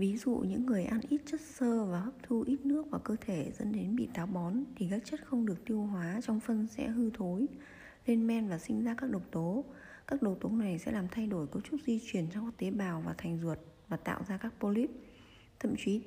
Ví 0.00 0.16
dụ 0.16 0.34
những 0.34 0.66
người 0.66 0.84
ăn 0.84 1.00
ít 1.08 1.20
chất 1.26 1.40
xơ 1.40 1.84
và 1.84 2.00
hấp 2.00 2.14
thu 2.22 2.44
ít 2.46 2.66
nước 2.66 2.90
vào 2.90 3.00
cơ 3.04 3.16
thể 3.20 3.52
dẫn 3.58 3.72
đến 3.72 3.96
bị 3.96 4.08
táo 4.14 4.26
bón 4.26 4.64
thì 4.76 4.86
các 4.90 5.02
chất 5.04 5.26
không 5.26 5.46
được 5.46 5.64
tiêu 5.64 5.82
hóa 5.82 6.20
trong 6.22 6.40
phân 6.40 6.66
sẽ 6.66 6.88
hư 6.88 7.10
thối, 7.10 7.46
lên 8.06 8.26
men 8.26 8.48
và 8.48 8.58
sinh 8.58 8.84
ra 8.84 8.94
các 8.94 9.10
độc 9.10 9.22
tố. 9.30 9.64
Các 10.06 10.22
độc 10.22 10.38
tố 10.40 10.48
này 10.48 10.78
sẽ 10.78 10.92
làm 10.92 11.08
thay 11.10 11.26
đổi 11.26 11.46
cấu 11.46 11.62
trúc 11.62 11.80
di 11.86 12.00
chuyển 12.04 12.26
trong 12.30 12.44
các 12.44 12.54
tế 12.58 12.70
bào 12.70 13.02
và 13.06 13.14
thành 13.18 13.38
ruột 13.42 13.58
và 13.88 13.96
tạo 13.96 14.22
ra 14.28 14.36
các 14.36 14.54
polyp. 14.60 14.90
Thậm 15.58 15.74
chí 15.78 16.02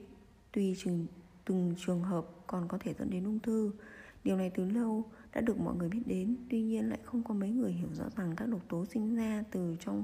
tùy 0.53 0.75
từng, 0.85 1.05
từng 1.45 1.75
trường 1.77 2.03
hợp 2.03 2.25
còn 2.47 2.67
có 2.67 2.77
thể 2.77 2.93
dẫn 2.99 3.09
đến 3.09 3.23
ung 3.23 3.39
thư. 3.39 3.71
Điều 4.23 4.37
này 4.37 4.51
từ 4.55 4.65
lâu 4.65 5.03
đã 5.33 5.41
được 5.41 5.59
mọi 5.59 5.75
người 5.75 5.89
biết 5.89 6.03
đến, 6.05 6.35
tuy 6.49 6.61
nhiên 6.61 6.89
lại 6.89 6.99
không 7.03 7.23
có 7.23 7.33
mấy 7.33 7.49
người 7.49 7.71
hiểu 7.71 7.89
rõ 7.93 8.05
rằng 8.17 8.33
các 8.37 8.45
độc 8.45 8.61
tố 8.69 8.85
sinh 8.85 9.15
ra 9.15 9.43
từ 9.51 9.75
trong 9.79 10.03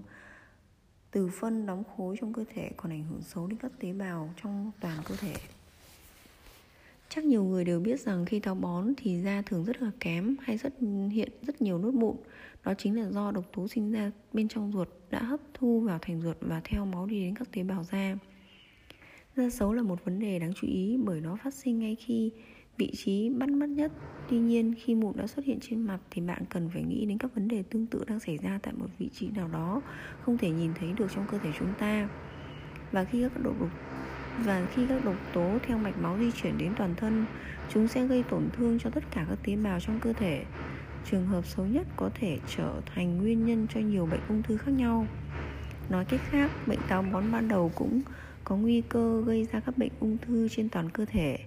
từ 1.11 1.29
phân 1.39 1.65
đóng 1.65 1.83
khối 1.83 2.15
trong 2.19 2.33
cơ 2.33 2.43
thể 2.53 2.71
còn 2.77 2.91
ảnh 2.91 3.03
hưởng 3.03 3.21
xấu 3.21 3.47
đến 3.47 3.59
các 3.61 3.71
tế 3.79 3.93
bào 3.93 4.33
trong 4.43 4.71
toàn 4.79 4.97
cơ 5.05 5.15
thể. 5.15 5.33
Chắc 7.09 7.23
nhiều 7.25 7.43
người 7.43 7.65
đều 7.65 7.79
biết 7.79 7.99
rằng 7.99 8.25
khi 8.25 8.39
táo 8.39 8.55
bón 8.55 8.93
thì 8.97 9.21
da 9.21 9.41
thường 9.41 9.63
rất 9.65 9.81
là 9.81 9.91
kém 9.99 10.35
hay 10.41 10.57
rất 10.57 10.73
hiện 11.11 11.29
rất 11.41 11.61
nhiều 11.61 11.77
nốt 11.77 11.93
mụn. 11.93 12.15
Đó 12.63 12.73
chính 12.73 12.99
là 12.99 13.09
do 13.09 13.31
độc 13.31 13.45
tố 13.53 13.67
sinh 13.67 13.91
ra 13.91 14.11
bên 14.33 14.47
trong 14.47 14.71
ruột 14.71 14.89
đã 15.09 15.23
hấp 15.23 15.39
thu 15.53 15.79
vào 15.79 15.99
thành 16.01 16.21
ruột 16.21 16.37
và 16.39 16.61
theo 16.63 16.85
máu 16.85 17.05
đi 17.05 17.21
đến 17.21 17.35
các 17.35 17.51
tế 17.51 17.63
bào 17.63 17.83
da. 17.83 18.15
Da 19.35 19.49
xấu 19.49 19.73
là 19.73 19.81
một 19.81 20.05
vấn 20.05 20.19
đề 20.19 20.39
đáng 20.39 20.53
chú 20.55 20.67
ý 20.67 20.97
bởi 21.03 21.21
nó 21.21 21.37
phát 21.43 21.53
sinh 21.53 21.79
ngay 21.79 21.95
khi 21.95 22.31
vị 22.79 22.91
trí 22.97 23.29
bắt 23.29 23.49
mắt 23.49 23.69
nhất. 23.69 23.91
Tuy 24.29 24.39
nhiên, 24.39 24.73
khi 24.77 24.95
mụn 24.95 25.17
đã 25.17 25.27
xuất 25.27 25.45
hiện 25.45 25.59
trên 25.61 25.81
mặt 25.81 25.99
thì 26.11 26.21
bạn 26.21 26.43
cần 26.49 26.69
phải 26.73 26.83
nghĩ 26.83 27.05
đến 27.05 27.17
các 27.17 27.35
vấn 27.35 27.47
đề 27.47 27.63
tương 27.63 27.85
tự 27.85 28.03
đang 28.07 28.19
xảy 28.19 28.37
ra 28.37 28.59
tại 28.63 28.73
một 28.77 28.87
vị 28.99 29.09
trí 29.13 29.27
nào 29.27 29.47
đó 29.47 29.81
không 30.21 30.37
thể 30.37 30.49
nhìn 30.49 30.71
thấy 30.79 30.93
được 30.97 31.07
trong 31.15 31.25
cơ 31.31 31.37
thể 31.37 31.49
chúng 31.59 31.73
ta. 31.79 32.09
Và 32.91 33.03
khi 33.03 33.23
các 33.23 33.43
độc 33.43 33.55
và 34.45 34.67
khi 34.73 34.85
các 34.89 35.05
độc 35.05 35.15
tố 35.33 35.57
theo 35.67 35.77
mạch 35.77 36.01
máu 36.01 36.17
di 36.19 36.31
chuyển 36.31 36.57
đến 36.57 36.73
toàn 36.77 36.95
thân, 36.95 37.25
chúng 37.73 37.87
sẽ 37.87 38.07
gây 38.07 38.23
tổn 38.23 38.49
thương 38.57 38.79
cho 38.79 38.89
tất 38.89 39.03
cả 39.11 39.25
các 39.29 39.39
tế 39.43 39.55
bào 39.55 39.79
trong 39.79 39.99
cơ 39.99 40.13
thể. 40.13 40.45
Trường 41.11 41.25
hợp 41.25 41.45
xấu 41.45 41.65
nhất 41.65 41.87
có 41.95 42.09
thể 42.19 42.39
trở 42.57 42.81
thành 42.95 43.17
nguyên 43.17 43.45
nhân 43.45 43.67
cho 43.73 43.79
nhiều 43.79 44.05
bệnh 44.05 44.21
ung 44.29 44.43
thư 44.43 44.57
khác 44.57 44.71
nhau. 44.71 45.07
Nói 45.89 46.05
cách 46.05 46.21
khác, 46.29 46.51
bệnh 46.67 46.79
táo 46.89 47.01
bón 47.01 47.31
ban 47.31 47.47
đầu 47.47 47.71
cũng 47.75 48.01
có 48.43 48.55
nguy 48.55 48.81
cơ 48.81 49.23
gây 49.25 49.47
ra 49.51 49.59
các 49.59 49.77
bệnh 49.77 49.91
ung 49.99 50.17
thư 50.17 50.47
trên 50.49 50.69
toàn 50.69 50.89
cơ 50.89 51.05
thể 51.05 51.37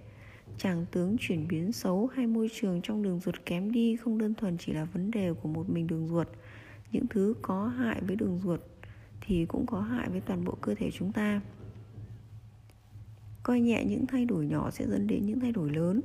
chàng 0.63 0.87
tướng 0.91 1.17
chuyển 1.21 1.49
biến 1.49 1.73
xấu 1.73 2.07
hay 2.07 2.27
môi 2.27 2.51
trường 2.53 2.81
trong 2.83 3.03
đường 3.03 3.21
ruột 3.21 3.35
kém 3.47 3.73
đi 3.73 3.97
không 3.97 4.19
đơn 4.19 4.35
thuần 4.35 4.59
chỉ 4.59 4.73
là 4.73 4.85
vấn 4.85 5.11
đề 5.11 5.33
của 5.43 5.49
một 5.49 5.71
mình 5.71 5.87
đường 5.87 6.09
ruột. 6.09 6.29
Những 6.93 7.07
thứ 7.07 7.35
có 7.43 7.67
hại 7.67 8.01
với 8.01 8.17
đường 8.17 8.41
ruột 8.45 8.61
thì 9.21 9.47
cũng 9.47 9.67
có 9.67 9.81
hại 9.81 10.09
với 10.11 10.21
toàn 10.21 10.45
bộ 10.45 10.55
cơ 10.61 10.75
thể 10.75 10.91
chúng 10.91 11.13
ta. 11.13 11.41
Coi 13.43 13.61
nhẹ 13.61 13.85
những 13.85 14.07
thay 14.07 14.25
đổi 14.25 14.47
nhỏ 14.47 14.71
sẽ 14.71 14.87
dẫn 14.89 15.07
đến 15.07 15.27
những 15.27 15.41
thay 15.41 15.53
đổi 15.53 15.71
lớn. 15.71 16.01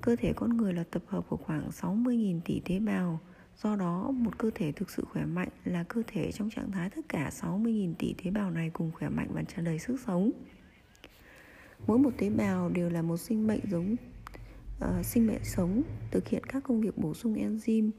Cơ 0.00 0.16
thể 0.16 0.32
con 0.32 0.56
người 0.56 0.72
là 0.72 0.84
tập 0.90 1.02
hợp 1.06 1.24
của 1.28 1.36
khoảng 1.36 1.70
60.000 1.70 2.40
tỷ 2.44 2.60
tế 2.60 2.78
bào. 2.78 3.20
Do 3.62 3.76
đó, 3.76 4.10
một 4.10 4.38
cơ 4.38 4.50
thể 4.54 4.72
thực 4.72 4.90
sự 4.90 5.04
khỏe 5.04 5.24
mạnh 5.24 5.48
là 5.64 5.82
cơ 5.82 6.02
thể 6.06 6.32
trong 6.32 6.50
trạng 6.50 6.70
thái 6.70 6.90
tất 6.90 7.08
cả 7.08 7.30
60.000 7.42 7.94
tỷ 7.98 8.14
tế 8.24 8.30
bào 8.30 8.50
này 8.50 8.70
cùng 8.70 8.90
khỏe 8.92 9.08
mạnh 9.08 9.28
và 9.34 9.42
tràn 9.42 9.64
đầy 9.64 9.78
sức 9.78 9.96
sống. 10.06 10.30
Mỗi 11.86 11.98
một 11.98 12.10
tế 12.18 12.30
bào 12.30 12.68
đều 12.68 12.90
là 12.90 13.02
một 13.02 13.16
sinh 13.16 13.46
mệnh 13.46 13.60
giống 13.70 13.96
uh, 14.84 15.06
sinh 15.06 15.26
mệnh 15.26 15.44
sống 15.44 15.82
thực 16.10 16.28
hiện 16.28 16.44
các 16.44 16.64
công 16.64 16.80
việc 16.80 16.98
bổ 16.98 17.14
sung 17.14 17.34
enzyme, 17.34 17.90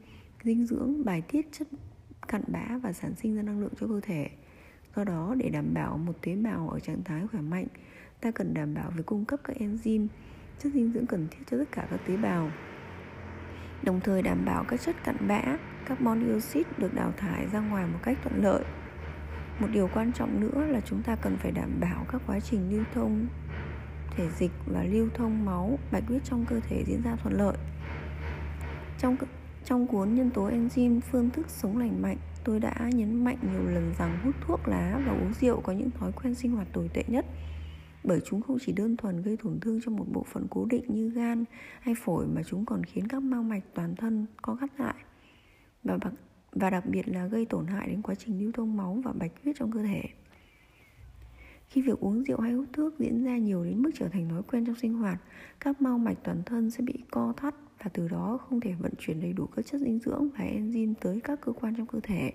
dinh 0.44 0.66
dưỡng, 0.66 1.04
bài 1.04 1.22
tiết 1.28 1.46
chất 1.52 1.68
cặn 2.28 2.42
bã 2.48 2.78
và 2.82 2.92
sản 2.92 3.14
sinh 3.14 3.36
ra 3.36 3.42
năng 3.42 3.60
lượng 3.60 3.72
cho 3.80 3.86
cơ 3.86 4.00
thể. 4.02 4.30
Do 4.96 5.04
đó, 5.04 5.34
để 5.38 5.48
đảm 5.48 5.74
bảo 5.74 5.98
một 5.98 6.12
tế 6.22 6.36
bào 6.36 6.68
ở 6.68 6.80
trạng 6.80 7.04
thái 7.04 7.26
khỏe 7.26 7.40
mạnh, 7.40 7.66
ta 8.20 8.30
cần 8.30 8.54
đảm 8.54 8.74
bảo 8.74 8.90
về 8.96 9.02
cung 9.02 9.24
cấp 9.24 9.40
các 9.44 9.56
enzyme, 9.56 10.06
chất 10.58 10.72
dinh 10.72 10.92
dưỡng 10.92 11.06
cần 11.06 11.26
thiết 11.30 11.44
cho 11.50 11.58
tất 11.58 11.72
cả 11.72 11.88
các 11.90 12.00
tế 12.06 12.16
bào. 12.16 12.50
Đồng 13.82 14.00
thời 14.00 14.22
đảm 14.22 14.44
bảo 14.44 14.64
các 14.68 14.80
chất 14.80 14.96
cặn 15.04 15.16
bã, 15.28 15.58
carbon 15.86 16.26
dioxide 16.26 16.70
được 16.78 16.94
đào 16.94 17.12
thải 17.16 17.46
ra 17.52 17.60
ngoài 17.60 17.86
một 17.86 17.98
cách 18.02 18.18
thuận 18.22 18.42
lợi. 18.42 18.64
Một 19.60 19.66
điều 19.72 19.88
quan 19.94 20.12
trọng 20.12 20.40
nữa 20.40 20.64
là 20.68 20.80
chúng 20.80 21.02
ta 21.02 21.16
cần 21.16 21.36
phải 21.36 21.52
đảm 21.52 21.70
bảo 21.80 22.06
các 22.12 22.22
quá 22.26 22.40
trình 22.40 22.70
lưu 22.70 22.84
thông 22.94 23.26
thể 24.16 24.28
dịch 24.38 24.50
và 24.66 24.84
lưu 24.84 25.08
thông 25.14 25.44
máu 25.44 25.78
bạch 25.92 26.04
huyết 26.06 26.24
trong 26.24 26.44
cơ 26.48 26.60
thể 26.68 26.84
diễn 26.86 27.02
ra 27.02 27.16
thuận 27.16 27.34
lợi. 27.34 27.56
Trong 28.98 29.16
trong 29.64 29.86
cuốn 29.86 30.14
nhân 30.14 30.30
tố 30.30 30.50
enzyme 30.50 31.00
phương 31.00 31.30
thức 31.30 31.50
sống 31.50 31.78
lành 31.78 32.02
mạnh, 32.02 32.16
tôi 32.44 32.60
đã 32.60 32.90
nhấn 32.92 33.24
mạnh 33.24 33.38
nhiều 33.42 33.66
lần 33.66 33.94
rằng 33.98 34.18
hút 34.24 34.34
thuốc 34.46 34.68
lá 34.68 35.00
và 35.06 35.12
uống 35.12 35.32
rượu 35.40 35.60
có 35.60 35.72
những 35.72 35.90
thói 35.90 36.12
quen 36.12 36.34
sinh 36.34 36.52
hoạt 36.52 36.68
tồi 36.72 36.90
tệ 36.94 37.04
nhất 37.06 37.26
bởi 38.06 38.20
chúng 38.24 38.42
không 38.42 38.58
chỉ 38.66 38.72
đơn 38.72 38.96
thuần 38.96 39.22
gây 39.22 39.36
tổn 39.36 39.60
thương 39.60 39.80
cho 39.84 39.90
một 39.90 40.04
bộ 40.12 40.26
phận 40.32 40.46
cố 40.50 40.64
định 40.64 40.84
như 40.88 41.10
gan 41.10 41.44
hay 41.80 41.94
phổi 42.04 42.26
mà 42.26 42.42
chúng 42.42 42.64
còn 42.64 42.84
khiến 42.84 43.08
các 43.08 43.22
mao 43.22 43.42
mạch 43.42 43.62
toàn 43.74 43.96
thân 43.96 44.26
co 44.42 44.54
gắt 44.54 44.80
lại 44.80 44.94
và, 45.84 45.98
và 46.52 46.70
đặc 46.70 46.84
biệt 46.86 47.08
là 47.08 47.26
gây 47.26 47.46
tổn 47.46 47.66
hại 47.66 47.88
đến 47.88 48.02
quá 48.02 48.14
trình 48.14 48.40
lưu 48.40 48.52
thông 48.52 48.76
máu 48.76 49.00
và 49.04 49.12
bạch 49.12 49.32
huyết 49.44 49.56
trong 49.58 49.72
cơ 49.72 49.82
thể. 49.82 50.02
Khi 51.68 51.82
việc 51.82 52.00
uống 52.00 52.24
rượu 52.24 52.40
hay 52.40 52.52
hút 52.52 52.66
thuốc 52.72 52.98
diễn 52.98 53.24
ra 53.24 53.36
nhiều 53.38 53.64
đến 53.64 53.82
mức 53.82 53.90
trở 53.94 54.08
thành 54.08 54.28
thói 54.28 54.42
quen 54.42 54.66
trong 54.66 54.76
sinh 54.76 54.94
hoạt, 54.94 55.18
các 55.60 55.82
mao 55.82 55.98
mạch 55.98 56.18
toàn 56.24 56.42
thân 56.46 56.70
sẽ 56.70 56.82
bị 56.82 56.94
co 57.10 57.32
thắt 57.36 57.54
và 57.82 57.90
từ 57.94 58.08
đó 58.08 58.38
không 58.48 58.60
thể 58.60 58.74
vận 58.78 58.92
chuyển 58.98 59.20
đầy 59.20 59.32
đủ 59.32 59.46
các 59.46 59.66
chất 59.66 59.80
dinh 59.80 59.98
dưỡng 59.98 60.28
và 60.38 60.44
enzyme 60.44 60.94
tới 61.00 61.20
các 61.24 61.40
cơ 61.40 61.52
quan 61.52 61.74
trong 61.76 61.86
cơ 61.86 62.00
thể. 62.02 62.32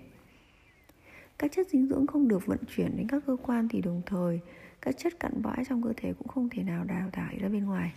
Các 1.38 1.52
chất 1.52 1.68
dinh 1.68 1.86
dưỡng 1.86 2.06
không 2.06 2.28
được 2.28 2.46
vận 2.46 2.58
chuyển 2.76 2.96
đến 2.96 3.06
các 3.08 3.22
cơ 3.26 3.36
quan 3.42 3.68
thì 3.68 3.80
đồng 3.80 4.02
thời 4.06 4.40
các 4.82 4.98
chất 4.98 5.20
cặn 5.20 5.42
bã 5.42 5.54
trong 5.68 5.82
cơ 5.82 5.92
thể 5.96 6.12
cũng 6.18 6.28
không 6.28 6.48
thể 6.48 6.62
nào 6.62 6.84
đào 6.84 7.10
thải 7.12 7.38
ra 7.38 7.48
bên 7.48 7.64
ngoài. 7.64 7.92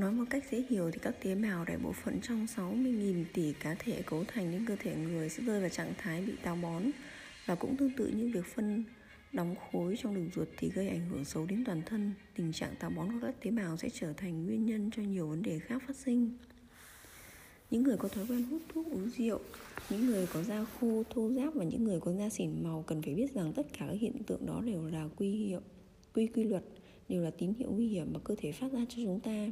Nói 0.00 0.12
một 0.12 0.24
cách 0.30 0.44
dễ 0.50 0.64
hiểu 0.68 0.90
thì 0.90 0.98
các 1.02 1.14
tế 1.22 1.34
bào 1.34 1.64
đại 1.64 1.76
bộ 1.76 1.92
phận 1.92 2.20
trong 2.20 2.46
60.000 2.56 3.24
tỷ 3.32 3.52
cá 3.52 3.74
thể 3.74 4.02
cấu 4.02 4.24
thành 4.24 4.50
những 4.50 4.66
cơ 4.66 4.76
thể 4.76 4.96
người 4.96 5.28
sẽ 5.28 5.42
rơi 5.44 5.60
vào 5.60 5.68
trạng 5.68 5.92
thái 5.98 6.22
bị 6.22 6.32
táo 6.42 6.56
bón 6.56 6.82
và 7.46 7.54
cũng 7.54 7.76
tương 7.76 7.90
tự 7.96 8.06
như 8.06 8.30
việc 8.34 8.46
phân 8.54 8.84
đóng 9.32 9.54
khối 9.56 9.96
trong 10.02 10.14
đường 10.14 10.30
ruột 10.34 10.48
thì 10.56 10.70
gây 10.70 10.88
ảnh 10.88 11.08
hưởng 11.10 11.24
xấu 11.24 11.46
đến 11.46 11.64
toàn 11.64 11.82
thân. 11.86 12.12
Tình 12.34 12.52
trạng 12.52 12.74
táo 12.78 12.90
bón 12.90 13.12
của 13.12 13.26
các 13.26 13.34
tế 13.40 13.50
bào 13.50 13.76
sẽ 13.76 13.88
trở 13.92 14.12
thành 14.12 14.46
nguyên 14.46 14.66
nhân 14.66 14.90
cho 14.96 15.02
nhiều 15.02 15.28
vấn 15.28 15.42
đề 15.42 15.58
khác 15.58 15.82
phát 15.86 15.96
sinh. 15.96 16.38
Những 17.70 17.82
người 17.82 17.96
có 17.96 18.08
thói 18.08 18.26
quen 18.28 18.42
hút 18.42 18.62
thuốc 18.74 18.86
uống 18.86 19.10
rượu, 19.10 19.40
những 19.90 20.06
người 20.06 20.26
có 20.32 20.42
da 20.42 20.64
khô, 20.80 21.02
thô 21.10 21.30
ráp 21.32 21.54
và 21.54 21.64
những 21.64 21.84
người 21.84 22.00
có 22.00 22.12
da 22.12 22.28
xỉn 22.28 22.50
màu 22.62 22.84
cần 22.86 23.02
phải 23.02 23.14
biết 23.14 23.34
rằng 23.34 23.52
tất 23.52 23.66
cả 23.78 23.86
các 23.88 24.00
hiện 24.00 24.22
tượng 24.26 24.46
đó 24.46 24.62
đều 24.66 24.86
là 24.86 25.08
quy 25.16 25.30
hiệu, 25.30 25.60
quy 26.14 26.26
quy 26.26 26.44
luật, 26.44 26.64
đều 27.08 27.22
là 27.22 27.30
tín 27.30 27.52
hiệu 27.58 27.70
nguy 27.70 27.88
hiểm 27.88 28.12
mà 28.12 28.20
cơ 28.24 28.34
thể 28.38 28.52
phát 28.52 28.72
ra 28.72 28.80
cho 28.88 28.96
chúng 29.04 29.20
ta. 29.20 29.46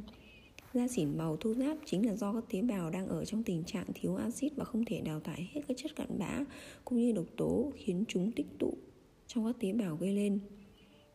Da 0.73 0.87
xỉn 0.87 1.17
màu 1.17 1.37
thô 1.37 1.53
ráp 1.53 1.77
chính 1.85 2.05
là 2.05 2.15
do 2.15 2.33
các 2.33 2.43
tế 2.49 2.61
bào 2.61 2.89
đang 2.89 3.07
ở 3.07 3.25
trong 3.25 3.43
tình 3.43 3.63
trạng 3.63 3.85
thiếu 3.93 4.15
axit 4.15 4.55
và 4.55 4.65
không 4.65 4.85
thể 4.85 5.01
đào 5.01 5.19
thải 5.19 5.49
hết 5.53 5.61
các 5.67 5.77
chất 5.77 5.95
cặn 5.95 6.19
bã 6.19 6.39
cũng 6.85 6.99
như 6.99 7.11
độc 7.11 7.25
tố 7.37 7.71
khiến 7.75 8.03
chúng 8.07 8.31
tích 8.31 8.45
tụ 8.59 8.73
trong 9.27 9.45
các 9.45 9.55
tế 9.59 9.73
bào 9.73 9.95
gây 9.95 10.13
lên. 10.13 10.39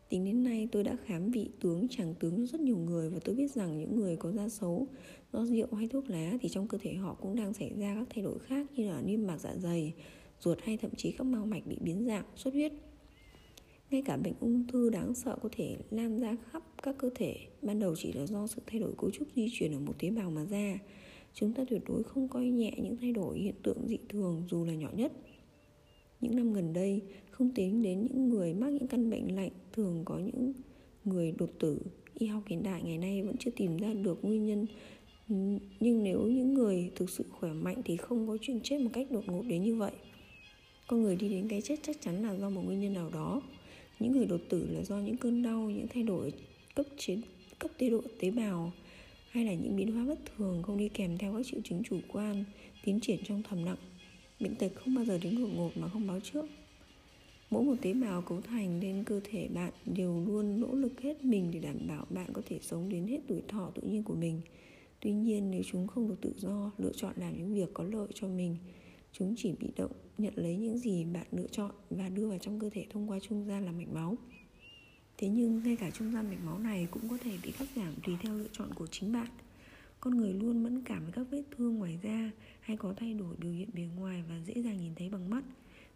Tính 0.08 0.24
đến 0.24 0.44
nay 0.44 0.68
tôi 0.72 0.84
đã 0.84 0.96
khám 1.04 1.30
vị 1.30 1.50
tướng 1.60 1.86
chẳng 1.90 2.14
tướng 2.14 2.46
rất 2.46 2.60
nhiều 2.60 2.76
người 2.76 3.10
và 3.10 3.18
tôi 3.24 3.34
biết 3.34 3.50
rằng 3.50 3.78
những 3.78 3.96
người 3.96 4.16
có 4.16 4.32
da 4.32 4.48
xấu 4.48 4.86
do 5.32 5.44
rượu 5.44 5.74
hay 5.74 5.88
thuốc 5.88 6.10
lá 6.10 6.38
thì 6.40 6.48
trong 6.48 6.68
cơ 6.68 6.78
thể 6.82 6.94
họ 6.94 7.14
cũng 7.14 7.36
đang 7.36 7.52
xảy 7.52 7.72
ra 7.78 7.94
các 7.94 8.08
thay 8.14 8.24
đổi 8.24 8.38
khác 8.38 8.66
như 8.74 8.88
là 8.88 9.02
niêm 9.02 9.26
mạc 9.26 9.38
dạ 9.38 9.54
dày, 9.56 9.92
ruột 10.40 10.58
hay 10.62 10.76
thậm 10.76 10.90
chí 10.96 11.12
các 11.12 11.24
mao 11.24 11.46
mạch 11.46 11.66
bị 11.66 11.76
biến 11.80 12.04
dạng, 12.06 12.24
xuất 12.36 12.54
huyết. 12.54 12.72
Ngay 13.90 14.02
cả 14.02 14.16
bệnh 14.16 14.34
ung 14.40 14.66
thư 14.66 14.90
đáng 14.90 15.14
sợ 15.14 15.36
có 15.42 15.48
thể 15.52 15.76
lan 15.90 16.20
ra 16.20 16.36
khắp 16.50 16.62
các 16.82 16.94
cơ 16.98 17.10
thể 17.14 17.36
Ban 17.64 17.78
đầu 17.78 17.94
chỉ 17.96 18.12
là 18.12 18.26
do 18.26 18.46
sự 18.46 18.62
thay 18.66 18.80
đổi 18.80 18.92
cấu 18.98 19.10
trúc 19.10 19.28
di 19.36 19.48
chuyển 19.52 19.72
ở 19.72 19.78
một 19.80 19.94
tế 19.98 20.10
bào 20.10 20.30
mà 20.30 20.44
ra. 20.44 20.78
Chúng 21.34 21.52
ta 21.52 21.64
tuyệt 21.70 21.82
đối 21.88 22.02
không 22.02 22.28
coi 22.28 22.44
nhẹ 22.44 22.72
những 22.76 22.96
thay 22.96 23.12
đổi 23.12 23.38
hiện 23.38 23.54
tượng 23.62 23.88
dị 23.88 23.98
thường 24.08 24.42
dù 24.50 24.64
là 24.64 24.74
nhỏ 24.74 24.88
nhất. 24.96 25.12
Những 26.20 26.36
năm 26.36 26.52
gần 26.52 26.72
đây, 26.72 27.02
không 27.30 27.50
tính 27.54 27.82
đến 27.82 28.02
những 28.02 28.28
người 28.28 28.54
mắc 28.54 28.72
những 28.72 28.86
căn 28.86 29.10
bệnh 29.10 29.36
lạnh 29.36 29.50
Thường 29.72 30.02
có 30.04 30.18
những 30.18 30.52
người 31.04 31.34
đột 31.38 31.50
tử 31.58 31.80
Y 32.18 32.26
học 32.26 32.42
hiện 32.46 32.62
đại 32.62 32.82
ngày 32.82 32.98
nay 32.98 33.22
vẫn 33.22 33.36
chưa 33.36 33.50
tìm 33.50 33.76
ra 33.76 33.94
được 33.94 34.24
nguyên 34.24 34.46
nhân. 34.46 34.66
Nhưng 35.80 36.02
nếu 36.02 36.22
những 36.22 36.54
người 36.54 36.90
thực 36.96 37.10
sự 37.10 37.24
khỏe 37.30 37.52
mạnh 37.52 37.82
thì 37.84 37.96
không 37.96 38.28
có 38.28 38.36
chuyện 38.40 38.60
chết 38.62 38.80
một 38.80 38.90
cách 38.92 39.10
đột 39.10 39.24
ngột 39.26 39.42
đến 39.42 39.62
như 39.62 39.76
vậy. 39.76 39.92
Con 40.86 41.02
người 41.02 41.16
đi 41.16 41.28
đến 41.28 41.48
cái 41.48 41.62
chết 41.62 41.76
chắc 41.82 42.00
chắn 42.00 42.22
là 42.22 42.36
do 42.36 42.50
một 42.50 42.62
nguyên 42.64 42.80
nhân 42.80 42.92
nào 42.92 43.10
đó 43.10 43.42
những 44.00 44.12
người 44.12 44.26
đột 44.26 44.40
tử 44.48 44.68
là 44.70 44.82
do 44.82 44.96
những 44.96 45.16
cơn 45.16 45.42
đau, 45.42 45.70
những 45.70 45.86
thay 45.88 46.02
đổi 46.02 46.32
cấp 46.74 46.86
chiến, 46.96 47.20
cấp 47.58 47.70
tế 47.78 47.90
độ, 47.90 48.00
tế 48.20 48.30
bào, 48.30 48.72
hay 49.30 49.44
là 49.44 49.54
những 49.54 49.76
biến 49.76 49.92
hóa 49.92 50.04
bất 50.04 50.18
thường 50.36 50.62
không 50.62 50.78
đi 50.78 50.88
kèm 50.88 51.18
theo 51.18 51.32
các 51.36 51.46
triệu 51.46 51.60
chứng 51.64 51.82
chủ 51.84 51.98
quan, 52.08 52.44
tiến 52.84 53.00
triển 53.00 53.18
trong 53.24 53.42
thầm 53.42 53.64
nặng 53.64 53.76
bệnh 54.40 54.54
tật 54.54 54.72
không 54.74 54.94
bao 54.94 55.04
giờ 55.04 55.18
đến 55.18 55.38
đột 55.38 55.48
ngột 55.54 55.70
mà 55.76 55.88
không 55.88 56.06
báo 56.06 56.20
trước. 56.20 56.46
Mỗi 57.50 57.64
một 57.64 57.74
tế 57.82 57.94
bào 57.94 58.22
cấu 58.22 58.40
thành 58.40 58.80
nên 58.80 59.04
cơ 59.04 59.20
thể 59.24 59.48
bạn 59.48 59.72
đều 59.86 60.24
luôn 60.26 60.60
nỗ 60.60 60.74
lực 60.74 61.00
hết 61.00 61.24
mình 61.24 61.50
để 61.50 61.60
đảm 61.60 61.76
bảo 61.88 62.06
bạn 62.10 62.26
có 62.32 62.42
thể 62.48 62.58
sống 62.62 62.88
đến 62.88 63.06
hết 63.06 63.20
tuổi 63.28 63.42
thọ 63.48 63.70
tự 63.74 63.82
nhiên 63.82 64.02
của 64.02 64.14
mình. 64.14 64.40
Tuy 65.00 65.12
nhiên, 65.12 65.50
nếu 65.50 65.62
chúng 65.72 65.86
không 65.86 66.08
được 66.08 66.20
tự 66.20 66.32
do, 66.36 66.70
lựa 66.78 66.92
chọn 66.96 67.12
làm 67.16 67.38
những 67.38 67.54
việc 67.54 67.74
có 67.74 67.84
lợi 67.84 68.08
cho 68.14 68.28
mình, 68.28 68.56
chúng 69.12 69.34
chỉ 69.38 69.52
bị 69.60 69.68
động 69.76 69.92
nhận 70.18 70.32
lấy 70.36 70.56
những 70.56 70.78
gì 70.78 71.04
bạn 71.04 71.26
lựa 71.32 71.46
chọn 71.46 71.70
và 71.90 72.08
đưa 72.08 72.28
vào 72.28 72.38
trong 72.38 72.60
cơ 72.60 72.70
thể 72.70 72.86
thông 72.90 73.10
qua 73.10 73.18
trung 73.20 73.46
gian 73.46 73.64
là 73.64 73.72
mạch 73.72 73.88
máu. 73.92 74.16
Thế 75.18 75.28
nhưng 75.28 75.62
ngay 75.62 75.76
cả 75.76 75.90
trung 75.90 76.12
gian 76.12 76.28
mạch 76.28 76.44
máu 76.44 76.58
này 76.58 76.86
cũng 76.90 77.08
có 77.08 77.18
thể 77.24 77.38
bị 77.42 77.52
cắt 77.52 77.68
giảm 77.76 77.94
tùy 78.04 78.16
theo 78.20 78.34
lựa 78.34 78.48
chọn 78.52 78.74
của 78.74 78.86
chính 78.86 79.12
bạn. 79.12 79.26
Con 80.00 80.16
người 80.16 80.32
luôn 80.32 80.62
mẫn 80.62 80.82
cảm 80.82 81.02
với 81.04 81.12
các 81.12 81.26
vết 81.30 81.42
thương 81.56 81.74
ngoài 81.74 81.98
da 82.02 82.30
hay 82.60 82.76
có 82.76 82.94
thay 82.96 83.14
đổi 83.14 83.36
biểu 83.36 83.52
hiện 83.52 83.68
bề 83.74 83.82
ngoài 83.96 84.22
và 84.28 84.40
dễ 84.46 84.62
dàng 84.62 84.78
nhìn 84.78 84.94
thấy 84.94 85.08
bằng 85.08 85.30
mắt. 85.30 85.44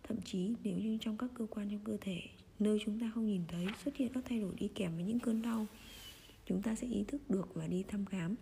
Thậm 0.03 0.17
chí 0.25 0.55
nếu 0.64 0.79
như 0.79 0.99
trong 1.00 1.19
các 1.19 1.31
cơ 1.35 1.47
quan 1.50 1.69
trong 1.71 1.81
cơ 1.85 1.97
thể, 2.00 2.21
nơi 2.59 2.79
chúng 2.85 3.00
ta 3.00 3.11
không 3.14 3.26
nhìn 3.26 3.43
thấy, 3.49 3.67
xuất 3.85 3.97
hiện 3.97 4.12
các 4.14 4.25
thay 4.29 4.41
đổi 4.41 4.55
đi 4.59 4.69
kèm 4.75 4.94
với 4.94 5.05
những 5.05 5.21
cơn 5.21 5.43
đau, 5.43 5.67
chúng 6.47 6.62
ta 6.62 6.75
sẽ 6.75 6.87
ý 6.87 7.05
thức 7.09 7.31
được 7.31 7.55
và 7.55 7.67
đi 7.67 7.85
thăm 7.88 8.05
khám. 8.05 8.35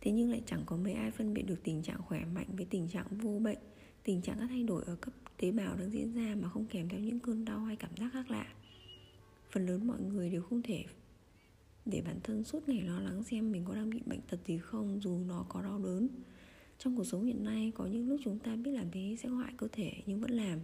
Thế 0.00 0.10
nhưng 0.10 0.30
lại 0.30 0.42
chẳng 0.46 0.62
có 0.66 0.76
mấy 0.76 0.92
ai 0.92 1.10
phân 1.10 1.34
biệt 1.34 1.42
được 1.42 1.62
tình 1.64 1.82
trạng 1.82 2.02
khỏe 2.02 2.24
mạnh 2.34 2.46
với 2.56 2.66
tình 2.70 2.88
trạng 2.88 3.06
vô 3.10 3.38
bệnh 3.38 3.58
tình 4.08 4.22
trạng 4.22 4.38
các 4.38 4.46
thay 4.48 4.62
đổi 4.62 4.82
ở 4.86 4.96
cấp 4.96 5.14
tế 5.36 5.50
bào 5.50 5.76
đang 5.76 5.90
diễn 5.90 6.14
ra 6.14 6.34
mà 6.40 6.48
không 6.48 6.66
kèm 6.66 6.88
theo 6.88 7.00
những 7.00 7.20
cơn 7.20 7.44
đau 7.44 7.60
hay 7.60 7.76
cảm 7.76 7.90
giác 7.96 8.10
khác 8.12 8.30
lạ. 8.30 8.46
Phần 9.50 9.66
lớn 9.66 9.86
mọi 9.86 10.00
người 10.00 10.30
đều 10.30 10.42
không 10.42 10.62
thể 10.62 10.84
để 11.86 12.02
bản 12.06 12.20
thân 12.24 12.44
suốt 12.44 12.68
ngày 12.68 12.80
lo 12.80 13.00
lắng 13.00 13.24
xem 13.24 13.52
mình 13.52 13.64
có 13.64 13.74
đang 13.74 13.90
bị 13.90 14.00
bệnh 14.06 14.20
tật 14.20 14.40
gì 14.46 14.58
không, 14.58 15.00
dù 15.02 15.18
nó 15.18 15.46
có 15.48 15.62
đau 15.62 15.78
đớn. 15.78 16.08
Trong 16.78 16.96
cuộc 16.96 17.04
sống 17.04 17.24
hiện 17.24 17.44
nay, 17.44 17.72
có 17.74 17.86
những 17.86 18.08
lúc 18.08 18.20
chúng 18.24 18.38
ta 18.38 18.56
biết 18.56 18.70
làm 18.70 18.90
thế 18.92 19.16
sẽ 19.22 19.28
hoại 19.28 19.52
cơ 19.56 19.68
thể 19.72 19.92
nhưng 20.06 20.20
vẫn 20.20 20.30
làm. 20.30 20.58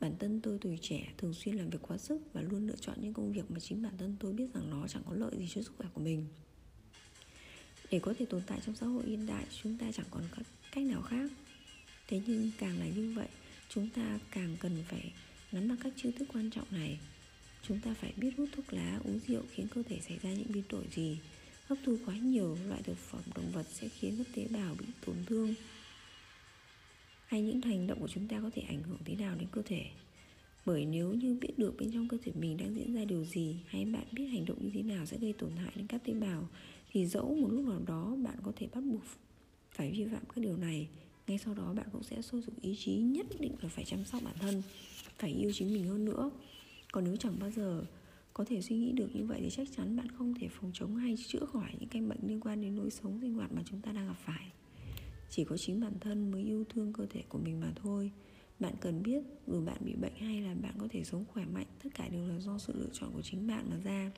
Bản 0.00 0.12
thân 0.18 0.40
tôi 0.40 0.58
tuổi 0.60 0.78
trẻ 0.82 1.12
thường 1.18 1.34
xuyên 1.34 1.56
làm 1.56 1.70
việc 1.70 1.82
quá 1.82 1.98
sức 1.98 2.20
và 2.32 2.40
luôn 2.40 2.66
lựa 2.66 2.76
chọn 2.80 2.96
những 3.00 3.14
công 3.14 3.32
việc 3.32 3.50
mà 3.50 3.60
chính 3.60 3.82
bản 3.82 3.94
thân 3.98 4.16
tôi 4.20 4.32
biết 4.32 4.54
rằng 4.54 4.70
nó 4.70 4.88
chẳng 4.88 5.02
có 5.06 5.14
lợi 5.14 5.36
gì 5.38 5.46
cho 5.48 5.62
sức 5.62 5.72
khỏe 5.78 5.88
của 5.94 6.00
mình. 6.00 6.26
Để 7.90 7.98
có 7.98 8.14
thể 8.18 8.26
tồn 8.26 8.42
tại 8.46 8.60
trong 8.66 8.74
xã 8.74 8.86
hội 8.86 9.02
hiện 9.06 9.26
đại, 9.26 9.46
chúng 9.62 9.78
ta 9.78 9.92
chẳng 9.92 10.06
còn 10.10 10.22
cách 10.72 10.84
nào 10.84 11.02
khác 11.02 11.30
thế 12.08 12.20
nhưng 12.26 12.50
càng 12.58 12.78
là 12.78 12.86
như 12.86 13.12
vậy, 13.16 13.28
chúng 13.68 13.88
ta 13.88 14.18
càng 14.30 14.56
cần 14.60 14.84
phải 14.88 15.12
nắm 15.52 15.68
bắt 15.68 15.76
các 15.84 15.92
chiêu 15.96 16.12
thức 16.18 16.28
quan 16.32 16.50
trọng 16.50 16.66
này. 16.70 16.98
Chúng 17.62 17.80
ta 17.80 17.94
phải 17.94 18.12
biết 18.16 18.30
hút 18.36 18.48
thuốc 18.56 18.72
lá, 18.72 19.00
uống 19.04 19.20
rượu 19.26 19.42
khiến 19.54 19.66
cơ 19.74 19.82
thể 19.82 20.00
xảy 20.00 20.18
ra 20.22 20.32
những 20.32 20.52
biến 20.52 20.64
đổi 20.68 20.84
gì. 20.94 21.18
Hấp 21.66 21.78
thu 21.84 21.96
quá 22.06 22.14
nhiều 22.16 22.58
loại 22.68 22.82
thực 22.82 22.98
phẩm, 22.98 23.20
động 23.34 23.50
vật 23.52 23.66
sẽ 23.70 23.88
khiến 23.88 24.14
các 24.18 24.26
tế 24.34 24.46
bào 24.50 24.74
bị 24.78 24.86
tổn 25.06 25.16
thương. 25.26 25.54
Hay 27.26 27.42
những 27.42 27.60
hành 27.60 27.86
động 27.86 28.00
của 28.00 28.08
chúng 28.08 28.28
ta 28.28 28.40
có 28.40 28.50
thể 28.54 28.62
ảnh 28.62 28.82
hưởng 28.82 28.98
thế 29.04 29.14
nào 29.14 29.36
đến 29.38 29.48
cơ 29.52 29.62
thể? 29.62 29.86
Bởi 30.66 30.84
nếu 30.84 31.12
như 31.12 31.38
biết 31.40 31.58
được 31.58 31.74
bên 31.78 31.92
trong 31.92 32.08
cơ 32.08 32.16
thể 32.24 32.32
mình 32.34 32.56
đang 32.56 32.74
diễn 32.74 32.94
ra 32.94 33.04
điều 33.04 33.24
gì, 33.24 33.56
hay 33.66 33.84
bạn 33.84 34.04
biết 34.12 34.26
hành 34.26 34.44
động 34.44 34.58
như 34.60 34.70
thế 34.74 34.82
nào 34.82 35.06
sẽ 35.06 35.18
gây 35.18 35.32
tổn 35.32 35.56
hại 35.56 35.72
đến 35.76 35.86
các 35.86 36.04
tế 36.04 36.14
bào, 36.14 36.48
thì 36.92 37.06
dẫu 37.06 37.34
một 37.34 37.48
lúc 37.52 37.64
nào 37.64 37.80
đó 37.86 38.16
bạn 38.24 38.36
có 38.42 38.52
thể 38.56 38.68
bắt 38.74 38.80
buộc 38.80 39.02
phải 39.70 39.90
vi 39.90 40.04
phạm 40.12 40.22
các 40.34 40.38
điều 40.42 40.56
này 40.56 40.88
ngay 41.28 41.38
sau 41.38 41.54
đó 41.54 41.72
bạn 41.72 41.86
cũng 41.92 42.02
sẽ 42.02 42.22
sôi 42.22 42.40
dụng 42.40 42.54
ý 42.60 42.76
chí 42.78 42.96
nhất 42.96 43.26
định 43.40 43.54
là 43.62 43.68
phải 43.68 43.84
chăm 43.84 44.04
sóc 44.04 44.22
bản 44.24 44.34
thân, 44.40 44.62
phải 45.18 45.30
yêu 45.30 45.50
chính 45.54 45.72
mình 45.72 45.88
hơn 45.88 46.04
nữa. 46.04 46.30
Còn 46.92 47.04
nếu 47.04 47.16
chẳng 47.16 47.38
bao 47.40 47.50
giờ 47.50 47.84
có 48.34 48.44
thể 48.44 48.60
suy 48.60 48.76
nghĩ 48.76 48.92
được 48.92 49.08
như 49.14 49.24
vậy 49.24 49.40
thì 49.42 49.50
chắc 49.50 49.68
chắn 49.76 49.96
bạn 49.96 50.08
không 50.18 50.34
thể 50.34 50.48
phòng 50.48 50.70
chống 50.74 50.96
hay 50.96 51.16
chữa 51.26 51.44
khỏi 51.52 51.70
những 51.78 51.88
căn 51.88 52.08
bệnh 52.08 52.18
liên 52.22 52.40
quan 52.40 52.60
đến 52.60 52.76
lối 52.76 52.90
sống 52.90 53.18
sinh 53.20 53.34
hoạt 53.34 53.52
mà 53.52 53.62
chúng 53.70 53.80
ta 53.80 53.92
đang 53.92 54.06
gặp 54.06 54.16
phải. 54.24 54.52
Chỉ 55.30 55.44
có 55.44 55.56
chính 55.56 55.80
bản 55.80 55.92
thân 56.00 56.30
mới 56.30 56.42
yêu 56.42 56.64
thương 56.68 56.92
cơ 56.92 57.06
thể 57.06 57.22
của 57.28 57.38
mình 57.38 57.60
mà 57.60 57.72
thôi. 57.76 58.10
Bạn 58.60 58.74
cần 58.80 59.02
biết 59.02 59.22
dù 59.46 59.64
bạn 59.64 59.78
bị 59.80 59.94
bệnh 59.94 60.14
hay 60.14 60.40
là 60.40 60.54
bạn 60.54 60.74
có 60.78 60.88
thể 60.90 61.04
sống 61.04 61.24
khỏe 61.32 61.44
mạnh, 61.44 61.66
tất 61.82 61.90
cả 61.94 62.08
đều 62.08 62.28
là 62.28 62.40
do 62.40 62.58
sự 62.58 62.72
lựa 62.76 62.90
chọn 62.92 63.10
của 63.12 63.22
chính 63.22 63.46
bạn 63.46 63.66
mà 63.70 63.76
ra. 63.84 64.10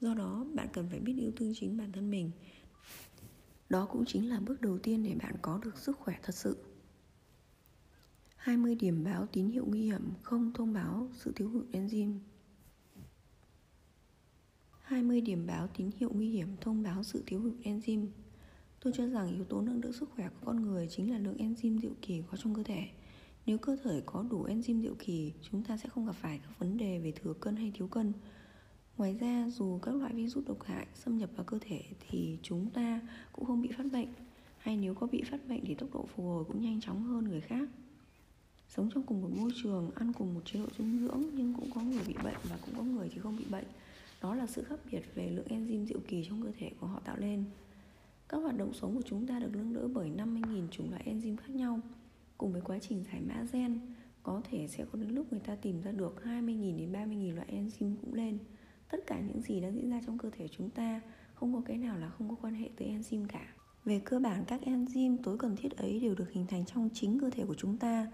Do 0.00 0.14
đó, 0.14 0.46
bạn 0.54 0.68
cần 0.72 0.88
phải 0.90 1.00
biết 1.00 1.14
yêu 1.18 1.32
thương 1.36 1.52
chính 1.54 1.76
bản 1.76 1.92
thân 1.92 2.10
mình 2.10 2.30
đó 3.70 3.86
cũng 3.90 4.04
chính 4.04 4.28
là 4.28 4.40
bước 4.40 4.60
đầu 4.60 4.78
tiên 4.78 5.02
để 5.02 5.14
bạn 5.14 5.34
có 5.42 5.60
được 5.64 5.78
sức 5.78 5.96
khỏe 5.98 6.18
thật 6.22 6.34
sự 6.34 6.56
20 8.36 8.74
điểm 8.74 9.04
báo 9.04 9.26
tín 9.26 9.48
hiệu 9.48 9.64
nguy 9.68 9.82
hiểm 9.82 10.02
không 10.22 10.52
thông 10.52 10.72
báo 10.72 11.08
sự 11.14 11.32
thiếu 11.36 11.48
hụt 11.48 11.64
enzyme 11.72 12.18
20 14.82 15.20
điểm 15.20 15.46
báo 15.46 15.68
tín 15.76 15.90
hiệu 15.96 16.10
nguy 16.14 16.30
hiểm 16.30 16.48
thông 16.60 16.82
báo 16.82 17.02
sự 17.02 17.22
thiếu 17.26 17.40
hụt 17.40 17.54
enzyme 17.62 18.06
Tôi 18.80 18.92
cho 18.96 19.06
rằng 19.06 19.34
yếu 19.34 19.44
tố 19.44 19.60
nâng 19.60 19.80
đỡ 19.80 19.92
sức 19.92 20.10
khỏe 20.10 20.28
của 20.28 20.46
con 20.46 20.62
người 20.62 20.88
chính 20.90 21.10
là 21.10 21.18
lượng 21.18 21.36
enzyme 21.36 21.80
diệu 21.80 21.92
kỳ 22.02 22.22
có 22.30 22.36
trong 22.36 22.54
cơ 22.54 22.62
thể. 22.62 22.88
Nếu 23.46 23.58
cơ 23.58 23.76
thể 23.84 24.02
có 24.06 24.24
đủ 24.30 24.46
enzyme 24.46 24.82
diệu 24.82 24.94
kỳ, 24.98 25.32
chúng 25.50 25.64
ta 25.64 25.76
sẽ 25.76 25.88
không 25.88 26.06
gặp 26.06 26.12
phải 26.12 26.38
các 26.38 26.58
vấn 26.58 26.76
đề 26.76 26.98
về 26.98 27.12
thừa 27.12 27.32
cân 27.32 27.56
hay 27.56 27.72
thiếu 27.74 27.88
cân. 27.88 28.12
Ngoài 29.00 29.16
ra, 29.20 29.48
dù 29.48 29.78
các 29.78 29.94
loại 29.94 30.12
virus 30.14 30.46
độc 30.46 30.62
hại 30.62 30.86
xâm 30.94 31.18
nhập 31.18 31.30
vào 31.36 31.44
cơ 31.44 31.58
thể 31.60 31.82
thì 32.08 32.38
chúng 32.42 32.70
ta 32.70 33.00
cũng 33.32 33.44
không 33.44 33.62
bị 33.62 33.68
phát 33.76 33.84
bệnh. 33.92 34.08
Hay 34.58 34.76
nếu 34.76 34.94
có 34.94 35.06
bị 35.06 35.22
phát 35.22 35.48
bệnh 35.48 35.64
thì 35.64 35.74
tốc 35.74 35.88
độ 35.94 36.06
phục 36.06 36.26
hồi 36.26 36.44
cũng 36.44 36.62
nhanh 36.62 36.80
chóng 36.80 37.02
hơn 37.02 37.24
người 37.24 37.40
khác. 37.40 37.68
Sống 38.68 38.90
trong 38.94 39.02
cùng 39.02 39.22
một 39.22 39.28
môi 39.36 39.50
trường, 39.62 39.90
ăn 39.94 40.12
cùng 40.12 40.34
một 40.34 40.40
chế 40.44 40.58
độ 40.58 40.66
dinh 40.78 40.98
dưỡng 40.98 41.22
nhưng 41.32 41.54
cũng 41.54 41.70
có 41.74 41.80
người 41.80 42.02
bị 42.06 42.14
bệnh 42.24 42.36
và 42.48 42.58
cũng 42.66 42.74
có 42.76 42.82
người 42.82 43.08
thì 43.14 43.18
không 43.20 43.36
bị 43.36 43.44
bệnh. 43.50 43.64
Đó 44.22 44.34
là 44.34 44.46
sự 44.46 44.62
khác 44.62 44.80
biệt 44.90 45.02
về 45.14 45.30
lượng 45.30 45.46
enzyme 45.48 45.86
diệu 45.86 45.98
kỳ 46.08 46.24
trong 46.28 46.42
cơ 46.42 46.52
thể 46.58 46.70
của 46.80 46.86
họ 46.86 47.00
tạo 47.04 47.16
lên. 47.16 47.44
Các 48.28 48.36
hoạt 48.36 48.56
động 48.58 48.72
sống 48.74 48.94
của 48.94 49.02
chúng 49.06 49.26
ta 49.26 49.38
được 49.38 49.50
nâng 49.54 49.74
đỡ 49.74 49.88
bởi 49.88 50.10
50.000 50.16 50.68
chủng 50.68 50.90
loại 50.90 51.04
enzyme 51.06 51.36
khác 51.36 51.50
nhau. 51.50 51.80
Cùng 52.38 52.52
với 52.52 52.60
quá 52.60 52.78
trình 52.78 53.04
giải 53.12 53.20
mã 53.28 53.44
gen, 53.52 53.80
có 54.22 54.42
thể 54.50 54.66
sẽ 54.68 54.84
có 54.92 54.98
đến 54.98 55.10
lúc 55.10 55.26
người 55.30 55.40
ta 55.40 55.56
tìm 55.56 55.82
ra 55.82 55.92
được 55.92 56.22
20.000 56.24 56.78
đến 56.78 56.92
30.000 56.92 57.34
loại 57.34 57.48
enzyme 57.52 57.96
cũng 58.00 58.14
lên. 58.14 58.38
Tất 58.90 59.06
cả 59.06 59.20
những 59.20 59.42
gì 59.42 59.60
đang 59.60 59.74
diễn 59.74 59.90
ra 59.90 60.00
trong 60.06 60.18
cơ 60.18 60.30
thể 60.30 60.48
chúng 60.48 60.70
ta, 60.70 61.00
không 61.34 61.54
có 61.54 61.62
cái 61.66 61.76
nào 61.76 61.98
là 61.98 62.08
không 62.08 62.28
có 62.28 62.36
quan 62.42 62.54
hệ 62.54 62.68
tới 62.76 62.88
enzyme 62.88 63.26
cả. 63.28 63.54
Về 63.84 64.00
cơ 64.04 64.18
bản, 64.20 64.44
các 64.46 64.60
enzyme 64.64 65.16
tối 65.22 65.38
cần 65.38 65.56
thiết 65.56 65.76
ấy 65.76 66.00
đều 66.00 66.14
được 66.14 66.30
hình 66.32 66.46
thành 66.46 66.64
trong 66.64 66.88
chính 66.94 67.20
cơ 67.20 67.30
thể 67.30 67.44
của 67.44 67.54
chúng 67.54 67.76
ta. 67.76 68.06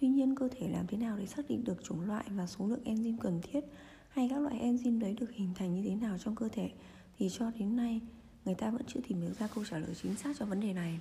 Tuy 0.00 0.08
nhiên, 0.08 0.34
cơ 0.34 0.48
thể 0.48 0.68
làm 0.68 0.86
thế 0.86 0.98
nào 0.98 1.18
để 1.18 1.26
xác 1.26 1.48
định 1.48 1.64
được 1.64 1.84
chủng 1.84 2.00
loại 2.00 2.24
và 2.30 2.46
số 2.46 2.66
lượng 2.66 2.84
enzyme 2.84 3.18
cần 3.20 3.40
thiết 3.42 3.64
hay 4.08 4.28
các 4.30 4.38
loại 4.38 4.60
enzyme 4.62 5.00
đấy 5.00 5.16
được 5.20 5.30
hình 5.32 5.50
thành 5.54 5.74
như 5.74 5.82
thế 5.88 5.94
nào 5.94 6.18
trong 6.18 6.36
cơ 6.36 6.48
thể 6.48 6.70
thì 7.18 7.28
cho 7.30 7.50
đến 7.58 7.76
nay, 7.76 8.00
người 8.44 8.54
ta 8.54 8.70
vẫn 8.70 8.82
chưa 8.86 9.00
tìm 9.08 9.20
được 9.20 9.38
ra 9.38 9.48
câu 9.54 9.64
trả 9.64 9.78
lời 9.78 9.94
chính 10.02 10.16
xác 10.16 10.36
cho 10.38 10.46
vấn 10.46 10.60
đề 10.60 10.72
này 10.72 11.00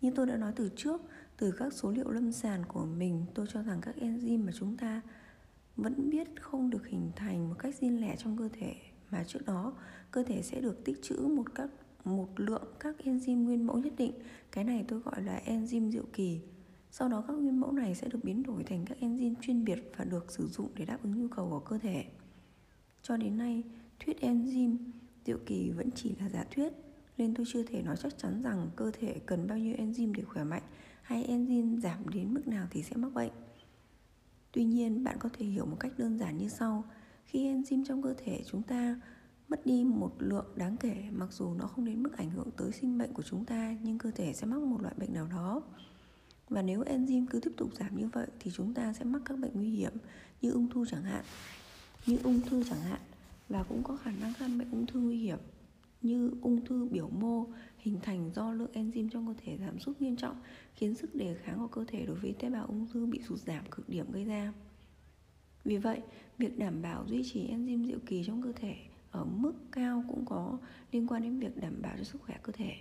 như 0.00 0.10
tôi 0.14 0.26
đã 0.26 0.36
nói 0.36 0.52
từ 0.56 0.70
trước, 0.76 1.02
từ 1.36 1.50
các 1.50 1.72
số 1.72 1.90
liệu 1.90 2.10
lâm 2.10 2.32
sàng 2.32 2.64
của 2.68 2.84
mình, 2.84 3.24
tôi 3.34 3.46
cho 3.52 3.62
rằng 3.62 3.80
các 3.82 3.94
enzyme 4.00 4.44
mà 4.44 4.52
chúng 4.58 4.76
ta 4.76 5.02
vẫn 5.78 6.10
biết 6.10 6.28
không 6.40 6.70
được 6.70 6.86
hình 6.86 7.10
thành 7.16 7.48
một 7.48 7.54
cách 7.58 7.74
riêng 7.74 8.00
lẻ 8.00 8.16
trong 8.16 8.36
cơ 8.38 8.48
thể, 8.52 8.74
mà 9.10 9.24
trước 9.24 9.46
đó, 9.46 9.72
cơ 10.10 10.22
thể 10.22 10.42
sẽ 10.42 10.60
được 10.60 10.84
tích 10.84 11.02
trữ 11.02 11.16
một 11.16 11.54
các, 11.54 11.70
một 12.04 12.28
lượng 12.36 12.64
các 12.80 12.96
enzyme 13.04 13.44
nguyên 13.44 13.66
mẫu 13.66 13.78
nhất 13.78 13.92
định. 13.96 14.12
Cái 14.52 14.64
này 14.64 14.84
tôi 14.88 15.00
gọi 15.00 15.22
là 15.22 15.42
enzyme 15.46 15.90
diệu 15.90 16.04
kỳ. 16.12 16.40
Sau 16.90 17.08
đó, 17.08 17.24
các 17.28 17.32
nguyên 17.32 17.60
mẫu 17.60 17.72
này 17.72 17.94
sẽ 17.94 18.08
được 18.08 18.24
biến 18.24 18.42
đổi 18.42 18.64
thành 18.64 18.84
các 18.84 18.98
enzyme 19.00 19.34
chuyên 19.40 19.64
biệt 19.64 19.92
và 19.96 20.04
được 20.04 20.32
sử 20.32 20.46
dụng 20.46 20.68
để 20.74 20.84
đáp 20.84 20.98
ứng 21.02 21.22
nhu 21.22 21.28
cầu 21.28 21.50
của 21.50 21.60
cơ 21.60 21.78
thể. 21.78 22.04
Cho 23.02 23.16
đến 23.16 23.38
nay, 23.38 23.62
thuyết 24.00 24.20
enzyme 24.20 24.76
Diệu 25.28 25.38
kỳ 25.46 25.70
vẫn 25.70 25.90
chỉ 25.94 26.14
là 26.20 26.28
giả 26.28 26.44
thuyết, 26.50 26.72
nên 27.18 27.34
tôi 27.34 27.46
chưa 27.48 27.62
thể 27.62 27.82
nói 27.82 27.96
chắc 27.96 28.18
chắn 28.18 28.42
rằng 28.42 28.70
cơ 28.76 28.90
thể 29.00 29.20
cần 29.26 29.46
bao 29.46 29.58
nhiêu 29.58 29.76
enzyme 29.76 30.12
để 30.12 30.22
khỏe 30.22 30.44
mạnh 30.44 30.62
hay 31.02 31.26
enzyme 31.28 31.80
giảm 31.80 32.08
đến 32.08 32.34
mức 32.34 32.48
nào 32.48 32.66
thì 32.70 32.82
sẽ 32.82 32.96
mắc 32.96 33.12
bệnh. 33.14 33.32
Tuy 34.58 34.64
nhiên, 34.64 35.04
bạn 35.04 35.16
có 35.20 35.28
thể 35.32 35.46
hiểu 35.46 35.66
một 35.66 35.76
cách 35.80 35.92
đơn 35.98 36.18
giản 36.18 36.38
như 36.38 36.48
sau. 36.48 36.84
Khi 37.24 37.44
enzyme 37.44 37.84
trong 37.84 38.02
cơ 38.02 38.14
thể 38.24 38.42
chúng 38.46 38.62
ta 38.62 39.00
mất 39.48 39.66
đi 39.66 39.84
một 39.84 40.12
lượng 40.18 40.46
đáng 40.56 40.76
kể 40.76 41.04
mặc 41.12 41.32
dù 41.32 41.54
nó 41.54 41.66
không 41.66 41.84
đến 41.84 42.02
mức 42.02 42.16
ảnh 42.16 42.30
hưởng 42.30 42.50
tới 42.56 42.72
sinh 42.72 42.98
mệnh 42.98 43.12
của 43.12 43.22
chúng 43.22 43.44
ta 43.44 43.76
nhưng 43.82 43.98
cơ 43.98 44.10
thể 44.10 44.32
sẽ 44.32 44.46
mắc 44.46 44.62
một 44.62 44.82
loại 44.82 44.94
bệnh 44.98 45.14
nào 45.14 45.26
đó. 45.26 45.62
Và 46.48 46.62
nếu 46.62 46.82
enzyme 46.82 47.26
cứ 47.30 47.40
tiếp 47.40 47.50
tục 47.56 47.70
giảm 47.78 47.96
như 47.96 48.08
vậy 48.12 48.26
thì 48.40 48.50
chúng 48.54 48.74
ta 48.74 48.92
sẽ 48.92 49.04
mắc 49.04 49.22
các 49.24 49.38
bệnh 49.38 49.52
nguy 49.54 49.70
hiểm 49.70 49.92
như 50.40 50.50
ung 50.50 50.70
thư 50.70 50.84
chẳng 50.86 51.02
hạn. 51.02 51.24
Như 52.06 52.18
ung 52.24 52.40
thư 52.40 52.64
chẳng 52.70 52.80
hạn 52.80 53.00
và 53.48 53.62
cũng 53.62 53.82
có 53.82 53.96
khả 53.96 54.10
năng 54.10 54.32
căn 54.38 54.58
bệnh 54.58 54.70
ung 54.70 54.86
thư 54.86 55.00
nguy 55.00 55.18
hiểm 55.18 55.38
như 56.02 56.30
ung 56.42 56.64
thư 56.64 56.88
biểu 56.88 57.08
mô 57.08 57.46
hình 57.88 58.00
thành 58.02 58.30
do 58.34 58.52
lượng 58.52 58.70
enzyme 58.72 59.08
trong 59.08 59.26
cơ 59.26 59.34
thể 59.44 59.58
giảm 59.60 59.78
sút 59.78 60.00
nghiêm 60.00 60.16
trọng 60.16 60.36
khiến 60.74 60.94
sức 60.94 61.14
đề 61.14 61.34
kháng 61.34 61.58
của 61.58 61.66
cơ 61.66 61.84
thể 61.88 62.06
đối 62.06 62.16
với 62.16 62.34
tế 62.38 62.50
bào 62.50 62.66
ung 62.66 62.86
thư 62.92 63.06
bị 63.06 63.20
sụt 63.28 63.38
giảm 63.38 63.64
cực 63.70 63.88
điểm 63.88 64.12
gây 64.12 64.24
ra. 64.24 64.52
Vì 65.64 65.76
vậy, 65.76 66.00
việc 66.38 66.58
đảm 66.58 66.82
bảo 66.82 67.04
duy 67.06 67.22
trì 67.32 67.48
enzyme 67.48 67.86
diệu 67.86 67.98
kỳ 68.06 68.24
trong 68.24 68.42
cơ 68.42 68.52
thể 68.52 68.74
ở 69.10 69.24
mức 69.24 69.52
cao 69.72 70.04
cũng 70.08 70.24
có 70.26 70.58
liên 70.92 71.06
quan 71.06 71.22
đến 71.22 71.40
việc 71.40 71.56
đảm 71.56 71.82
bảo 71.82 71.96
cho 71.98 72.04
sức 72.04 72.22
khỏe 72.22 72.38
cơ 72.42 72.52
thể. 72.52 72.72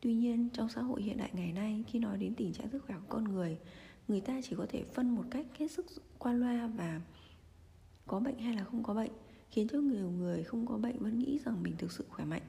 Tuy 0.00 0.14
nhiên, 0.14 0.48
trong 0.52 0.68
xã 0.68 0.80
hội 0.82 1.02
hiện 1.02 1.16
đại 1.16 1.30
ngày 1.32 1.52
nay, 1.52 1.84
khi 1.86 1.98
nói 1.98 2.18
đến 2.18 2.34
tình 2.34 2.52
trạng 2.52 2.70
sức 2.70 2.84
khỏe 2.86 2.96
của 2.96 3.06
con 3.08 3.24
người, 3.24 3.58
người 4.08 4.20
ta 4.20 4.40
chỉ 4.44 4.56
có 4.56 4.66
thể 4.68 4.84
phân 4.84 5.10
một 5.10 5.24
cách 5.30 5.46
hết 5.58 5.70
sức 5.70 5.86
qua 6.18 6.32
loa 6.32 6.66
và 6.66 7.00
có 8.06 8.20
bệnh 8.20 8.38
hay 8.38 8.56
là 8.56 8.64
không 8.64 8.82
có 8.82 8.94
bệnh 8.94 9.12
khiến 9.50 9.68
cho 9.68 9.78
nhiều 9.78 10.10
người 10.10 10.44
không 10.44 10.66
có 10.66 10.78
bệnh 10.78 10.98
vẫn 10.98 11.18
nghĩ 11.18 11.38
rằng 11.44 11.62
mình 11.62 11.74
thực 11.78 11.92
sự 11.92 12.04
khỏe 12.08 12.24
mạnh 12.24 12.42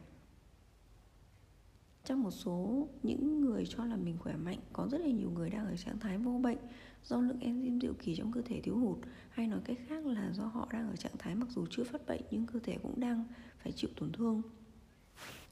trong 2.09 2.23
một 2.23 2.31
số 2.31 2.87
những 3.03 3.41
người 3.41 3.65
cho 3.65 3.85
là 3.85 3.95
mình 3.95 4.17
khỏe 4.19 4.35
mạnh, 4.35 4.59
có 4.73 4.87
rất 4.91 5.01
là 5.01 5.07
nhiều 5.07 5.29
người 5.29 5.49
đang 5.49 5.65
ở 5.65 5.77
trạng 5.77 5.99
thái 5.99 6.17
vô 6.17 6.39
bệnh 6.43 6.57
do 7.03 7.21
lượng 7.21 7.39
enzyme 7.39 7.79
diệu 7.79 7.93
kỳ 7.93 8.15
trong 8.15 8.31
cơ 8.31 8.41
thể 8.41 8.61
thiếu 8.61 8.77
hụt, 8.77 8.97
hay 9.29 9.47
nói 9.47 9.59
cách 9.65 9.77
khác 9.87 10.05
là 10.05 10.31
do 10.33 10.45
họ 10.45 10.67
đang 10.71 10.89
ở 10.89 10.95
trạng 10.95 11.17
thái 11.19 11.35
mặc 11.35 11.47
dù 11.55 11.65
chưa 11.69 11.83
phát 11.83 12.07
bệnh 12.07 12.21
nhưng 12.31 12.45
cơ 12.45 12.59
thể 12.63 12.77
cũng 12.83 12.99
đang 12.99 13.23
phải 13.63 13.71
chịu 13.71 13.89
tổn 13.95 14.11
thương. 14.11 14.41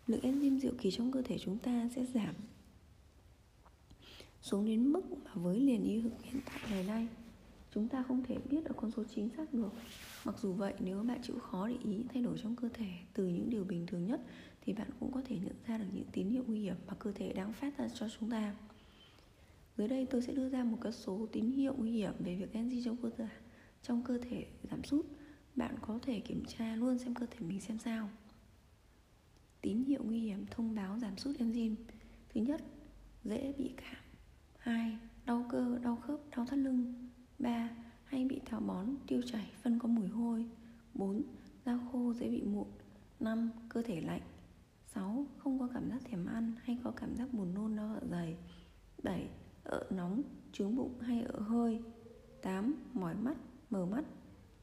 Lượng 0.07 0.19
enzyme 0.21 0.59
diệu 0.59 0.71
kỳ 0.77 0.91
trong 0.91 1.11
cơ 1.11 1.21
thể 1.21 1.37
chúng 1.37 1.57
ta 1.57 1.89
sẽ 1.95 2.05
giảm 2.05 2.35
xuống 4.41 4.65
đến 4.65 4.91
mức 4.91 5.01
mà 5.25 5.31
với 5.33 5.59
liền 5.59 5.83
y 5.83 6.01
thực 6.01 6.23
hiện 6.23 6.41
tại 6.45 6.59
ngày 6.69 6.83
nay, 6.83 7.07
chúng 7.73 7.87
ta 7.87 8.03
không 8.07 8.23
thể 8.23 8.37
biết 8.49 8.63
được 8.63 8.75
con 8.77 8.91
số 8.91 9.03
chính 9.15 9.29
xác 9.37 9.53
được. 9.53 9.73
Mặc 10.25 10.35
dù 10.41 10.53
vậy, 10.53 10.73
nếu 10.79 11.03
bạn 11.03 11.19
chịu 11.23 11.39
khó 11.39 11.67
để 11.67 11.75
ý 11.83 12.03
thay 12.13 12.23
đổi 12.23 12.37
trong 12.43 12.55
cơ 12.55 12.69
thể 12.73 12.89
từ 13.13 13.27
những 13.27 13.49
điều 13.49 13.63
bình 13.63 13.85
thường 13.87 14.05
nhất 14.05 14.21
thì 14.67 14.74
bạn 14.74 14.89
cũng 15.00 15.12
có 15.12 15.21
thể 15.25 15.36
nhận 15.39 15.55
ra 15.67 15.77
được 15.77 15.86
những 15.93 16.07
tín 16.12 16.29
hiệu 16.29 16.43
nguy 16.47 16.59
hiểm 16.59 16.75
mà 16.88 16.93
cơ 17.00 17.12
thể 17.12 17.33
đang 17.33 17.53
phát 17.53 17.77
ra 17.77 17.89
cho 17.89 18.09
chúng 18.09 18.29
ta 18.29 18.55
dưới 19.77 19.88
đây 19.88 20.07
tôi 20.09 20.21
sẽ 20.21 20.33
đưa 20.33 20.50
ra 20.50 20.63
một 20.63 20.77
cái 20.81 20.91
số 20.91 21.27
tín 21.31 21.51
hiệu 21.51 21.74
nguy 21.77 21.91
hiểm 21.91 22.13
về 22.19 22.36
việc 22.36 22.53
enzyme 22.53 22.81
trong 22.81 22.97
cơ 23.01 23.09
thể 23.17 23.27
trong 23.81 24.03
cơ 24.03 24.17
thể 24.29 24.45
giảm 24.69 24.83
sút 24.83 25.05
bạn 25.55 25.75
có 25.81 26.00
thể 26.01 26.19
kiểm 26.19 26.43
tra 26.45 26.75
luôn 26.75 26.97
xem 26.97 27.15
cơ 27.15 27.25
thể 27.25 27.39
mình 27.39 27.62
xem 27.62 27.79
sao 27.79 28.09
tín 29.62 29.83
hiệu 29.83 30.03
nguy 30.03 30.19
hiểm 30.19 30.45
thông 30.51 30.75
báo 30.75 31.00
giảm 31.00 31.17
sút 31.17 31.36
enzyme 31.38 31.75
thứ 32.33 32.41
nhất 32.41 32.62
dễ 33.24 33.53
bị 33.57 33.71
cảm 33.77 34.03
hai 34.59 34.97
đau 35.25 35.45
cơ 35.50 35.79
đau 35.83 35.95
khớp 35.95 36.19
đau 36.36 36.45
thắt 36.45 36.59
lưng 36.59 36.93
3. 37.39 37.69
Hay 38.03 38.25
bị 38.25 38.39
táo 38.50 38.59
bón, 38.59 38.95
tiêu 39.07 39.21
chảy, 39.21 39.51
phân 39.62 39.79
có 39.79 39.88
mùi 39.88 40.07
hôi 40.07 40.45
4. 40.93 41.24
Da 41.65 41.79
khô 41.91 42.13
dễ 42.13 42.29
bị 42.29 42.41
mụn 42.41 42.67
5. 43.19 43.50
Cơ 43.69 43.81
thể 43.81 44.01
lạnh 44.01 44.21
6. 44.88 45.25
Không 45.38 45.60
có 45.60 45.70
cảm 45.74 45.89
giác 45.89 46.01
thèm 46.06 46.25
ăn 46.25 46.53
hay 46.63 46.77
có 46.84 46.91
cảm 46.91 47.15
giác 47.15 47.34
buồn 47.34 47.53
nôn 47.53 47.75
đau 47.75 47.89
dạ 47.94 48.08
dày 48.12 48.38
7. 49.03 49.29
Ợ 49.63 49.88
nóng, 49.89 50.24
trướng 50.51 50.75
bụng 50.75 51.00
hay 51.00 51.22
ợ 51.22 51.39
hơi 51.39 51.82
8. 52.41 52.75
Mỏi 52.94 53.15
mắt, 53.15 53.38
mờ 53.70 53.86
mắt 53.86 54.06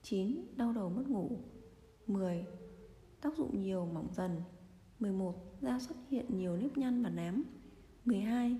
9. 0.02 0.46
Đau 0.56 0.72
đầu 0.72 0.90
mất 0.90 1.08
ngủ 1.08 1.38
10. 2.06 2.46
Tác 3.20 3.36
dụng 3.36 3.62
nhiều 3.62 3.86
mỏng 3.86 4.08
dần 4.12 4.42
11. 5.00 5.34
Da 5.60 5.78
xuất 5.78 5.96
hiện 6.08 6.26
nhiều 6.38 6.56
nếp 6.56 6.76
nhăn 6.76 7.02
và 7.02 7.10
nám 7.10 7.44
12. 8.04 8.56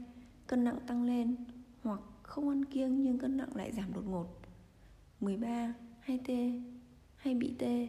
Cân 0.47 0.65
nặng 0.65 0.79
tăng 0.87 1.05
lên 1.05 1.37
hoặc 1.83 2.01
không 2.23 2.49
ăn 2.49 2.65
kiêng 2.65 3.03
nhưng 3.03 3.19
cân 3.19 3.37
nặng 3.37 3.57
lại 3.57 3.73
giảm 3.73 3.93
đột 3.93 4.05
ngột 4.07 4.27
13. 5.21 5.75
Hay 6.01 6.21
tê 6.27 6.63
hay 7.17 7.35
bị 7.35 7.55
tê 7.59 7.89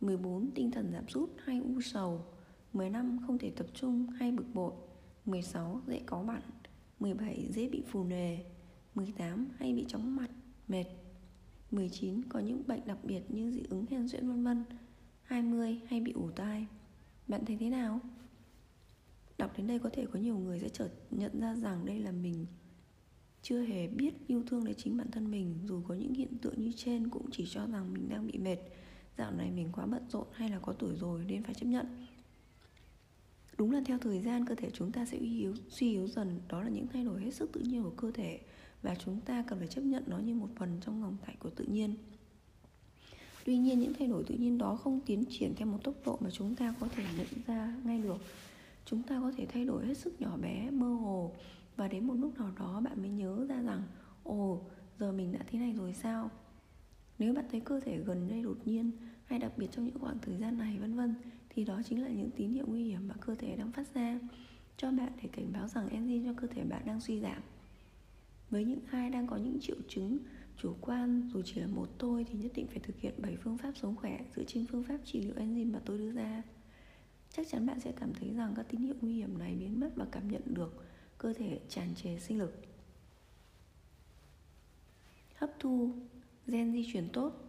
14. 0.00 0.50
Tinh 0.54 0.70
thần 0.70 0.92
giảm 0.92 1.08
sút 1.08 1.30
hay 1.44 1.58
u 1.58 1.80
sầu 1.80 2.24
15. 2.78 3.18
Không 3.26 3.38
thể 3.38 3.50
tập 3.50 3.66
trung 3.74 4.06
hay 4.06 4.32
bực 4.32 4.54
bội 4.54 4.72
16. 5.24 5.80
Dễ 5.86 6.00
có 6.06 6.22
bạn 6.22 6.42
17. 7.00 7.48
Dễ 7.50 7.68
bị 7.68 7.82
phù 7.88 8.04
nề 8.04 8.38
18. 8.94 9.48
Hay 9.58 9.72
bị 9.72 9.84
chóng 9.88 10.16
mặt, 10.16 10.30
mệt 10.68 10.84
19. 11.70 12.22
Có 12.28 12.40
những 12.40 12.62
bệnh 12.66 12.86
đặc 12.86 12.98
biệt 13.02 13.22
như 13.28 13.50
dị 13.50 13.62
ứng 13.70 13.86
hen 13.90 14.08
suyễn 14.08 14.28
vân 14.28 14.44
vân 14.44 14.64
20. 15.22 15.80
Hay 15.86 16.00
bị 16.00 16.12
ủ 16.12 16.30
tai 16.30 16.66
Bạn 17.28 17.44
thấy 17.44 17.56
thế 17.60 17.70
nào? 17.70 18.00
Đọc 19.38 19.52
đến 19.56 19.66
đây 19.66 19.78
có 19.78 19.90
thể 19.92 20.06
có 20.12 20.18
nhiều 20.18 20.38
người 20.38 20.60
sẽ 20.60 20.68
chợt 20.68 20.90
nhận 21.10 21.40
ra 21.40 21.54
rằng 21.54 21.86
đây 21.86 21.98
là 22.00 22.12
mình 22.12 22.46
chưa 23.42 23.62
hề 23.62 23.88
biết 23.88 24.14
yêu 24.26 24.42
thương 24.46 24.64
đến 24.64 24.74
chính 24.78 24.96
bản 24.96 25.10
thân 25.10 25.30
mình 25.30 25.54
dù 25.64 25.82
có 25.88 25.94
những 25.94 26.14
hiện 26.14 26.38
tượng 26.38 26.60
như 26.60 26.72
trên 26.76 27.08
cũng 27.08 27.30
chỉ 27.30 27.46
cho 27.50 27.66
rằng 27.66 27.94
mình 27.94 28.08
đang 28.08 28.26
bị 28.26 28.38
mệt 28.38 28.56
dạo 29.18 29.32
này 29.32 29.50
mình 29.50 29.68
quá 29.72 29.86
bận 29.86 30.02
rộn 30.08 30.26
hay 30.32 30.48
là 30.48 30.58
có 30.58 30.72
tuổi 30.72 30.96
rồi 30.96 31.24
nên 31.28 31.42
phải 31.42 31.54
chấp 31.54 31.66
nhận 31.66 31.86
đúng 33.58 33.70
là 33.70 33.80
theo 33.84 33.98
thời 33.98 34.20
gian 34.20 34.46
cơ 34.46 34.54
thể 34.54 34.70
chúng 34.70 34.92
ta 34.92 35.04
sẽ 35.04 35.18
suy 35.18 35.38
yếu, 35.38 35.54
suy 35.68 35.90
yếu 35.90 36.06
dần. 36.06 36.40
Đó 36.48 36.62
là 36.62 36.68
những 36.68 36.86
thay 36.86 37.04
đổi 37.04 37.22
hết 37.22 37.30
sức 37.30 37.52
tự 37.52 37.60
nhiên 37.60 37.82
của 37.82 37.92
cơ 37.96 38.10
thể 38.10 38.40
và 38.82 38.94
chúng 38.94 39.20
ta 39.20 39.44
cần 39.46 39.58
phải 39.58 39.68
chấp 39.68 39.80
nhận 39.80 40.02
nó 40.06 40.18
như 40.18 40.34
một 40.34 40.48
phần 40.56 40.78
trong 40.80 41.00
dòng 41.00 41.16
chảy 41.26 41.36
của 41.38 41.50
tự 41.50 41.64
nhiên. 41.64 41.94
Tuy 43.44 43.58
nhiên 43.58 43.80
những 43.80 43.92
thay 43.98 44.08
đổi 44.08 44.24
tự 44.24 44.34
nhiên 44.34 44.58
đó 44.58 44.76
không 44.76 45.00
tiến 45.06 45.24
triển 45.30 45.54
theo 45.56 45.66
một 45.66 45.78
tốc 45.84 45.94
độ 46.06 46.18
mà 46.20 46.30
chúng 46.30 46.54
ta 46.54 46.74
có 46.80 46.88
thể 46.88 47.04
nhận 47.16 47.26
ra 47.46 47.74
ngay 47.84 47.98
được. 48.02 48.18
Chúng 48.84 49.02
ta 49.02 49.20
có 49.20 49.32
thể 49.36 49.46
thay 49.46 49.64
đổi 49.64 49.86
hết 49.86 49.98
sức 49.98 50.20
nhỏ 50.20 50.36
bé 50.36 50.70
mơ 50.70 50.86
hồ 50.86 51.32
và 51.76 51.88
đến 51.88 52.06
một 52.06 52.14
lúc 52.14 52.38
nào 52.38 52.52
đó 52.58 52.80
bạn 52.80 53.02
mới 53.02 53.10
nhớ 53.10 53.46
ra 53.48 53.62
rằng 53.62 53.82
ồ 54.22 54.60
giờ 54.98 55.12
mình 55.12 55.32
đã 55.32 55.38
thế 55.50 55.58
này 55.58 55.72
rồi 55.72 55.94
sao? 55.94 56.30
Nếu 57.18 57.34
bạn 57.34 57.44
thấy 57.50 57.60
cơ 57.60 57.80
thể 57.80 57.98
gần 57.98 58.28
đây 58.28 58.42
đột 58.42 58.58
nhiên 58.64 58.90
hay 59.24 59.38
đặc 59.38 59.52
biệt 59.56 59.68
trong 59.72 59.84
những 59.84 59.98
khoảng 59.98 60.18
thời 60.18 60.36
gian 60.36 60.58
này 60.58 60.78
vân 60.78 60.94
vân 60.94 61.14
thì 61.58 61.64
đó 61.64 61.80
chính 61.84 62.02
là 62.02 62.08
những 62.08 62.30
tín 62.30 62.52
hiệu 62.52 62.64
nguy 62.68 62.84
hiểm 62.84 63.08
mà 63.08 63.14
cơ 63.20 63.34
thể 63.34 63.56
đang 63.56 63.72
phát 63.72 63.94
ra, 63.94 64.18
cho 64.76 64.90
bạn 64.90 65.12
để 65.22 65.28
cảnh 65.32 65.52
báo 65.52 65.68
rằng 65.68 65.88
enzyme 65.88 66.24
trong 66.24 66.36
cơ 66.36 66.46
thể 66.46 66.64
bạn 66.64 66.82
đang 66.86 67.00
suy 67.00 67.20
giảm. 67.20 67.42
Với 68.50 68.64
những 68.64 68.80
ai 68.90 69.10
đang 69.10 69.26
có 69.26 69.36
những 69.36 69.60
triệu 69.60 69.76
chứng 69.88 70.18
chủ 70.56 70.74
quan, 70.80 71.30
dù 71.34 71.42
chỉ 71.44 71.60
là 71.60 71.66
một 71.66 71.88
tôi 71.98 72.24
thì 72.24 72.38
nhất 72.38 72.52
định 72.54 72.66
phải 72.66 72.78
thực 72.78 72.96
hiện 72.96 73.14
7 73.22 73.36
phương 73.36 73.58
pháp 73.58 73.72
sống 73.76 73.96
khỏe 73.96 74.24
dựa 74.36 74.44
trên 74.44 74.66
phương 74.66 74.84
pháp 74.84 74.98
trị 75.04 75.20
liệu 75.22 75.34
enzyme 75.34 75.72
mà 75.72 75.80
tôi 75.84 75.98
đưa 75.98 76.12
ra. 76.12 76.42
Chắc 77.30 77.48
chắn 77.48 77.66
bạn 77.66 77.80
sẽ 77.80 77.92
cảm 77.92 78.14
thấy 78.14 78.34
rằng 78.34 78.52
các 78.56 78.66
tín 78.68 78.80
hiệu 78.80 78.94
nguy 79.00 79.14
hiểm 79.14 79.38
này 79.38 79.54
biến 79.54 79.80
mất 79.80 79.90
và 79.96 80.06
cảm 80.12 80.30
nhận 80.30 80.42
được 80.46 80.84
cơ 81.18 81.32
thể 81.32 81.60
tràn 81.68 81.94
trề 81.94 82.18
sinh 82.18 82.38
lực. 82.38 82.62
Hấp 85.34 85.50
thu, 85.58 85.92
gen 86.46 86.72
di 86.72 86.92
chuyển 86.92 87.08
tốt. 87.12 87.47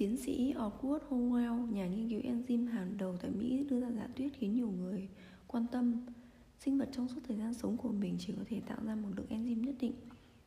Tiến 0.00 0.16
sĩ 0.16 0.54
Oswald 0.56 0.98
Howell, 1.08 1.72
nhà 1.72 1.86
nghiên 1.86 2.08
cứu 2.08 2.20
enzyme 2.20 2.66
hàng 2.66 2.96
đầu 2.98 3.16
tại 3.16 3.30
Mỹ 3.30 3.64
đưa 3.68 3.80
ra 3.80 3.90
giả 3.90 4.08
thuyết 4.16 4.34
khiến 4.38 4.54
nhiều 4.54 4.70
người 4.70 5.08
quan 5.46 5.66
tâm. 5.72 6.06
Sinh 6.58 6.78
vật 6.78 6.88
trong 6.92 7.08
suốt 7.08 7.20
thời 7.28 7.36
gian 7.36 7.54
sống 7.54 7.76
của 7.76 7.88
mình 7.88 8.16
chỉ 8.18 8.32
có 8.32 8.42
thể 8.48 8.60
tạo 8.60 8.78
ra 8.84 8.94
một 8.94 9.08
lượng 9.16 9.26
enzyme 9.30 9.64
nhất 9.64 9.74
định. 9.80 9.92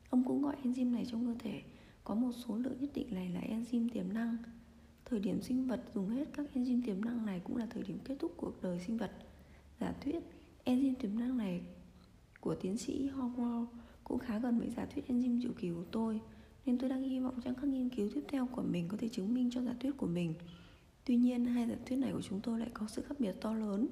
Ông 0.10 0.24
cũng 0.24 0.42
gọi 0.42 0.56
enzyme 0.64 0.92
này 0.92 1.06
trong 1.06 1.26
cơ 1.26 1.36
thể 1.40 1.62
có 2.04 2.16
một 2.16 2.32
số 2.32 2.58
lượng 2.58 2.78
nhất 2.80 2.90
định 2.94 3.08
này 3.12 3.30
là 3.30 3.42
enzyme 3.42 3.90
tiềm 3.94 4.14
năng. 4.14 4.38
Thời 5.06 5.20
điểm 5.20 5.42
sinh 5.42 5.68
vật 5.68 5.84
dùng 5.94 6.10
hết 6.10 6.28
các 6.34 6.46
enzyme 6.54 6.82
tiềm 6.86 7.06
năng 7.06 7.26
này 7.26 7.42
cũng 7.44 7.58
là 7.58 7.66
thời 7.66 7.84
điểm 7.84 7.98
kết 8.04 8.16
thúc 8.20 8.34
cuộc 8.38 8.62
đời 8.62 8.80
sinh 8.80 8.98
vật. 8.98 9.12
Giả 9.80 9.94
thuyết 10.02 10.20
Enzyme 10.66 10.96
tiềm 11.00 11.20
năng 11.20 11.38
này 11.38 11.62
của 12.40 12.56
tiến 12.56 12.78
sĩ 12.78 13.10
Howell 13.10 13.66
cũng 14.04 14.20
khá 14.20 14.40
gần 14.40 14.60
với 14.60 14.70
giả 14.70 14.86
thuyết 14.86 15.08
enzyme 15.08 15.42
diệu 15.42 15.52
kỳ 15.58 15.72
của 15.72 15.86
tôi 15.92 16.20
nên 16.66 16.78
tôi 16.78 16.90
đang 16.90 17.04
hy 17.04 17.20
vọng 17.20 17.40
rằng 17.44 17.56
các 17.56 17.68
nghiên 17.68 17.90
cứu 17.90 18.10
tiếp 18.14 18.24
theo 18.28 18.48
của 18.48 18.62
mình 18.62 18.88
có 18.88 18.98
thể 18.98 19.10
chứng 19.10 19.34
minh 19.34 19.50
cho 19.52 19.62
giả 19.62 19.76
thuyết 19.80 19.98
của 19.98 20.08
mình. 20.08 20.34
Tuy 21.06 21.16
nhiên, 21.16 21.46
hai 21.46 21.68
giả 21.68 21.76
thuyết 21.86 21.96
này 21.96 22.12
của 22.12 22.22
chúng 22.22 22.42
tôi 22.42 22.60
lại 22.60 22.70
có 22.74 22.88
sự 22.88 23.02
khác 23.02 23.20
biệt 23.20 23.36
to 23.42 23.54
lớn. 23.54 23.88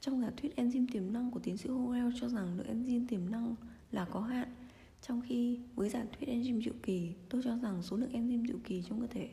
Trong 0.00 0.20
giả 0.20 0.30
thuyết 0.36 0.56
enzyme 0.56 0.86
tiềm 0.92 1.12
năng 1.12 1.30
của 1.30 1.40
tiến 1.40 1.56
sĩ 1.56 1.68
Howell 1.68 2.12
cho 2.20 2.28
rằng 2.28 2.58
lượng 2.58 2.66
enzyme 2.66 3.06
tiềm 3.08 3.30
năng 3.30 3.54
là 3.90 4.04
có 4.04 4.20
hạn, 4.20 4.48
trong 5.02 5.22
khi 5.26 5.58
với 5.74 5.88
giả 5.88 6.04
thuyết 6.12 6.28
enzyme 6.28 6.62
diệu 6.62 6.74
kỳ, 6.82 7.12
tôi 7.28 7.42
cho 7.44 7.56
rằng 7.56 7.82
số 7.82 7.96
lượng 7.96 8.12
enzyme 8.12 8.46
diệu 8.46 8.58
kỳ 8.64 8.82
trong 8.82 9.00
cơ 9.00 9.06
thể 9.06 9.28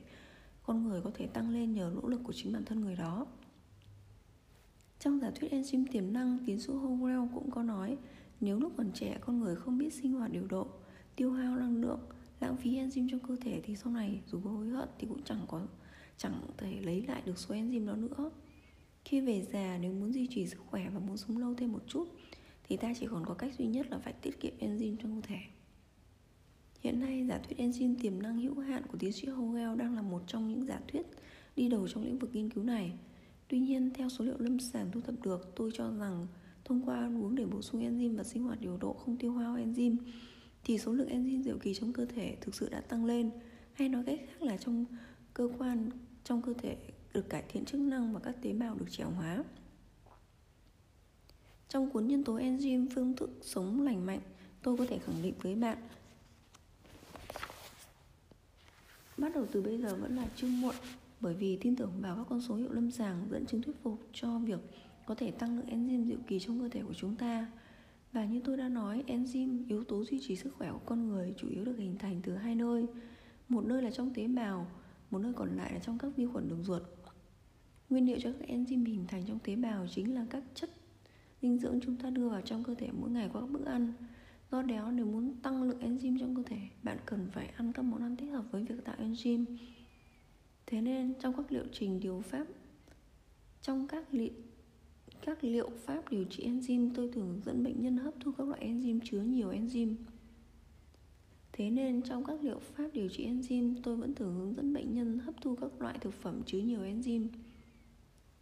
con 0.64 0.84
người 0.84 1.02
có 1.02 1.12
thể 1.14 1.28
tăng 1.28 1.50
lên 1.50 1.74
nhờ 1.74 1.92
nỗ 1.96 2.10
lực 2.10 2.22
của 2.24 2.34
chính 2.34 2.54
bản 2.54 2.66
thân 2.66 2.82
người 2.82 2.96
đó. 2.96 3.26
Trong 5.00 5.20
giả 5.20 5.32
thuyết 5.36 5.52
enzyme 5.52 5.86
tiềm 5.92 6.14
năng, 6.14 6.38
tiến 6.46 6.60
sĩ 6.60 6.74
Howell 6.74 7.28
cũng 7.34 7.52
có 7.52 7.64
nói 7.64 7.98
nếu 8.42 8.60
lúc 8.60 8.74
còn 8.78 8.92
trẻ 8.94 9.18
con 9.22 9.40
người 9.40 9.56
không 9.56 9.78
biết 9.78 9.94
sinh 9.94 10.14
hoạt 10.14 10.32
điều 10.32 10.48
độ, 10.48 10.68
tiêu 11.16 11.32
hao 11.32 11.56
năng 11.56 11.82
lượng, 11.82 12.00
lãng 12.40 12.58
phí 12.58 12.78
enzyme 12.78 13.08
trong 13.12 13.20
cơ 13.20 13.36
thể 13.42 13.62
thì 13.64 13.76
sau 13.76 13.94
này 13.94 14.22
dù 14.28 14.42
có 14.44 14.50
hối 14.50 14.68
hận 14.70 14.90
thì 15.00 15.08
cũng 15.08 15.24
chẳng 15.24 15.46
có 15.48 15.68
chẳng 16.18 16.42
thể 16.58 16.82
lấy 16.82 17.02
lại 17.02 17.22
được 17.26 17.38
số 17.38 17.56
enzyme 17.56 17.88
đó 17.88 17.96
nữa. 17.96 18.32
Khi 19.06 19.22
về 19.22 19.42
già 19.42 19.78
nếu 19.82 19.94
muốn 19.94 20.14
duy 20.14 20.28
trì 20.28 20.48
sức 20.48 20.60
khỏe 20.66 20.90
và 20.94 21.00
muốn 21.00 21.18
sống 21.18 21.38
lâu 21.38 21.56
thêm 21.56 21.72
một 21.72 21.84
chút 21.88 22.08
thì 22.64 22.78
ta 22.78 22.94
chỉ 23.00 23.08
còn 23.12 23.26
có 23.26 23.34
cách 23.34 23.54
duy 23.58 23.66
nhất 23.66 23.88
là 23.92 23.98
phải 23.98 24.14
tiết 24.14 24.40
kiệm 24.40 24.54
enzyme 24.60 24.96
trong 24.96 25.22
cơ 25.22 25.28
thể. 25.28 25.40
Hiện 26.80 27.00
nay 27.00 27.26
giả 27.30 27.38
thuyết 27.38 27.60
enzyme 27.60 27.96
tiềm 28.02 28.22
năng 28.22 28.42
hữu 28.42 28.60
hạn 28.60 28.84
của 28.88 28.98
tiến 28.98 29.12
sĩ 29.12 29.28
Howell 29.28 29.76
đang 29.76 29.96
là 29.96 30.02
một 30.02 30.22
trong 30.28 30.50
những 30.50 30.66
giả 30.66 30.80
thuyết 30.88 31.06
đi 31.56 31.70
đầu 31.70 31.88
trong 31.88 32.04
lĩnh 32.04 32.20
vực 32.20 32.30
nghiên 32.34 32.50
cứu 32.50 32.64
này. 32.64 32.94
Tuy 33.48 33.60
nhiên, 33.60 33.92
theo 33.94 34.10
số 34.10 34.26
liệu 34.26 34.38
lâm 34.40 34.60
sàng 34.60 34.92
thu 34.92 35.02
thập 35.02 35.16
được, 35.24 35.52
tôi 35.56 35.72
cho 35.74 35.92
rằng 35.92 36.28
thông 36.66 36.82
qua 36.86 36.96
ăn 36.96 37.24
uống 37.24 37.36
để 37.36 37.46
bổ 37.46 37.62
sung 37.62 37.82
enzyme 37.82 38.18
và 38.18 38.24
sinh 38.24 38.44
hoạt 38.44 38.62
điều 38.62 38.78
độ 38.78 38.94
không 38.94 39.18
tiêu 39.18 39.34
hao 39.34 39.58
enzyme 39.58 39.96
thì 40.64 40.78
số 40.78 40.94
lượng 40.94 41.10
enzyme 41.10 41.44
diệu 41.44 41.58
kỳ 41.58 41.74
trong 41.74 41.94
cơ 41.94 42.06
thể 42.06 42.38
thực 42.42 42.56
sự 42.56 42.70
đã 42.70 42.82
tăng 42.82 43.06
lên 43.06 43.32
hay 43.74 43.90
nói 43.90 44.04
cách 44.06 44.20
khác 44.28 44.42
là 44.42 44.58
trong 44.58 44.86
cơ 45.34 45.50
quan 45.58 45.90
trong 46.24 46.42
cơ 46.42 46.54
thể 46.54 46.78
được 47.14 47.30
cải 47.30 47.44
thiện 47.50 47.66
chức 47.66 47.82
năng 47.82 48.14
và 48.14 48.20
các 48.20 48.36
tế 48.42 48.54
bào 48.54 48.76
được 48.76 48.86
trẻ 48.90 49.04
hóa. 49.04 49.44
Trong 51.70 51.90
cuốn 51.90 52.08
nhân 52.08 52.24
tố 52.24 52.38
enzyme 52.38 52.88
phương 52.96 53.16
thức 53.16 53.30
sống 53.42 53.82
lành 53.82 54.06
mạnh, 54.06 54.22
tôi 54.64 54.78
có 54.78 54.86
thể 54.86 55.00
khẳng 55.00 55.22
định 55.22 55.34
với 55.42 55.56
bạn 55.56 55.78
bắt 59.20 59.36
đầu 59.36 59.46
từ 59.52 59.62
bây 59.62 59.78
giờ 59.78 59.96
vẫn 59.96 60.16
là 60.16 60.28
chưa 60.36 60.48
muộn 60.48 60.76
bởi 61.20 61.34
vì 61.34 61.58
tin 61.58 61.76
tưởng 61.76 61.92
vào 62.02 62.16
các 62.16 62.26
con 62.30 62.42
số 62.42 62.56
hiệu 62.56 62.72
lâm 62.72 62.92
sàng 62.92 63.28
dẫn 63.32 63.46
chứng 63.46 63.62
thuyết 63.62 63.84
phục 63.84 64.00
cho 64.14 64.40
việc 64.40 64.60
có 65.06 65.16
thể 65.16 65.32
tăng 65.32 65.58
lượng 65.58 65.68
enzyme 65.70 66.06
diệu 66.06 66.18
kỳ 66.28 66.40
trong 66.40 66.60
cơ 66.60 66.70
thể 66.70 66.82
của 66.88 66.94
chúng 66.94 67.16
ta. 67.16 67.48
Và 68.14 68.26
như 68.26 68.42
tôi 68.44 68.58
đã 68.58 68.70
nói, 68.70 69.04
enzyme, 69.08 69.64
yếu 69.68 69.84
tố 69.84 70.04
duy 70.06 70.20
trì 70.22 70.36
sức 70.36 70.54
khỏe 70.58 70.72
của 70.72 70.82
con 70.86 71.08
người 71.08 71.34
chủ 71.38 71.50
yếu 71.50 71.66
được 71.66 71.78
hình 71.78 71.98
thành 71.98 72.22
từ 72.24 72.36
hai 72.36 72.56
nơi. 72.56 72.86
Một 73.50 73.66
nơi 73.66 73.82
là 73.82 73.92
trong 73.92 74.14
tế 74.14 74.28
bào, 74.28 74.68
một 75.12 75.20
nơi 75.20 75.34
còn 75.34 75.58
lại 75.58 75.74
là 75.74 75.80
trong 75.80 75.98
các 75.98 76.12
vi 76.16 76.26
khuẩn 76.26 76.50
đường 76.50 76.64
ruột. 76.64 76.82
Nguyên 77.90 78.06
liệu 78.06 78.18
cho 78.20 78.32
các 78.40 78.50
enzyme 78.50 78.86
hình 78.86 79.06
thành 79.08 79.26
trong 79.28 79.40
tế 79.44 79.56
bào 79.56 79.88
chính 79.88 80.16
là 80.16 80.26
các 80.30 80.44
chất 80.56 80.70
dinh 81.42 81.58
dưỡng 81.58 81.80
chúng 81.82 81.96
ta 81.96 82.10
đưa 82.10 82.30
vào 82.30 82.42
trong 82.42 82.64
cơ 82.64 82.76
thể 82.76 82.90
mỗi 82.92 83.10
ngày 83.10 83.30
qua 83.34 83.42
các 83.42 83.50
bữa 83.50 83.66
ăn. 83.66 83.94
Do 84.52 84.62
đó 84.62 84.92
nếu 84.92 85.06
muốn 85.06 85.34
tăng 85.42 85.64
lượng 85.64 85.80
enzyme 85.80 86.20
trong 86.20 86.36
cơ 86.36 86.44
thể, 86.46 86.60
bạn 86.84 86.98
cần 87.06 87.28
phải 87.32 87.48
ăn 87.48 87.74
các 87.74 87.82
món 87.82 88.02
ăn 88.02 88.16
thích 88.16 88.32
hợp 88.32 88.46
với 88.52 88.64
việc 88.64 88.86
tạo 88.86 88.96
enzyme. 89.00 89.46
Thế 90.66 90.82
nên 90.82 91.14
trong 91.20 91.34
các 91.38 91.52
liệu 91.52 91.66
trình 91.72 92.00
điều 92.00 92.22
pháp 92.22 92.48
trong 93.62 93.88
các 93.88 94.14
liệu 94.14 94.32
các 95.22 95.44
liệu 95.44 95.70
pháp 95.86 96.10
điều 96.10 96.24
trị 96.24 96.48
enzyme 96.48 96.90
tôi 96.96 97.10
thường 97.14 97.28
hướng 97.28 97.42
dẫn 97.46 97.64
bệnh 97.64 97.82
nhân 97.82 97.98
hấp 97.98 98.14
thu 98.20 98.32
các 98.32 98.48
loại 98.48 98.68
enzyme 98.68 98.80
enzyme 98.90 99.00
chứa 99.04 99.22
nhiều 99.22 99.52
enzyme. 99.52 99.96
Thế 101.52 101.70
nên 101.70 102.02
trong 102.02 102.24
các 102.26 102.44
liệu 102.44 102.60
pháp 102.60 102.90
điều 102.94 103.10
trị 103.10 103.28
enzyme, 103.28 103.76
tôi 103.84 103.96
vẫn 103.96 104.16
thường 104.16 104.34
hướng 104.34 104.54
dẫn 104.56 104.74
bệnh 104.74 104.94
nhân 104.94 105.20
hấp 105.20 105.42
thu 105.42 105.56
các 105.56 105.82
loại 105.82 105.98
thực 106.02 106.14
phẩm 106.14 106.42
chứa 106.46 106.60
nhiều 106.60 106.80
enzyme. 106.80 107.28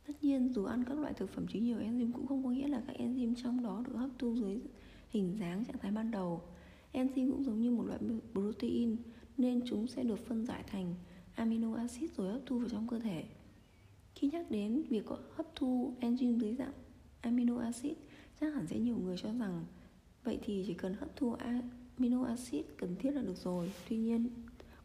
Tất 0.08 0.14
nhiên, 0.24 0.54
dù 0.54 0.66
ăn 0.66 0.84
các 0.84 0.98
loại 0.98 1.14
thực 1.14 1.30
phẩm 1.30 1.46
chứa 1.48 1.60
nhiều 1.60 1.78
enzyme 1.78 2.12
cũng 2.12 2.28
không 2.28 2.44
có 2.44 2.50
nghĩa 2.50 2.68
là 2.68 2.84
các 2.88 2.96
enzyme 3.00 3.34
trong 3.44 3.64
đó 3.64 3.84
được 3.88 3.94
hấp 3.96 4.10
thu 4.20 4.36
dưới 4.36 4.60
hình 5.10 5.36
dáng 5.40 5.66
trạng 5.66 5.78
thái 5.78 5.92
ban 5.92 6.12
đầu. 6.12 6.42
Enzyme 6.94 7.32
cũng 7.32 7.44
giống 7.44 7.62
như 7.62 7.72
một 7.72 7.86
loại 7.86 8.00
protein 8.34 8.96
nên 9.38 9.62
chúng 9.66 9.88
sẽ 9.88 10.04
được 10.04 10.28
phân 10.28 10.46
giải 10.46 10.64
thành 10.68 10.96
amino 11.36 11.76
acid 11.76 12.12
rồi 12.18 12.32
hấp 12.34 12.42
thu 12.46 12.60
vào 12.60 12.70
trong 12.70 12.88
cơ 12.88 13.00
thể. 13.00 13.24
Khi 14.20 14.28
nhắc 14.28 14.52
đến 14.52 14.84
việc 14.90 15.06
hấp 15.36 15.56
thu 15.56 15.94
enzyme 16.02 16.40
dưới 16.40 16.56
dạng 16.56 16.74
amino 17.22 17.60
acid, 17.60 17.94
chắc 18.42 18.54
hẳn 18.54 18.68
sẽ 18.68 18.80
nhiều 18.80 18.98
người 18.98 19.18
cho 19.18 19.30
rằng 19.40 19.66
vậy 20.24 20.40
thì 20.46 20.64
chỉ 20.68 20.74
cần 20.74 20.94
hấp 20.94 21.16
thu 21.16 21.34
amino 21.34 22.24
acid 22.24 22.62
cần 22.78 22.96
thiết 23.00 23.12
là 23.12 23.22
được 23.22 23.38
rồi. 23.44 23.72
Tuy 23.90 23.98
nhiên, 23.98 24.30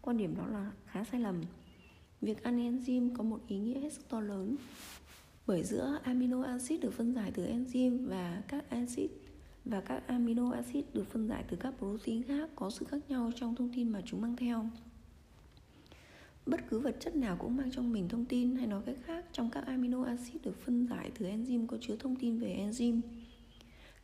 quan 0.03 0.17
điểm 0.17 0.37
đó 0.37 0.47
là 0.47 0.73
khá 0.87 1.05
sai 1.05 1.21
lầm. 1.21 1.43
Việc 2.21 2.43
ăn 2.43 2.59
enzyme 2.59 3.17
có 3.17 3.23
một 3.23 3.41
ý 3.49 3.59
nghĩa 3.59 3.81
hết 3.81 3.93
sức 3.93 4.09
to 4.09 4.21
lớn 4.21 4.57
bởi 5.47 5.65
giữa 5.65 5.99
amino 6.03 6.43
acid 6.43 6.81
được 6.81 6.93
phân 6.93 7.15
giải 7.15 7.33
từ 7.35 7.47
enzyme 7.47 8.07
và 8.07 8.43
các 8.49 8.71
acid 8.71 9.11
và 9.65 9.81
các 9.81 10.07
amino 10.07 10.53
acid 10.53 10.85
được 10.95 11.07
phân 11.07 11.29
giải 11.29 11.45
từ 11.49 11.57
các 11.57 11.75
protein 11.79 12.23
khác 12.23 12.51
có 12.57 12.71
sự 12.71 12.85
khác 12.85 12.99
nhau 13.09 13.31
trong 13.37 13.55
thông 13.55 13.73
tin 13.75 13.89
mà 13.89 14.03
chúng 14.05 14.21
mang 14.21 14.37
theo. 14.37 14.71
Bất 16.47 16.61
cứ 16.71 16.79
vật 16.79 16.97
chất 17.01 17.17
nào 17.17 17.37
cũng 17.41 17.57
mang 17.57 17.71
trong 17.71 17.93
mình 17.93 18.09
thông 18.09 18.25
tin 18.25 18.57
hay 18.57 18.67
nói 18.67 18.83
cách 18.87 18.97
khác 19.05 19.25
trong 19.33 19.51
các 19.51 19.67
amino 19.67 20.05
acid 20.05 20.43
được 20.43 20.61
phân 20.65 20.87
giải 20.87 21.11
từ 21.19 21.27
enzyme 21.27 21.67
có 21.67 21.77
chứa 21.81 21.97
thông 21.97 22.17
tin 22.17 22.39
về 22.39 22.57
enzyme. 22.67 23.01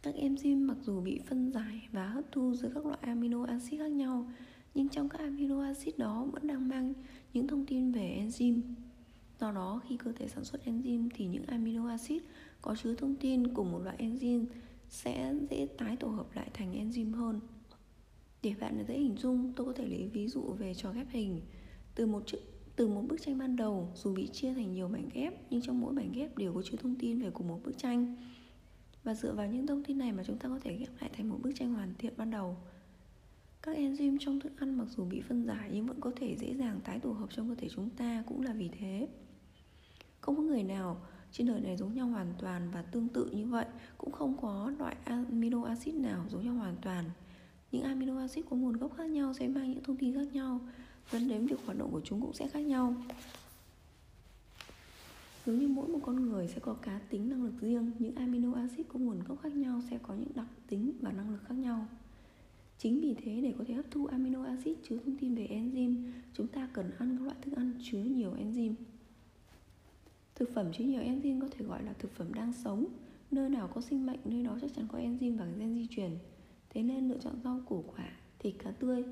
Các 0.03 0.15
enzyme 0.15 0.67
mặc 0.67 0.77
dù 0.83 1.01
bị 1.01 1.21
phân 1.27 1.53
giải 1.53 1.89
và 1.93 2.07
hấp 2.07 2.25
thu 2.33 2.55
giữa 2.55 2.71
các 2.75 2.87
loại 2.87 2.99
amino 3.01 3.45
acid 3.45 3.81
khác 3.81 3.93
nhau, 3.93 4.31
nhưng 4.75 4.89
trong 4.89 5.09
các 5.09 5.19
amino 5.19 5.63
acid 5.63 5.95
đó 5.97 6.27
vẫn 6.33 6.47
đang 6.47 6.69
mang 6.69 6.93
những 7.33 7.47
thông 7.47 7.67
tin 7.67 7.93
về 7.93 8.25
enzyme. 8.27 8.61
Do 9.41 9.53
đó, 9.53 9.81
khi 9.89 9.97
cơ 9.97 10.13
thể 10.13 10.29
sản 10.29 10.45
xuất 10.45 10.65
enzyme 10.65 11.09
thì 11.15 11.27
những 11.27 11.45
amino 11.47 11.89
acid 11.89 12.23
có 12.63 12.75
chứa 12.83 12.95
thông 12.95 13.17
tin 13.17 13.55
của 13.55 13.65
một 13.65 13.79
loại 13.85 13.97
enzyme 13.99 14.45
sẽ 14.89 15.35
dễ 15.51 15.69
tái 15.79 15.97
tổ 15.97 16.09
hợp 16.09 16.27
lại 16.35 16.51
thành 16.55 16.73
enzyme 16.73 17.15
hơn. 17.15 17.41
Để 18.43 18.55
bạn 18.61 18.85
dễ 18.89 18.99
hình 18.99 19.17
dung, 19.17 19.53
tôi 19.57 19.67
có 19.67 19.73
thể 19.73 19.87
lấy 19.87 20.09
ví 20.13 20.29
dụ 20.29 20.43
về 20.43 20.75
trò 20.75 20.93
ghép 20.93 21.07
hình. 21.11 21.41
Từ 21.99 22.07
một 22.07 22.23
chữ 22.27 22.39
từ 22.77 22.89
một 22.89 23.03
bức 23.09 23.23
tranh 23.23 23.39
ban 23.39 23.57
đầu, 23.57 23.93
dù 23.95 24.15
bị 24.15 24.27
chia 24.27 24.55
thành 24.55 24.73
nhiều 24.73 24.89
mảnh 24.89 25.09
ghép, 25.15 25.35
nhưng 25.51 25.63
trong 25.63 25.81
mỗi 25.81 25.93
mảnh 25.93 26.13
ghép 26.13 26.39
đều 26.39 26.53
có 26.55 26.63
chứa 26.63 26.77
thông 26.77 26.95
tin 26.95 27.23
về 27.23 27.31
cùng 27.31 27.49
một 27.49 27.61
bức 27.65 27.79
tranh. 27.79 28.17
Và 29.05 29.15
dựa 29.15 29.33
vào 29.33 29.47
những 29.47 29.67
thông 29.67 29.85
tin 29.85 29.99
này 29.99 30.13
mà 30.13 30.25
chúng 30.25 30.39
ta 30.39 30.49
có 30.49 30.59
thể 30.63 30.77
ghép 30.77 30.89
lại 31.01 31.11
thành 31.17 31.29
một 31.29 31.39
bức 31.43 31.53
tranh 31.55 31.75
hoàn 31.75 31.95
thiện 31.99 32.13
ban 32.17 32.31
đầu. 32.31 32.57
Các 33.63 33.77
enzyme 33.77 34.17
trong 34.21 34.41
thức 34.41 34.53
ăn 34.59 34.79
mặc 34.79 34.85
dù 34.97 35.05
bị 35.05 35.21
phân 35.21 35.47
giải 35.47 35.71
nhưng 35.73 35.87
vẫn 35.87 36.01
có 36.01 36.13
thể 36.17 36.37
dễ 36.37 36.55
dàng 36.55 36.81
tái 36.85 37.01
tổ 37.01 37.13
hợp 37.13 37.29
trong 37.31 37.49
cơ 37.49 37.55
thể 37.55 37.69
chúng 37.69 37.91
ta 37.91 38.25
cũng 38.27 38.43
là 38.43 38.53
vì 38.53 38.69
thế. 38.79 39.09
Không 40.21 40.37
có 40.37 40.43
người 40.43 40.63
nào 40.63 41.01
trên 41.33 41.47
đời 41.47 41.61
này 41.61 41.77
giống 41.77 41.95
nhau 41.95 42.07
hoàn 42.07 42.35
toàn 42.39 42.71
và 42.71 42.83
tương 42.83 43.09
tự 43.09 43.31
như 43.31 43.47
vậy 43.47 43.67
cũng 43.99 44.13
không 44.13 44.37
có 44.43 44.73
loại 44.79 44.97
amino 45.05 45.65
acid 45.65 45.95
nào 45.95 46.25
giống 46.29 46.45
nhau 46.45 46.55
hoàn 46.55 46.77
toàn 46.83 47.05
những 47.73 47.83
amino 47.83 48.19
acid 48.19 48.45
có 48.51 48.57
nguồn 48.57 48.77
gốc 48.77 48.97
khác 48.97 49.11
nhau 49.11 49.35
sẽ 49.35 49.49
mang 49.49 49.71
những 49.71 49.83
thông 49.83 49.97
tin 49.97 50.15
khác 50.15 50.33
nhau 50.33 50.61
dẫn 51.13 51.29
đến 51.29 51.47
việc 51.47 51.57
hoạt 51.65 51.79
động 51.79 51.93
của 51.93 52.01
chúng 52.01 52.21
cũng 52.21 52.33
sẽ 52.33 52.49
khác 52.49 52.61
nhau. 52.61 52.95
Giống 55.47 55.59
như 55.59 55.69
mỗi 55.69 55.89
một 55.89 55.99
con 56.03 56.31
người 56.31 56.49
sẽ 56.49 56.59
có 56.61 56.75
cá 56.75 57.01
tính 57.11 57.29
năng 57.29 57.45
lực 57.45 57.55
riêng 57.61 57.91
những 57.99 58.15
amino 58.15 58.55
acid 58.55 58.87
có 58.89 58.99
nguồn 58.99 59.23
gốc 59.29 59.39
khác 59.43 59.55
nhau 59.55 59.81
sẽ 59.91 59.99
có 60.03 60.15
những 60.15 60.33
đặc 60.35 60.47
tính 60.69 60.93
và 61.01 61.13
năng 61.13 61.31
lực 61.31 61.41
khác 61.49 61.55
nhau. 61.55 61.87
Chính 62.79 63.01
vì 63.01 63.15
thế 63.15 63.41
để 63.41 63.55
có 63.59 63.65
thể 63.69 63.75
hấp 63.75 63.85
thu 63.91 64.07
amino 64.07 64.45
acid 64.45 64.77
chứa 64.89 64.99
thông 65.05 65.17
tin 65.17 65.35
về 65.35 65.49
enzyme 65.51 66.13
chúng 66.35 66.47
ta 66.47 66.69
cần 66.73 66.91
ăn 66.99 67.17
các 67.19 67.25
loại 67.25 67.37
thức 67.43 67.57
ăn 67.57 67.73
chứa 67.83 68.03
nhiều 68.03 68.35
enzyme. 68.35 68.75
Thực 70.35 70.55
phẩm 70.55 70.73
chứa 70.73 70.85
nhiều 70.85 71.03
enzyme 71.03 71.41
có 71.41 71.49
thể 71.51 71.65
gọi 71.65 71.83
là 71.83 71.93
thực 71.93 72.13
phẩm 72.15 72.35
đang 72.35 72.53
sống. 72.53 72.85
Nơi 73.31 73.51
nào 73.51 73.69
có 73.75 73.81
sinh 73.81 74.07
mệnh, 74.07 74.21
nơi 74.25 74.43
đó 74.43 74.59
chắc 74.61 74.75
chắn 74.77 74.87
có 74.93 74.99
enzyme 74.99 75.39
và 75.39 75.47
gen 75.59 75.75
di 75.75 75.87
truyền. 75.91 76.11
Thế 76.71 76.83
nên 76.83 77.09
lựa 77.09 77.19
chọn 77.19 77.35
rau 77.45 77.61
củ 77.67 77.85
quả, 77.97 78.09
thịt 78.39 78.55
cá 78.59 78.71
tươi 78.71 79.05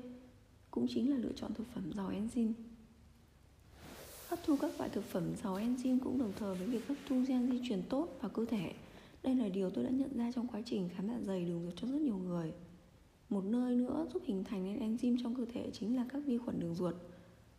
cũng 0.77 0.87
chính 0.87 1.09
là 1.11 1.17
lựa 1.17 1.31
chọn 1.35 1.53
thực 1.53 1.67
phẩm 1.73 1.91
giàu 1.95 2.11
enzyme. 2.11 2.53
Hấp 4.27 4.39
thu 4.45 4.55
các 4.61 4.71
loại 4.77 4.89
thực 4.89 5.03
phẩm 5.03 5.23
giàu 5.43 5.57
enzyme 5.57 5.99
cũng 6.03 6.19
đồng 6.19 6.31
thời 6.39 6.55
với 6.55 6.67
việc 6.67 6.87
hấp 6.87 6.97
thu 7.09 7.23
gen 7.27 7.51
di 7.51 7.59
truyền 7.67 7.81
tốt 7.89 8.17
vào 8.21 8.29
cơ 8.29 8.45
thể. 8.45 8.73
Đây 9.23 9.35
là 9.35 9.49
điều 9.49 9.69
tôi 9.69 9.83
đã 9.83 9.89
nhận 9.89 10.17
ra 10.17 10.31
trong 10.35 10.47
quá 10.47 10.61
trình 10.65 10.89
khám 10.95 11.07
dạ 11.07 11.19
dày 11.21 11.45
đường 11.45 11.63
ruột 11.63 11.73
cho 11.75 11.87
rất 11.87 12.01
nhiều 12.01 12.17
người. 12.17 12.53
Một 13.29 13.43
nơi 13.43 13.75
nữa 13.75 14.07
giúp 14.13 14.23
hình 14.25 14.43
thành 14.43 14.63
nên 14.63 14.95
enzyme 14.95 15.17
trong 15.23 15.35
cơ 15.35 15.45
thể 15.53 15.69
chính 15.73 15.95
là 15.95 16.05
các 16.09 16.19
vi 16.25 16.37
khuẩn 16.37 16.59
đường 16.59 16.75
ruột. 16.75 16.95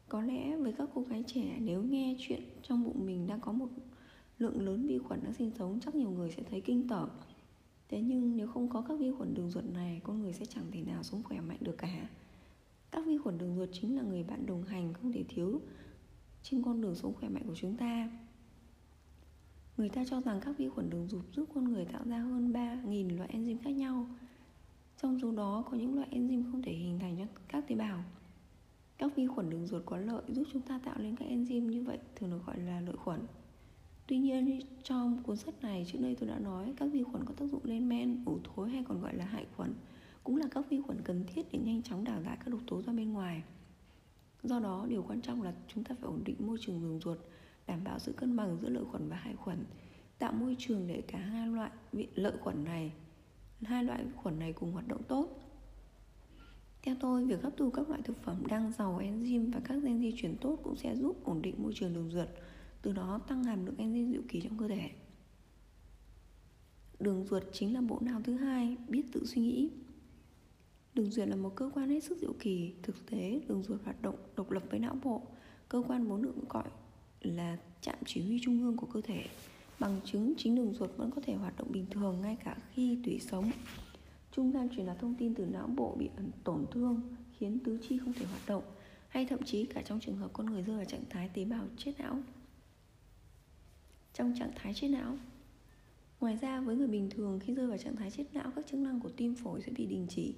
Có 0.09 0.22
lẽ 0.22 0.57
với 0.57 0.72
các 0.72 0.88
cô 0.94 1.02
gái 1.02 1.24
trẻ, 1.26 1.57
nếu 1.61 1.83
nghe 1.83 2.16
chuyện 2.18 2.42
trong 2.62 2.85
bụng 2.85 3.07
mình 3.07 3.26
đang 3.26 3.40
có 3.40 3.52
một 3.52 3.68
lượng 4.38 4.66
lớn 4.66 4.87
vi 4.87 4.98
khuẩn 4.98 5.20
đang 5.24 5.35
sinh 5.35 5.50
sống, 5.59 5.78
chắc 5.85 5.94
nhiều 5.94 6.11
người 6.11 6.31
sẽ 6.31 6.42
thấy 6.50 6.61
kinh 6.61 6.88
tởm. 6.88 7.09
Thế 7.88 8.00
nhưng 8.00 8.37
nếu 8.37 8.48
không 8.48 8.68
có 8.68 8.85
các 8.88 8.98
vi 8.98 9.11
khuẩn 9.11 9.35
đường 9.35 9.50
ruột 9.50 9.64
này, 9.64 10.00
con 10.04 10.20
người 10.20 10.33
sẽ 10.33 10.44
chẳng 10.44 10.64
thể 10.72 10.83
nào 10.83 11.02
sống 11.02 11.22
khỏe 11.22 11.40
mạnh 11.40 11.59
được 11.61 11.78
cả 11.78 12.09
các 12.90 13.07
vi 13.07 13.18
khuẩn 13.18 13.38
đường 13.38 13.57
ruột 13.57 13.68
chính 13.72 13.96
là 13.96 14.03
người 14.03 14.22
bạn 14.22 14.46
đồng 14.46 14.64
hành 14.64 14.92
không 14.92 15.12
thể 15.12 15.24
thiếu 15.29 15.61
trên 16.42 16.62
con 16.62 16.81
đường 16.81 16.94
sống 16.94 17.14
khỏe 17.14 17.29
mạnh 17.29 17.42
của 17.46 17.55
chúng 17.55 17.77
ta. 17.77 18.11
Người 19.77 19.88
ta 19.88 20.05
cho 20.05 20.20
rằng 20.20 20.40
các 20.40 20.59
vi 20.59 20.68
khuẩn 20.68 20.90
đường 20.90 21.09
ruột 21.09 21.24
giúp 21.33 21.48
con 21.55 21.64
người 21.64 21.85
tạo 21.85 22.03
ra 22.05 22.18
hơn 22.18 22.53
3.000 22.53 23.16
loại 23.16 23.31
enzyme 23.33 23.59
khác 23.64 23.70
nhau. 23.70 24.07
Trong 25.03 25.18
số 25.20 25.33
đó 25.33 25.64
có 25.70 25.77
những 25.77 25.94
loại 25.94 26.09
enzyme 26.11 26.53
không 26.53 26.62
thể 26.62 26.72
hình 26.72 26.98
thành 26.98 27.16
cho 27.18 27.24
các 27.48 27.68
tế 27.68 27.74
bào. 27.74 28.05
Các 28.98 29.16
vi 29.16 29.27
khuẩn 29.27 29.51
đường 29.51 29.66
ruột 29.66 29.83
có 29.87 29.96
lợi 29.96 30.22
giúp 30.29 30.44
chúng 30.53 30.62
ta 30.62 30.81
tạo 30.85 30.98
nên 30.98 31.16
các 31.16 31.29
enzyme 31.29 31.68
như 31.68 31.83
vậy 31.83 31.98
thường 32.16 32.31
được 32.31 32.40
gọi 32.46 32.59
là 32.61 32.81
lợi 32.81 32.96
khuẩn. 32.96 33.20
Tuy 34.07 34.18
nhiên 34.18 34.61
trong 34.83 35.22
cuốn 35.22 35.37
sách 35.37 35.62
này 35.62 35.87
trước 35.92 35.98
đây 36.03 36.16
tôi 36.20 36.29
đã 36.29 36.38
nói 36.38 36.74
các 36.77 36.87
vi 36.92 37.03
khuẩn 37.03 37.24
có 37.24 37.35
tác 37.35 37.46
dụng 37.46 37.64
lên 37.64 37.88
men, 37.88 38.22
ủ 38.24 38.38
thối 38.44 38.70
hay 38.70 38.85
còn 38.88 39.01
gọi 39.01 39.14
là 39.14 39.24
hại 39.24 39.46
khuẩn 39.57 39.74
cũng 40.28 40.36
là 40.36 40.46
các 40.50 40.70
vi 40.70 40.80
khuẩn 40.80 41.02
cần 41.04 41.24
thiết 41.26 41.46
để 41.52 41.58
nhanh 41.58 41.82
chóng 41.82 42.04
đào 42.04 42.22
thải 42.22 42.36
các 42.36 42.48
độc 42.48 42.60
tố 42.66 42.82
ra 42.82 42.92
bên 42.92 43.12
ngoài. 43.12 43.42
Do 44.42 44.60
đó 44.60 44.86
điều 44.88 45.02
quan 45.08 45.20
trọng 45.20 45.42
là 45.42 45.54
chúng 45.68 45.84
ta 45.84 45.94
phải 45.94 46.10
ổn 46.10 46.24
định 46.24 46.36
môi 46.38 46.58
trường 46.60 46.80
đường 46.80 47.00
ruột, 47.00 47.18
đảm 47.66 47.84
bảo 47.84 47.98
sự 47.98 48.12
cân 48.12 48.36
bằng 48.36 48.58
giữa 48.62 48.68
lợi 48.68 48.84
khuẩn 48.84 49.08
và 49.08 49.16
hại 49.16 49.34
khuẩn, 49.34 49.64
tạo 50.18 50.32
môi 50.32 50.56
trường 50.58 50.86
để 50.86 51.02
cả 51.08 51.18
hai 51.18 51.48
loại 51.48 51.70
lợi 52.14 52.32
khuẩn 52.40 52.64
này, 52.64 52.92
hai 53.62 53.84
loại 53.84 54.04
khuẩn 54.16 54.38
này 54.38 54.52
cùng 54.52 54.72
hoạt 54.72 54.88
động 54.88 55.02
tốt. 55.08 55.28
Theo 56.82 56.96
tôi, 57.00 57.26
việc 57.26 57.42
hấp 57.42 57.56
thu 57.56 57.70
các 57.70 57.88
loại 57.88 58.02
thực 58.02 58.22
phẩm 58.22 58.46
đang 58.46 58.72
giàu 58.72 58.98
enzyme 58.98 59.52
và 59.52 59.60
các 59.64 59.74
gen 59.82 60.00
di 60.00 60.14
chuyển 60.16 60.36
tốt 60.40 60.58
cũng 60.62 60.76
sẽ 60.76 60.96
giúp 60.96 61.24
ổn 61.24 61.42
định 61.42 61.54
môi 61.62 61.72
trường 61.74 61.94
đường 61.94 62.10
ruột, 62.10 62.28
từ 62.82 62.92
đó 62.92 63.20
tăng 63.28 63.44
hàm 63.44 63.66
lượng 63.66 63.76
enzyme 63.78 64.12
diệu 64.12 64.22
kỳ 64.28 64.40
trong 64.40 64.58
cơ 64.58 64.68
thể. 64.68 64.90
Đường 67.00 67.24
ruột 67.24 67.42
chính 67.52 67.74
là 67.74 67.80
bộ 67.80 67.98
não 68.00 68.20
thứ 68.24 68.34
hai 68.34 68.76
biết 68.88 69.02
tự 69.12 69.26
suy 69.26 69.42
nghĩ. 69.42 69.70
Đường 70.98 71.11
ruột 71.11 71.28
là 71.28 71.37
một 71.37 71.52
cơ 71.56 71.70
quan 71.74 71.90
hết 71.90 72.04
sức 72.04 72.18
diệu 72.20 72.32
kỳ, 72.40 72.72
thực 72.82 73.11
tế 73.11 73.40
đường 73.48 73.62
ruột 73.62 73.82
hoạt 73.84 74.02
động 74.02 74.16
độc 74.37 74.50
lập 74.50 74.62
với 74.70 74.80
não 74.80 74.96
bộ. 75.02 75.22
Cơ 75.68 75.82
quan 75.88 76.06
vốn 76.06 76.22
được 76.22 76.34
gọi 76.48 76.64
là 77.20 77.56
trạm 77.80 77.94
chỉ 78.06 78.22
huy 78.22 78.40
trung 78.42 78.62
ương 78.62 78.76
của 78.76 78.87
cơ 78.87 79.00
thể. 79.00 79.24
Bằng 79.78 80.00
chứng 80.04 80.34
chính 80.37 80.54
đường 80.54 80.74
ruột 80.74 80.90
vẫn 80.96 81.11
có 81.11 81.22
thể 81.24 81.34
hoạt 81.34 81.58
động 81.58 81.72
bình 81.72 81.87
thường 81.90 82.20
ngay 82.20 82.37
cả 82.44 82.56
khi 82.74 82.98
tủy 83.04 83.20
sống 83.20 83.50
trung 84.32 84.52
gian 84.52 84.68
truyền 84.68 84.87
đạt 84.87 84.98
thông 84.98 85.14
tin 85.14 85.34
từ 85.34 85.46
não 85.46 85.66
bộ 85.66 85.96
bị 85.98 86.11
tổn 86.44 86.66
thương 86.70 87.00
khiến 87.38 87.58
tứ 87.64 87.78
chi 87.88 87.98
không 87.98 88.12
thể 88.12 88.26
hoạt 88.26 88.42
động 88.46 88.62
hay 89.08 89.26
thậm 89.26 89.42
chí 89.42 89.64
cả 89.64 89.82
trong 89.82 90.00
trường 90.00 90.16
hợp 90.16 90.30
con 90.32 90.46
người 90.46 90.62
rơi 90.62 90.76
vào 90.76 90.84
trạng 90.84 91.04
thái 91.11 91.28
tế 91.28 91.44
bào 91.44 91.66
chết 91.76 91.92
não 91.98 92.20
trong 94.14 94.34
trạng 94.38 94.52
thái 94.56 94.74
chết 94.74 94.88
não 94.88 95.16
ngoài 96.20 96.38
ra 96.40 96.61
với 96.61 96.76
người 96.76 96.88
bình 96.88 97.11
thường 97.11 97.40
khi 97.40 97.54
rơi 97.54 97.66
vào 97.66 97.78
trạng 97.78 97.96
thái 97.96 98.11
chết 98.11 98.24
não 98.32 98.50
các 98.56 98.66
chức 98.66 98.80
năng 98.80 99.00
của 99.00 99.11
tim 99.16 99.34
phổi 99.34 99.61
sẽ 99.62 99.72
bị 99.72 99.87
đình 99.87 100.06
chỉ 100.11 100.34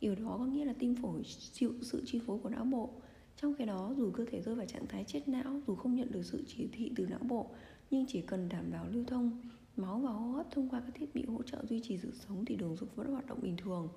điều 0.00 0.14
đó 0.14 0.36
có 0.38 0.46
nghĩa 0.46 0.64
là 0.64 0.74
tim 0.78 0.94
phổi 0.94 1.22
chịu 1.52 1.74
sự 1.82 2.02
chi 2.06 2.20
phối 2.26 2.38
của 2.38 2.48
não 2.48 2.64
bộ. 2.64 2.90
Trong 3.36 3.54
khi 3.54 3.64
đó, 3.64 3.94
dù 3.96 4.10
cơ 4.10 4.24
thể 4.30 4.42
rơi 4.42 4.54
vào 4.54 4.66
trạng 4.66 4.86
thái 4.86 5.04
chết 5.04 5.28
não, 5.28 5.60
dù 5.66 5.74
không 5.74 5.94
nhận 5.94 6.12
được 6.12 6.22
sự 6.22 6.44
chỉ 6.46 6.68
thị 6.72 6.92
từ 6.96 7.06
não 7.06 7.20
bộ, 7.22 7.50
nhưng 7.90 8.06
chỉ 8.08 8.20
cần 8.20 8.48
đảm 8.48 8.70
bảo 8.72 8.86
lưu 8.88 9.04
thông, 9.04 9.42
máu 9.76 9.98
và 9.98 10.10
hô 10.10 10.32
hấp 10.32 10.50
thông 10.50 10.68
qua 10.68 10.80
các 10.80 10.94
thiết 10.94 11.14
bị 11.14 11.24
hỗ 11.24 11.42
trợ 11.42 11.64
duy 11.68 11.80
trì 11.80 11.98
sự 11.98 12.12
sống 12.12 12.44
thì 12.44 12.56
đường 12.56 12.76
ruột 12.76 12.94
vẫn 12.94 13.12
hoạt 13.12 13.26
động 13.26 13.38
bình 13.42 13.56
thường, 13.56 13.88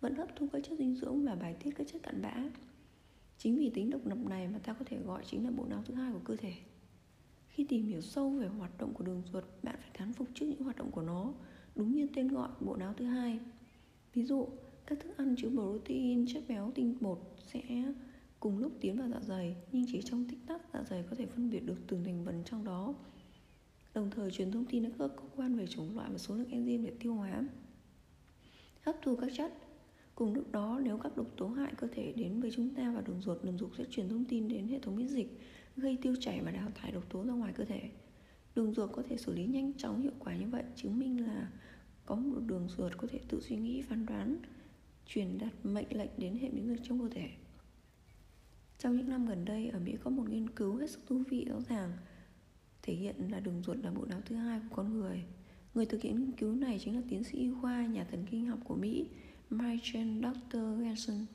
vẫn 0.00 0.14
hấp 0.14 0.28
thu 0.36 0.48
các 0.52 0.64
chất 0.68 0.78
dinh 0.78 0.94
dưỡng 0.94 1.24
và 1.24 1.34
bài 1.34 1.56
tiết 1.60 1.70
các 1.76 1.86
chất 1.92 2.02
cặn 2.02 2.22
bã. 2.22 2.34
Chính 3.38 3.56
vì 3.56 3.70
tính 3.70 3.90
độc 3.90 4.06
lập 4.06 4.18
này 4.28 4.48
mà 4.48 4.58
ta 4.58 4.72
có 4.72 4.84
thể 4.84 4.98
gọi 4.98 5.22
chính 5.26 5.44
là 5.44 5.50
bộ 5.50 5.64
não 5.66 5.82
thứ 5.86 5.94
hai 5.94 6.12
của 6.12 6.20
cơ 6.24 6.36
thể. 6.36 6.52
Khi 7.48 7.64
tìm 7.64 7.86
hiểu 7.86 8.00
sâu 8.00 8.30
về 8.30 8.46
hoạt 8.46 8.78
động 8.78 8.94
của 8.94 9.04
đường 9.04 9.22
ruột, 9.32 9.44
bạn 9.62 9.76
phải 9.80 9.90
thán 9.94 10.12
phục 10.12 10.28
trước 10.34 10.46
những 10.46 10.62
hoạt 10.62 10.76
động 10.76 10.90
của 10.90 11.02
nó, 11.02 11.32
đúng 11.74 11.94
như 11.94 12.06
tên 12.14 12.28
gọi, 12.28 12.48
bộ 12.60 12.76
não 12.76 12.94
thứ 12.96 13.04
hai. 13.04 13.40
Ví 14.14 14.24
dụ 14.24 14.48
các 14.90 15.00
thức 15.00 15.16
ăn 15.16 15.34
chứa 15.36 15.50
protein, 15.50 16.26
chất 16.26 16.42
béo, 16.48 16.72
tinh 16.74 16.96
bột 17.00 17.18
sẽ 17.52 17.62
cùng 18.40 18.58
lúc 18.58 18.72
tiến 18.80 18.98
vào 18.98 19.08
dạ 19.08 19.20
dày, 19.20 19.56
nhưng 19.72 19.84
chỉ 19.92 20.02
trong 20.02 20.24
tích 20.28 20.38
tắc 20.46 20.60
dạ 20.72 20.82
dày 20.82 21.02
có 21.10 21.16
thể 21.16 21.26
phân 21.26 21.50
biệt 21.50 21.60
được 21.60 21.76
từng 21.86 22.04
thành 22.04 22.22
phần 22.24 22.42
trong 22.44 22.64
đó. 22.64 22.94
Đồng 23.94 24.10
thời, 24.10 24.30
truyền 24.30 24.52
thông 24.52 24.64
tin 24.64 24.82
đến 24.82 24.92
các 24.98 25.10
cơ 25.16 25.28
quan 25.36 25.54
về 25.54 25.66
chủng 25.66 25.96
loại 25.96 26.10
và 26.12 26.18
số 26.18 26.34
lượng 26.34 26.50
enzyme 26.50 26.84
để 26.84 26.92
tiêu 27.00 27.14
hóa. 27.14 27.48
hấp 28.82 28.96
thu 29.02 29.16
các 29.16 29.30
chất. 29.36 29.52
Cùng 30.14 30.34
lúc 30.34 30.52
đó, 30.52 30.80
nếu 30.84 30.98
các 30.98 31.16
độc 31.16 31.26
tố 31.36 31.48
hại 31.48 31.72
cơ 31.76 31.86
thể 31.86 32.12
đến 32.16 32.40
với 32.40 32.50
chúng 32.50 32.74
ta 32.74 32.92
và 32.94 33.00
đường 33.00 33.20
ruột 33.20 33.44
đường 33.44 33.58
ruột 33.58 33.70
sẽ 33.78 33.84
truyền 33.90 34.08
thông 34.08 34.24
tin 34.24 34.48
đến 34.48 34.68
hệ 34.68 34.78
thống 34.78 34.96
miễn 34.96 35.08
dịch, 35.08 35.40
gây 35.76 35.98
tiêu 36.02 36.14
chảy 36.20 36.40
và 36.44 36.50
đào 36.50 36.70
thải 36.74 36.92
độc 36.92 37.10
tố 37.10 37.24
ra 37.24 37.32
ngoài 37.32 37.52
cơ 37.52 37.64
thể. 37.64 37.90
Đường 38.54 38.74
ruột 38.74 38.92
có 38.92 39.02
thể 39.08 39.16
xử 39.16 39.32
lý 39.32 39.46
nhanh 39.46 39.72
chóng, 39.72 40.02
hiệu 40.02 40.12
quả 40.18 40.36
như 40.36 40.46
vậy, 40.46 40.64
chứng 40.76 40.98
minh 40.98 41.26
là 41.26 41.50
có 42.06 42.14
một 42.16 42.40
đường 42.46 42.68
ruột 42.76 42.92
có 42.96 43.08
thể 43.10 43.20
tự 43.28 43.40
suy 43.40 43.56
nghĩ, 43.56 43.82
phán 43.82 44.06
đoán 44.06 44.36
truyền 45.14 45.38
đặt 45.38 45.52
mệnh 45.62 45.98
lệnh 45.98 46.10
đến 46.18 46.38
hệ 46.38 46.48
miễn 46.48 46.68
dịch 46.68 46.80
trong 46.82 47.00
cơ 47.00 47.08
thể 47.14 47.30
trong 48.78 48.96
những 48.96 49.08
năm 49.08 49.26
gần 49.26 49.44
đây 49.44 49.68
ở 49.68 49.78
Mỹ 49.78 49.96
có 50.04 50.10
một 50.10 50.30
nghiên 50.30 50.50
cứu 50.50 50.76
hết 50.76 50.90
sức 50.90 51.00
thú 51.06 51.22
vị 51.30 51.44
rõ 51.44 51.56
ràng 51.68 51.92
thể 52.82 52.94
hiện 52.94 53.14
là 53.30 53.40
đường 53.40 53.62
ruột 53.66 53.76
là 53.76 53.90
bộ 53.90 54.04
não 54.04 54.20
thứ 54.26 54.36
hai 54.36 54.60
của 54.60 54.76
con 54.76 54.98
người 54.98 55.22
người 55.74 55.86
thực 55.86 56.02
hiện 56.02 56.20
nghiên 56.20 56.32
cứu 56.32 56.54
này 56.54 56.78
chính 56.84 56.96
là 56.96 57.02
tiến 57.08 57.24
sĩ 57.24 57.38
y 57.38 57.50
khoa 57.60 57.86
nhà 57.86 58.04
thần 58.10 58.26
kinh 58.30 58.46
học 58.46 58.58
của 58.64 58.76
Mỹ 58.76 59.06
Michael 59.50 60.22
Dr. 60.22 60.58
Ranson 60.80 61.26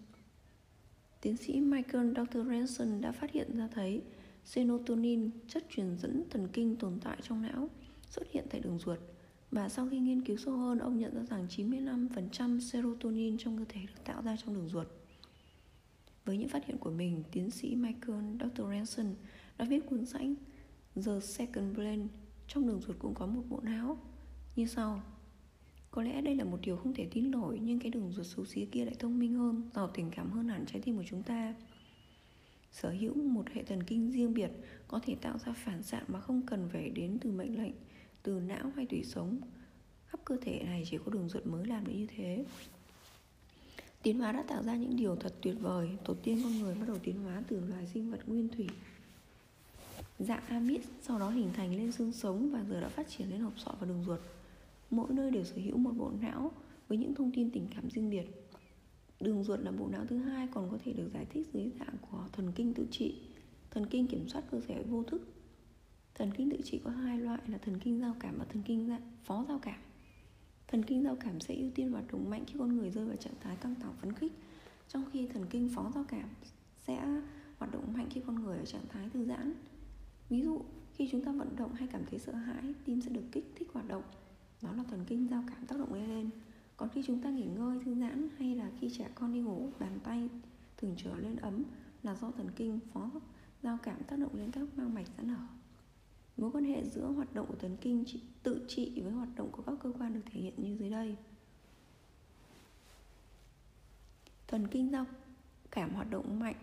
Tiến 1.21 1.37
sĩ 1.37 1.61
Michael 1.61 2.13
Dr. 2.13 2.47
Ranson 2.47 3.01
đã 3.01 3.11
phát 3.11 3.31
hiện 3.31 3.57
ra 3.57 3.67
thấy 3.73 4.01
serotonin, 4.43 5.29
chất 5.47 5.65
truyền 5.69 5.97
dẫn 5.97 6.23
thần 6.29 6.47
kinh 6.53 6.75
tồn 6.75 6.99
tại 7.03 7.17
trong 7.21 7.41
não, 7.41 7.69
xuất 8.09 8.31
hiện 8.31 8.45
tại 8.49 8.61
đường 8.61 8.79
ruột. 8.79 8.99
Và 9.55 9.69
sau 9.69 9.87
khi 9.91 9.99
nghiên 9.99 10.21
cứu 10.21 10.37
sâu 10.37 10.57
hơn, 10.57 10.79
ông 10.79 10.97
nhận 10.99 11.15
ra 11.15 11.23
rằng 11.23 11.47
95% 11.47 12.59
serotonin 12.59 13.37
trong 13.37 13.57
cơ 13.57 13.65
thể 13.69 13.81
được 13.81 14.03
tạo 14.05 14.21
ra 14.21 14.35
trong 14.35 14.53
đường 14.53 14.67
ruột. 14.67 14.87
Với 16.25 16.37
những 16.37 16.49
phát 16.49 16.65
hiện 16.65 16.77
của 16.77 16.91
mình, 16.91 17.23
tiến 17.31 17.51
sĩ 17.51 17.75
Michael 17.75 18.23
Dr. 18.39 18.61
Ranson 18.69 19.15
đã 19.57 19.65
viết 19.65 19.85
cuốn 19.85 20.05
sách 20.05 20.27
The 20.95 21.19
Second 21.21 21.75
Brain 21.75 22.07
trong 22.47 22.67
đường 22.67 22.81
ruột 22.81 22.99
cũng 22.99 23.13
có 23.13 23.25
một 23.25 23.41
bộ 23.49 23.59
não 23.63 23.97
như 24.55 24.65
sau. 24.65 25.01
Có 25.91 26.03
lẽ 26.03 26.21
đây 26.21 26.35
là 26.35 26.43
một 26.43 26.57
điều 26.61 26.77
không 26.77 26.93
thể 26.93 27.07
tin 27.11 27.31
nổi 27.31 27.59
Nhưng 27.63 27.79
cái 27.79 27.91
đường 27.91 28.11
ruột 28.11 28.25
xấu 28.25 28.45
xí 28.45 28.65
kia 28.65 28.85
lại 28.85 28.95
thông 28.99 29.19
minh 29.19 29.33
hơn 29.33 29.69
Giàu 29.75 29.89
tình 29.93 30.11
cảm 30.11 30.31
hơn 30.31 30.47
hẳn 30.47 30.65
trái 30.65 30.81
tim 30.81 30.97
của 30.97 31.03
chúng 31.07 31.23
ta 31.23 31.55
Sở 32.71 32.89
hữu 32.89 33.13
một 33.15 33.43
hệ 33.53 33.63
thần 33.63 33.83
kinh 33.83 34.11
riêng 34.11 34.33
biệt 34.33 34.51
Có 34.87 34.99
thể 35.03 35.15
tạo 35.15 35.37
ra 35.37 35.53
phản 35.53 35.83
xạ 35.83 36.03
mà 36.07 36.19
không 36.19 36.41
cần 36.41 36.69
phải 36.71 36.89
đến 36.89 37.17
từ 37.21 37.31
mệnh 37.31 37.61
lệnh 37.63 37.73
từ 38.25 38.39
não 38.47 38.71
hay 38.75 38.85
tủy 38.85 39.03
sống. 39.03 39.37
Khắp 40.07 40.19
cơ 40.25 40.37
thể 40.41 40.63
này 40.63 40.83
chỉ 40.89 40.97
có 41.05 41.11
đường 41.11 41.29
ruột 41.29 41.45
mới 41.45 41.65
làm 41.65 41.85
được 41.85 41.93
như 41.95 42.07
thế. 42.15 42.45
Tiến 44.03 44.19
hóa 44.19 44.31
đã 44.31 44.43
tạo 44.47 44.63
ra 44.63 44.75
những 44.75 44.95
điều 44.95 45.15
thật 45.15 45.33
tuyệt 45.41 45.55
vời. 45.59 45.89
Tổ 46.05 46.13
tiên 46.13 46.39
con 46.43 46.59
người 46.59 46.75
bắt 46.75 46.87
đầu 46.87 46.97
tiến 47.03 47.23
hóa 47.23 47.43
từ 47.47 47.59
loài 47.59 47.87
sinh 47.93 48.11
vật 48.11 48.19
nguyên 48.27 48.49
thủy. 48.49 48.67
Dạng 50.19 50.43
amid 50.47 50.81
sau 51.01 51.19
đó 51.19 51.29
hình 51.29 51.49
thành 51.53 51.75
lên 51.75 51.91
xương 51.91 52.11
sống 52.11 52.51
và 52.51 52.63
giờ 52.69 52.81
đã 52.81 52.89
phát 52.89 53.09
triển 53.09 53.29
lên 53.29 53.39
hộp 53.39 53.53
sọ 53.57 53.75
và 53.79 53.87
đường 53.87 54.03
ruột. 54.07 54.19
Mỗi 54.89 55.07
nơi 55.09 55.31
đều 55.31 55.43
sở 55.43 55.55
hữu 55.55 55.77
một 55.77 55.91
bộ 55.97 56.11
não 56.21 56.51
với 56.87 56.97
những 56.97 57.15
thông 57.15 57.31
tin 57.31 57.51
tình 57.51 57.67
cảm 57.75 57.89
riêng 57.89 58.09
biệt. 58.09 58.25
Đường 59.19 59.43
ruột 59.43 59.59
là 59.59 59.71
bộ 59.71 59.87
não 59.87 60.05
thứ 60.05 60.17
hai 60.17 60.47
còn 60.53 60.69
có 60.71 60.77
thể 60.85 60.93
được 60.93 61.09
giải 61.13 61.25
thích 61.25 61.47
dưới 61.53 61.69
dạng 61.79 61.95
của 62.11 62.27
thần 62.31 62.51
kinh 62.55 62.73
tự 62.73 62.87
trị. 62.91 63.15
Thần 63.71 63.85
kinh 63.85 64.07
kiểm 64.07 64.29
soát 64.29 64.43
cơ 64.51 64.61
thể 64.67 64.83
vô 64.83 65.03
thức 65.03 65.34
thần 66.15 66.31
kinh 66.37 66.49
tự 66.49 66.57
trị 66.63 66.81
có 66.83 66.91
hai 66.91 67.19
loại 67.19 67.39
là 67.47 67.57
thần 67.57 67.79
kinh 67.79 67.99
giao 67.99 68.15
cảm 68.19 68.35
và 68.37 68.45
thần 68.45 68.63
kinh 68.63 68.87
dạ, 68.87 68.99
phó 69.23 69.45
giao 69.47 69.59
cảm. 69.59 69.79
Thần 70.67 70.83
kinh 70.83 71.03
giao 71.03 71.15
cảm 71.15 71.39
sẽ 71.39 71.55
ưu 71.55 71.71
tiên 71.75 71.91
hoạt 71.91 72.11
động 72.11 72.29
mạnh 72.29 72.43
khi 72.47 72.55
con 72.59 72.77
người 72.77 72.91
rơi 72.91 73.05
vào 73.05 73.15
trạng 73.15 73.33
thái 73.41 73.55
căng 73.55 73.75
thẳng 73.75 73.93
phấn 74.01 74.13
khích, 74.13 74.33
trong 74.87 75.03
khi 75.11 75.27
thần 75.27 75.45
kinh 75.49 75.69
phó 75.69 75.91
giao 75.95 76.03
cảm 76.03 76.29
sẽ 76.87 77.21
hoạt 77.57 77.71
động 77.71 77.93
mạnh 77.93 78.07
khi 78.09 78.21
con 78.27 78.35
người 78.35 78.57
ở 78.57 78.65
trạng 78.65 78.87
thái 78.89 79.09
thư 79.09 79.25
giãn. 79.25 79.53
Ví 80.29 80.41
dụ, 80.41 80.61
khi 80.93 81.09
chúng 81.11 81.23
ta 81.23 81.31
vận 81.31 81.55
động 81.55 81.73
hay 81.73 81.87
cảm 81.91 82.01
thấy 82.09 82.19
sợ 82.19 82.33
hãi, 82.33 82.73
tim 82.85 83.01
sẽ 83.01 83.09
được 83.09 83.23
kích 83.31 83.53
thích 83.55 83.69
hoạt 83.73 83.87
động. 83.87 84.03
Đó 84.61 84.73
là 84.73 84.83
thần 84.83 85.05
kinh 85.07 85.27
giao 85.27 85.43
cảm 85.47 85.65
tác 85.65 85.79
động 85.79 85.93
lên. 85.93 86.29
Còn 86.77 86.89
khi 86.89 87.03
chúng 87.07 87.21
ta 87.21 87.29
nghỉ 87.29 87.45
ngơi, 87.45 87.79
thư 87.85 87.95
giãn 87.95 88.27
hay 88.37 88.55
là 88.55 88.71
khi 88.79 88.89
trẻ 88.89 89.09
con 89.15 89.33
đi 89.33 89.39
ngủ, 89.39 89.69
bàn 89.79 89.99
tay 90.03 90.29
thường 90.77 90.95
trở 90.97 91.17
lên 91.17 91.35
ấm 91.35 91.63
là 92.03 92.15
do 92.15 92.31
thần 92.31 92.47
kinh 92.55 92.79
phó 92.93 93.11
giao 93.63 93.77
cảm 93.83 94.03
tác 94.03 94.19
động 94.19 94.35
lên 94.35 94.51
các 94.51 94.77
mang 94.77 94.93
mạch 94.93 95.07
giãn 95.17 95.27
nở 95.27 95.47
mối 96.37 96.51
quan 96.51 96.63
hệ 96.63 96.83
giữa 96.83 97.05
hoạt 97.05 97.33
động 97.33 97.47
của 97.47 97.55
thần 97.55 97.77
kinh 97.81 98.05
tự 98.43 98.65
trị 98.67 99.01
với 99.01 99.11
hoạt 99.11 99.29
động 99.35 99.51
của 99.51 99.63
các 99.65 99.75
cơ 99.83 99.91
quan 99.99 100.13
được 100.13 100.21
thể 100.25 100.41
hiện 100.41 100.53
như 100.57 100.77
dưới 100.79 100.89
đây. 100.89 101.15
Thần 104.47 104.67
kinh 104.67 104.91
giao 104.91 105.05
cảm 105.71 105.93
hoạt 105.93 106.09
động 106.09 106.39
mạnh. 106.39 106.55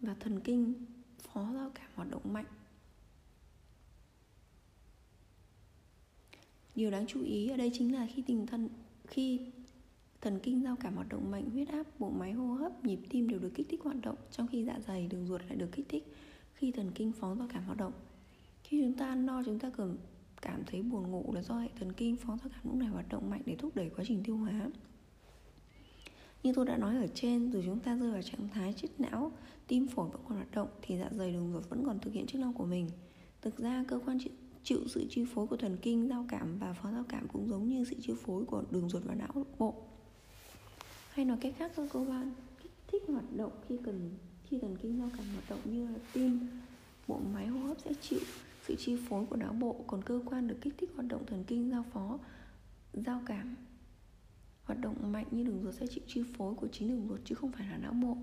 Và 0.00 0.14
thần 0.20 0.40
kinh 0.40 0.86
phó 1.18 1.52
giao 1.54 1.70
cảm 1.74 1.90
hoạt 1.94 2.10
động 2.10 2.32
mạnh. 2.32 2.46
Điều 6.74 6.90
đáng 6.90 7.06
chú 7.06 7.22
ý 7.22 7.48
ở 7.48 7.56
đây 7.56 7.70
chính 7.74 7.94
là 7.94 8.06
khi 8.14 8.22
tình 8.22 8.46
thần 8.46 8.68
khi 9.08 9.52
thần 10.20 10.38
kinh 10.42 10.62
giao 10.62 10.76
cảm 10.76 10.94
hoạt 10.94 11.08
động 11.08 11.30
mạnh, 11.30 11.50
huyết 11.50 11.68
áp, 11.68 11.86
bộ 11.98 12.10
máy 12.10 12.32
hô 12.32 12.46
hấp, 12.46 12.84
nhịp 12.84 12.98
tim 13.08 13.28
đều 13.28 13.38
được 13.38 13.50
kích 13.54 13.66
thích 13.70 13.80
hoạt 13.84 13.96
động, 14.02 14.16
trong 14.30 14.46
khi 14.46 14.64
dạ 14.64 14.78
dày, 14.86 15.06
đường 15.06 15.26
ruột 15.26 15.40
lại 15.48 15.56
được 15.56 15.72
kích 15.72 15.86
thích 15.88 16.14
khi 16.54 16.72
thần 16.72 16.90
kinh 16.94 17.12
phó 17.12 17.34
giao 17.34 17.48
cảm 17.52 17.64
hoạt 17.64 17.78
động. 17.78 17.92
Khi 18.64 18.82
chúng 18.82 18.94
ta 18.94 19.06
ăn 19.06 19.26
no, 19.26 19.42
chúng 19.46 19.58
ta 19.58 19.70
cần 19.76 19.98
cảm 20.42 20.62
thấy 20.66 20.82
buồn 20.82 21.10
ngủ 21.10 21.32
là 21.34 21.42
do 21.42 21.58
hệ 21.58 21.68
thần 21.78 21.92
kinh 21.92 22.16
phó 22.16 22.36
giao 22.36 22.48
cảm 22.48 22.60
lúc 22.64 22.74
này 22.74 22.88
hoạt 22.88 23.08
động 23.08 23.30
mạnh 23.30 23.42
để 23.46 23.56
thúc 23.56 23.76
đẩy 23.76 23.90
quá 23.96 24.04
trình 24.08 24.22
tiêu 24.24 24.36
hóa. 24.36 24.70
Như 26.42 26.52
tôi 26.54 26.66
đã 26.66 26.76
nói 26.76 26.96
ở 26.96 27.06
trên, 27.14 27.52
dù 27.52 27.62
chúng 27.64 27.78
ta 27.78 27.96
rơi 27.96 28.12
vào 28.12 28.22
trạng 28.22 28.48
thái 28.48 28.74
chết 28.76 28.88
não, 28.98 29.32
tim 29.66 29.86
phổi 29.86 30.08
vẫn 30.08 30.20
còn 30.28 30.36
hoạt 30.36 30.50
động 30.50 30.68
thì 30.82 30.98
dạ 30.98 31.08
dày 31.12 31.32
đường 31.32 31.52
ruột 31.52 31.68
vẫn 31.68 31.84
còn 31.86 31.98
thực 31.98 32.12
hiện 32.12 32.26
chức 32.26 32.40
năng 32.40 32.52
của 32.52 32.66
mình. 32.66 32.90
Thực 33.42 33.58
ra 33.58 33.84
cơ 33.88 34.00
quan 34.06 34.18
chịu 34.64 34.80
sự 34.88 35.06
chi 35.10 35.24
phối 35.34 35.46
của 35.46 35.56
thần 35.56 35.76
kinh 35.82 36.08
giao 36.08 36.24
cảm 36.28 36.58
và 36.58 36.72
phó 36.72 36.90
giao 36.90 37.04
cảm 37.08 37.28
cũng 37.28 37.48
giống 37.48 37.68
như 37.68 37.84
sự 37.84 37.96
chi 38.00 38.12
phối 38.22 38.44
của 38.44 38.64
đường 38.70 38.88
ruột 38.88 39.04
và 39.04 39.14
não 39.14 39.46
bộ 39.58 39.74
hay 41.20 41.24
nói 41.24 41.36
cách 41.40 41.54
khác 41.58 41.72
thôi 41.76 41.88
cơ 41.92 42.00
quan 42.00 42.32
kích 42.62 42.72
thích 42.86 43.02
hoạt 43.08 43.24
động 43.36 43.52
khi 43.68 43.78
cần 43.84 44.10
khi 44.44 44.58
thần 44.58 44.76
kinh 44.82 44.98
giao 44.98 45.10
cảm 45.16 45.26
hoạt 45.32 45.50
động 45.50 45.60
như 45.64 45.86
là 45.86 45.98
tim 46.12 46.48
bộ 47.08 47.20
máy 47.34 47.46
hô 47.46 47.60
hấp 47.60 47.80
sẽ 47.80 47.90
chịu 48.00 48.20
sự 48.66 48.74
chi 48.78 48.96
phối 49.08 49.26
của 49.26 49.36
não 49.36 49.52
bộ 49.52 49.84
còn 49.86 50.02
cơ 50.02 50.20
quan 50.26 50.48
được 50.48 50.56
kích 50.60 50.74
thích 50.78 50.90
hoạt 50.94 51.08
động 51.08 51.26
thần 51.26 51.44
kinh 51.44 51.70
giao 51.70 51.84
phó 51.92 52.18
giao 52.92 53.22
cảm 53.26 53.56
hoạt 54.64 54.80
động 54.80 55.12
mạnh 55.12 55.26
như 55.30 55.44
đường 55.44 55.62
ruột 55.62 55.74
sẽ 55.74 55.86
chịu 55.86 56.04
chi 56.06 56.24
phối 56.36 56.54
của 56.54 56.68
chính 56.72 56.88
đường 56.88 57.06
ruột 57.08 57.20
chứ 57.24 57.34
không 57.34 57.52
phải 57.52 57.66
là 57.66 57.76
não 57.76 57.92
bộ. 57.92 58.16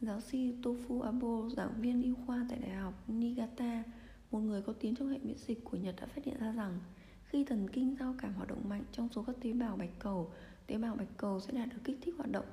Giáo 0.00 0.20
sư 0.20 0.38
Tofu 0.38 1.00
Abo 1.00 1.48
giảng 1.56 1.80
viên 1.80 2.02
y 2.02 2.12
khoa 2.26 2.46
tại 2.50 2.58
đại 2.58 2.76
học 2.76 3.08
Niigata 3.08 3.82
một 4.30 4.40
người 4.40 4.62
có 4.62 4.72
tiếng 4.72 4.94
trong 4.94 5.08
hệ 5.08 5.18
miễn 5.22 5.38
dịch 5.38 5.64
của 5.64 5.76
Nhật 5.76 5.94
đã 6.00 6.06
phát 6.06 6.24
hiện 6.24 6.38
ra 6.40 6.52
rằng 6.52 6.78
khi 7.24 7.44
thần 7.44 7.68
kinh 7.72 7.96
giao 8.00 8.14
cảm 8.18 8.34
hoạt 8.34 8.48
động 8.48 8.68
mạnh 8.68 8.84
trong 8.92 9.08
số 9.14 9.22
các 9.22 9.36
tế 9.40 9.52
bào 9.52 9.76
bạch 9.76 9.98
cầu, 9.98 10.30
tế 10.66 10.78
bào 10.78 10.96
bạch 10.96 11.16
cầu 11.16 11.40
sẽ 11.40 11.52
đạt 11.52 11.68
được 11.68 11.78
kích 11.84 11.98
thích 12.02 12.14
hoạt 12.16 12.30
động. 12.30 12.44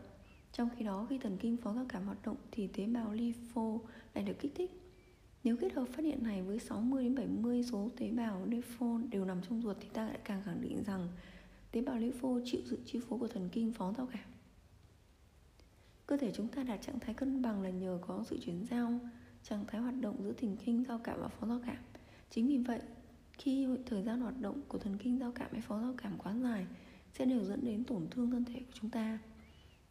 Trong 0.53 0.69
khi 0.77 0.85
đó, 0.85 1.07
khi 1.09 1.17
thần 1.17 1.37
kinh 1.37 1.57
phó 1.57 1.73
giao 1.73 1.85
cảm 1.89 2.05
hoạt 2.05 2.25
động 2.25 2.37
thì 2.51 2.67
tế 2.67 2.85
bào 2.85 3.13
lympho 3.13 3.79
lại 4.13 4.23
được 4.23 4.39
kích 4.39 4.51
thích. 4.55 4.71
Nếu 5.43 5.57
kết 5.57 5.73
hợp 5.73 5.85
phát 5.85 6.05
hiện 6.05 6.23
này 6.23 6.41
với 6.41 6.59
60 6.59 7.03
đến 7.03 7.15
70 7.15 7.63
số 7.63 7.89
tế 7.97 8.11
bào 8.11 8.45
lympho 8.45 8.99
đều 9.09 9.25
nằm 9.25 9.41
trong 9.49 9.61
ruột 9.61 9.77
thì 9.79 9.89
ta 9.93 10.05
lại 10.05 10.19
càng 10.23 10.41
khẳng 10.45 10.61
định 10.61 10.83
rằng 10.83 11.07
tế 11.71 11.81
bào 11.81 11.97
lympho 11.97 12.29
chịu 12.45 12.61
sự 12.65 12.77
chi 12.85 12.99
phối 13.09 13.19
của 13.19 13.27
thần 13.27 13.49
kinh 13.51 13.73
phó 13.73 13.93
giao 13.97 14.05
cảm. 14.05 14.29
Cơ 16.05 16.17
thể 16.17 16.31
chúng 16.35 16.47
ta 16.47 16.63
đạt 16.63 16.81
trạng 16.81 16.99
thái 16.99 17.13
cân 17.13 17.41
bằng 17.41 17.61
là 17.61 17.69
nhờ 17.69 17.99
có 18.01 18.23
sự 18.29 18.39
chuyển 18.45 18.65
giao, 18.69 18.99
trạng 19.43 19.65
thái 19.67 19.81
hoạt 19.81 19.95
động 20.01 20.15
giữa 20.23 20.33
thần 20.33 20.57
kinh 20.65 20.83
giao 20.87 20.99
cảm 21.03 21.21
và 21.21 21.27
phó 21.27 21.47
giao 21.47 21.61
cảm 21.65 21.77
chính 22.29 22.47
vì 22.47 22.57
vậy, 22.57 22.81
khi 23.31 23.67
thời 23.85 24.03
gian 24.03 24.21
hoạt 24.21 24.41
động 24.41 24.61
của 24.67 24.77
thần 24.77 24.97
kinh 24.97 25.19
giao 25.19 25.31
cảm 25.31 25.47
hay 25.51 25.61
phó 25.61 25.81
giao 25.81 25.93
cảm 25.97 26.17
quá 26.17 26.35
dài 26.43 26.65
sẽ 27.13 27.25
đều 27.25 27.43
dẫn 27.43 27.65
đến 27.65 27.83
tổn 27.83 28.07
thương 28.11 28.31
thân 28.31 28.45
thể 28.45 28.59
của 28.59 28.73
chúng 28.81 28.89
ta. 28.89 29.19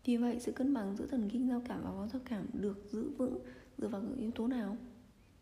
Vì 0.05 0.17
vậy, 0.17 0.41
sự 0.41 0.53
cân 0.53 0.75
bằng 0.75 0.97
giữa 0.97 1.07
thần 1.07 1.29
kinh, 1.31 1.49
giao 1.49 1.63
cảm 1.69 1.81
và 1.85 1.91
phó 1.91 2.07
giao 2.07 2.23
cảm 2.25 2.47
được 2.53 2.85
giữ 2.93 3.11
vững 3.11 3.39
dựa 3.79 3.89
vào 3.89 4.03
những 4.03 4.19
yếu 4.19 4.31
tố 4.31 4.47
nào? 4.47 4.77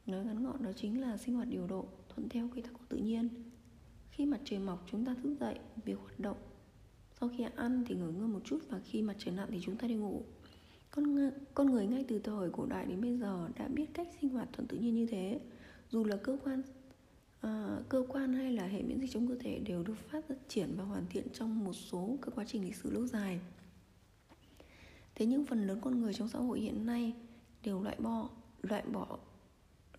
Nói 0.06 0.24
ngắn 0.24 0.44
gọn, 0.44 0.62
đó 0.62 0.72
chính 0.76 1.00
là 1.00 1.16
sinh 1.16 1.34
hoạt 1.34 1.48
điều 1.48 1.66
độ 1.66 1.86
thuận 2.08 2.28
theo 2.28 2.48
quy 2.54 2.62
tắc 2.62 2.72
của 2.72 2.84
tự 2.88 2.96
nhiên. 2.96 3.28
Khi 4.10 4.26
mặt 4.26 4.40
trời 4.44 4.58
mọc, 4.58 4.86
chúng 4.90 5.04
ta 5.04 5.14
thức 5.22 5.36
dậy, 5.40 5.58
việc 5.84 5.98
hoạt 5.98 6.20
động. 6.20 6.36
Sau 7.20 7.30
khi 7.36 7.44
ăn 7.56 7.84
thì 7.86 7.94
nghỉ 7.94 8.12
ngơi 8.18 8.28
một 8.28 8.40
chút 8.44 8.58
và 8.68 8.80
khi 8.84 9.02
mặt 9.02 9.16
trời 9.18 9.34
lặn 9.34 9.48
thì 9.50 9.58
chúng 9.62 9.76
ta 9.76 9.88
đi 9.88 9.94
ngủ. 9.94 10.22
Con 10.90 11.30
con 11.54 11.70
người 11.70 11.86
ngay 11.86 12.04
từ 12.08 12.18
thời 12.18 12.50
cổ 12.50 12.66
đại 12.66 12.86
đến 12.86 13.00
bây 13.00 13.18
giờ 13.18 13.48
đã 13.58 13.68
biết 13.68 13.94
cách 13.94 14.08
sinh 14.20 14.30
hoạt 14.30 14.48
thuận 14.52 14.68
tự 14.68 14.76
nhiên 14.76 14.94
như 14.94 15.06
thế. 15.06 15.40
Dù 15.90 16.04
là 16.04 16.16
cơ 16.16 16.38
quan 16.44 16.62
Ờ, 17.46 17.82
cơ 17.88 18.04
quan 18.08 18.32
hay 18.32 18.52
là 18.52 18.66
hệ 18.66 18.82
miễn 18.82 19.00
dịch 19.00 19.10
trong 19.10 19.28
cơ 19.28 19.34
thể 19.40 19.58
đều 19.58 19.82
được 19.82 19.96
phát 20.10 20.24
triển 20.48 20.74
và 20.76 20.84
hoàn 20.84 21.06
thiện 21.10 21.26
trong 21.32 21.64
một 21.64 21.72
số 21.72 22.16
các 22.22 22.34
quá 22.34 22.44
trình 22.48 22.64
lịch 22.64 22.76
sử 22.76 22.90
lâu 22.90 23.06
dài. 23.06 23.40
Thế 25.14 25.26
nhưng 25.26 25.46
phần 25.46 25.66
lớn 25.66 25.78
con 25.82 26.00
người 26.00 26.14
trong 26.14 26.28
xã 26.28 26.38
hội 26.38 26.60
hiện 26.60 26.86
nay 26.86 27.12
đều 27.62 27.82
loại 27.82 27.96
bỏ 27.98 28.28
loại 28.62 28.82
bỏ 28.92 29.18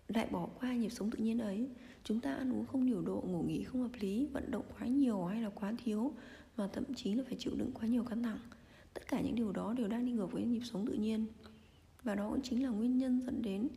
lại 0.07 0.27
bỏ 0.31 0.47
qua 0.59 0.73
nhịp 0.73 0.89
sống 0.89 1.11
tự 1.11 1.17
nhiên 1.17 1.39
ấy. 1.39 1.67
Chúng 2.03 2.19
ta 2.19 2.33
ăn 2.33 2.53
uống 2.53 2.65
không 2.65 2.85
điều 2.85 3.01
độ, 3.01 3.23
ngủ 3.27 3.43
nghỉ 3.43 3.63
không 3.63 3.81
hợp 3.81 3.91
lý, 3.99 4.25
vận 4.25 4.51
động 4.51 4.65
quá 4.79 4.87
nhiều 4.87 5.25
hay 5.25 5.41
là 5.41 5.49
quá 5.49 5.73
thiếu 5.83 6.13
và 6.55 6.67
thậm 6.67 6.83
chí 6.95 7.13
là 7.13 7.23
phải 7.27 7.37
chịu 7.39 7.53
đựng 7.55 7.71
quá 7.73 7.87
nhiều 7.87 8.03
căng 8.03 8.23
thẳng. 8.23 8.39
Tất 8.93 9.07
cả 9.07 9.21
những 9.21 9.35
điều 9.35 9.51
đó 9.51 9.73
đều 9.73 9.87
đang 9.87 10.05
đi 10.05 10.11
ngược 10.11 10.31
với 10.31 10.43
nhịp 10.43 10.61
sống 10.63 10.87
tự 10.87 10.93
nhiên. 10.93 11.25
Và 12.03 12.15
đó 12.15 12.29
cũng 12.29 12.41
chính 12.41 12.63
là 12.63 12.69
nguyên 12.69 12.97
nhân 12.97 13.21
dẫn 13.25 13.41
đến 13.41 13.67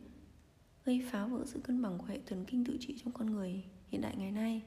gây 0.85 1.05
phá 1.11 1.25
vỡ 1.25 1.43
sự 1.45 1.59
cân 1.59 1.81
bằng 1.81 1.97
của 1.97 2.05
hệ 2.05 2.19
thần 2.25 2.45
kinh 2.45 2.65
tự 2.65 2.77
trị 2.79 2.95
trong 3.03 3.13
con 3.13 3.31
người 3.31 3.63
hiện 3.87 4.01
đại 4.01 4.15
ngày 4.17 4.31
nay. 4.31 4.61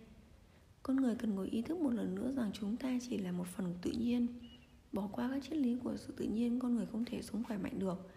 Con 0.82 0.96
người 0.96 1.14
cần 1.14 1.34
ngồi 1.34 1.48
ý 1.48 1.62
thức 1.62 1.78
một 1.78 1.90
lần 1.90 2.14
nữa 2.14 2.32
rằng 2.36 2.50
chúng 2.54 2.76
ta 2.76 2.98
chỉ 3.08 3.18
là 3.18 3.32
một 3.32 3.46
phần 3.46 3.66
của 3.66 3.78
tự 3.82 3.90
nhiên. 3.90 4.26
Bỏ 4.92 5.08
qua 5.12 5.30
các 5.30 5.42
triết 5.42 5.56
lý 5.58 5.76
của 5.84 5.96
sự 5.96 6.12
tự 6.16 6.24
nhiên, 6.24 6.58
con 6.58 6.76
người 6.76 6.86
không 6.86 7.04
thể 7.04 7.22
sống 7.22 7.44
khỏe 7.44 7.58
mạnh 7.58 7.78
được. 7.78 8.10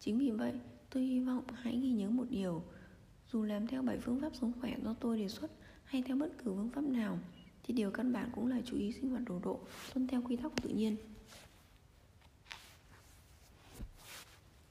Chính 0.00 0.18
vì 0.18 0.30
vậy, 0.30 0.52
tôi 0.90 1.02
hy 1.02 1.20
vọng 1.20 1.44
hãy 1.52 1.80
ghi 1.80 1.90
nhớ 1.90 2.10
một 2.10 2.24
điều. 2.30 2.62
Dù 3.32 3.42
làm 3.42 3.66
theo 3.66 3.82
7 3.82 3.98
phương 3.98 4.20
pháp 4.20 4.32
sống 4.40 4.52
khỏe 4.60 4.76
do 4.84 4.94
tôi 4.94 5.18
đề 5.18 5.28
xuất 5.28 5.50
hay 5.84 6.02
theo 6.02 6.16
bất 6.16 6.32
cứ 6.38 6.44
phương 6.44 6.70
pháp 6.70 6.84
nào, 6.84 7.18
thì 7.62 7.74
điều 7.74 7.90
căn 7.90 8.12
bản 8.12 8.30
cũng 8.34 8.46
là 8.46 8.60
chú 8.64 8.76
ý 8.76 8.92
sinh 8.92 9.10
hoạt 9.10 9.22
đồ 9.26 9.40
độ, 9.44 9.60
tuân 9.94 10.06
theo 10.06 10.22
quy 10.22 10.36
tắc 10.36 10.52
của 10.52 10.60
tự 10.62 10.68
nhiên. 10.68 10.96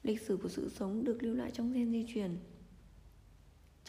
Lịch 0.04 0.22
sử 0.22 0.38
của 0.38 0.50
sự 0.50 0.70
sống 0.70 1.04
được 1.04 1.24
lưu 1.24 1.36
lại 1.36 1.52
trong 1.54 1.74
gen 1.74 1.92
di 1.92 2.06
truyền 2.14 2.38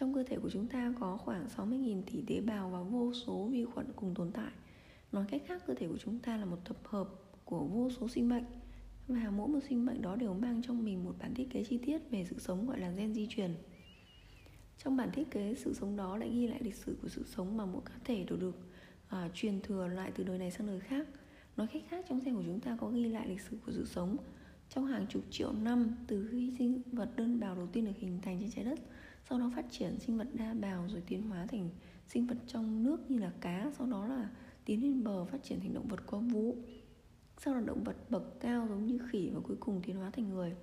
trong 0.02 0.14
cơ 0.14 0.22
thể 0.22 0.36
của 0.42 0.50
chúng 0.50 0.66
ta 0.66 0.92
có 1.00 1.16
khoảng 1.16 1.46
60.000 1.56 2.02
tỷ 2.02 2.22
tế 2.26 2.40
bào 2.40 2.70
và 2.70 2.82
vô 2.82 3.12
số 3.12 3.48
vi 3.52 3.64
khuẩn 3.64 3.86
cùng 3.96 4.14
tồn 4.14 4.30
tại. 4.30 4.52
Nói 5.12 5.24
cách 5.30 5.42
khác, 5.46 5.62
cơ 5.66 5.74
thể 5.74 5.88
của 5.88 5.98
chúng 5.98 6.18
ta 6.18 6.36
là 6.36 6.44
một 6.44 6.56
tập 6.64 6.76
hợp 6.84 7.08
của 7.44 7.64
vô 7.64 7.90
số 7.90 8.08
sinh 8.08 8.28
mệnh 8.28 8.44
và 9.08 9.30
mỗi 9.30 9.48
một 9.48 9.58
sinh 9.68 9.86
mệnh 9.86 10.02
đó 10.02 10.16
đều 10.16 10.34
mang 10.34 10.62
trong 10.62 10.84
mình 10.84 11.04
một 11.04 11.14
bản 11.18 11.34
thiết 11.34 11.50
kế 11.50 11.64
chi 11.64 11.78
tiết 11.78 11.98
về 12.10 12.26
sự 12.30 12.38
sống 12.38 12.66
gọi 12.66 12.80
là 12.80 12.90
gen 12.90 13.14
di 13.14 13.26
truyền. 13.30 13.54
Trong 14.84 14.96
bản 14.96 15.10
thiết 15.12 15.30
kế 15.30 15.54
sự 15.54 15.74
sống 15.74 15.96
đó 15.96 16.16
lại 16.16 16.30
ghi 16.32 16.46
lại 16.46 16.58
lịch 16.62 16.74
sử 16.74 16.96
của 17.02 17.08
sự 17.08 17.24
sống 17.26 17.56
mà 17.56 17.66
mỗi 17.66 17.82
cá 17.84 17.94
thể 18.04 18.24
đều 18.24 18.38
được 18.38 18.56
à, 19.08 19.30
truyền 19.34 19.60
thừa 19.60 19.88
lại 19.88 20.12
từ 20.14 20.24
đời 20.24 20.38
này 20.38 20.50
sang 20.50 20.66
đời 20.66 20.80
khác. 20.80 21.08
Nói 21.56 21.66
cách 21.72 21.82
khác, 21.88 22.04
trong 22.08 22.20
gen 22.24 22.34
của 22.34 22.44
chúng 22.46 22.60
ta 22.60 22.76
có 22.80 22.88
ghi 22.88 23.08
lại 23.08 23.28
lịch 23.28 23.40
sử 23.40 23.56
của 23.66 23.72
sự 23.72 23.86
sống 23.86 24.16
trong 24.68 24.86
hàng 24.86 25.06
chục 25.06 25.22
triệu 25.30 25.52
năm 25.52 25.96
từ 26.06 26.28
khi 26.30 26.52
sinh 26.58 26.82
vật 26.92 27.08
đơn 27.16 27.40
bào 27.40 27.54
đầu 27.54 27.66
tiên 27.66 27.84
được 27.84 27.96
hình 27.98 28.18
thành 28.22 28.40
trên 28.40 28.50
trái 28.50 28.64
đất 28.64 28.78
sau 29.28 29.38
đó 29.38 29.50
phát 29.56 29.64
triển 29.70 29.98
sinh 30.00 30.18
vật 30.18 30.28
đa 30.34 30.54
bào 30.54 30.88
rồi 30.88 31.02
tiến 31.06 31.22
hóa 31.22 31.46
thành 31.46 31.70
sinh 32.08 32.26
vật 32.26 32.36
trong 32.46 32.82
nước 32.82 33.10
như 33.10 33.18
là 33.18 33.32
cá, 33.40 33.72
sau 33.78 33.86
đó 33.86 34.06
là 34.06 34.30
tiến 34.64 34.82
lên 34.82 35.04
bờ 35.04 35.24
phát 35.24 35.42
triển 35.42 35.60
thành 35.60 35.74
động 35.74 35.88
vật 35.88 36.00
có 36.06 36.18
vú. 36.18 36.56
Sau 37.38 37.54
là 37.54 37.60
động 37.60 37.84
vật 37.84 38.10
bậc 38.10 38.40
cao 38.40 38.66
giống 38.68 38.86
như 38.86 38.98
khỉ 39.10 39.30
và 39.34 39.40
cuối 39.40 39.56
cùng 39.60 39.82
tiến 39.86 39.96
hóa 39.96 40.10
thành 40.10 40.28
người. 40.28 40.56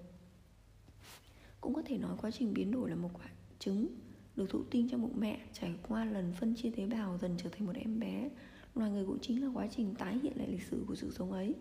Cũng 1.62 1.74
có 1.74 1.82
thể 1.86 1.98
nói 1.98 2.18
quá 2.22 2.32
trình 2.32 2.54
biến 2.54 2.72
đổi 2.72 2.90
là 2.90 2.96
một 2.96 3.10
quả 3.14 3.30
trứng 3.60 3.88
được 4.36 4.50
thụ 4.50 4.64
tinh 4.64 4.90
trong 4.90 5.02
bụng 5.02 5.20
mẹ, 5.20 5.40
trải 5.54 5.76
qua 5.88 6.06
lần 6.06 6.34
phân 6.34 6.56
chia 6.56 6.72
tế 6.72 6.86
bào 6.86 7.18
dần 7.18 7.36
trở 7.38 7.50
thành 7.50 7.66
một 7.66 7.76
em 7.76 8.00
bé. 8.00 8.30
Loài 8.76 8.92
người 8.92 9.06
cũng 9.06 9.20
chính 9.22 9.44
là 9.44 9.50
quá 9.54 9.68
trình 9.76 9.96
tái 9.96 10.20
hiện 10.24 10.34
lại 10.36 10.48
lịch 10.48 10.64
sử 10.64 10.84
của 10.88 10.96
sự 10.96 11.12
sống 11.12 11.32
ấy. 11.32 11.56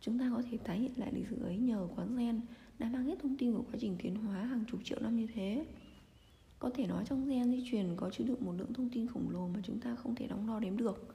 Chúng 0.00 0.18
ta 0.18 0.30
có 0.36 0.42
thể 0.50 0.58
tái 0.58 0.78
hiện 0.78 0.92
lại 0.96 1.12
lịch 1.12 1.28
sử 1.28 1.42
ấy 1.42 1.56
nhờ 1.56 1.88
quán 1.96 2.16
gen 2.16 2.40
đã 2.78 2.88
mang 2.88 3.04
hết 3.04 3.18
thông 3.22 3.36
tin 3.36 3.52
của 3.52 3.62
quá 3.62 3.74
trình 3.80 3.96
tiến 4.02 4.16
hóa 4.16 4.44
hàng 4.44 4.64
chục 4.70 4.80
triệu 4.84 5.00
năm 5.00 5.16
như 5.16 5.26
thế 5.34 5.66
có 6.58 6.70
thể 6.74 6.86
nói 6.86 7.04
trong 7.06 7.28
gen 7.28 7.50
di 7.50 7.62
truyền 7.70 7.96
có 7.96 8.10
chứa 8.10 8.24
đựng 8.24 8.44
một 8.44 8.52
lượng 8.58 8.72
thông 8.72 8.90
tin 8.90 9.08
khổng 9.08 9.30
lồ 9.30 9.48
mà 9.48 9.60
chúng 9.62 9.80
ta 9.80 9.94
không 9.94 10.14
thể 10.14 10.26
đong 10.26 10.46
đo 10.46 10.60
đếm 10.60 10.76
được. 10.76 11.14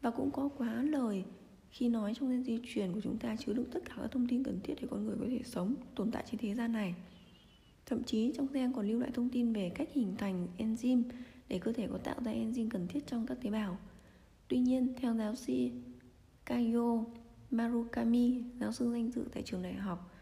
Và 0.00 0.10
cũng 0.10 0.30
có 0.30 0.48
quá 0.48 0.82
lời 0.82 1.24
khi 1.70 1.88
nói 1.88 2.14
trong 2.14 2.30
gen 2.30 2.44
di 2.44 2.58
truyền 2.66 2.92
của 2.92 3.00
chúng 3.00 3.18
ta 3.18 3.36
chứa 3.36 3.52
đựng 3.52 3.70
tất 3.72 3.80
cả 3.84 3.94
các 3.96 4.10
thông 4.10 4.28
tin 4.28 4.44
cần 4.44 4.60
thiết 4.62 4.74
để 4.80 4.88
con 4.90 5.06
người 5.06 5.16
có 5.20 5.26
thể 5.30 5.40
sống, 5.44 5.74
tồn 5.94 6.10
tại 6.10 6.24
trên 6.30 6.40
thế 6.40 6.54
gian 6.54 6.72
này. 6.72 6.94
Thậm 7.86 8.04
chí 8.04 8.32
trong 8.36 8.46
gen 8.52 8.72
còn 8.72 8.88
lưu 8.88 9.00
lại 9.00 9.10
thông 9.14 9.28
tin 9.28 9.52
về 9.52 9.70
cách 9.74 9.88
hình 9.92 10.14
thành 10.18 10.48
enzyme 10.58 11.02
để 11.48 11.58
cơ 11.58 11.72
thể 11.72 11.88
có 11.92 11.98
tạo 11.98 12.16
ra 12.24 12.32
enzyme 12.32 12.68
cần 12.70 12.88
thiết 12.88 13.06
trong 13.06 13.26
các 13.26 13.38
tế 13.42 13.50
bào. 13.50 13.78
Tuy 14.48 14.58
nhiên, 14.58 14.94
theo 14.96 15.14
giáo 15.14 15.34
sư 15.34 15.54
Kayo 16.46 17.04
Marukami, 17.50 18.42
giáo 18.60 18.72
sư 18.72 18.92
danh 18.92 19.10
dự 19.10 19.24
tại 19.32 19.42
trường 19.42 19.62
đại 19.62 19.74
học 19.74 20.15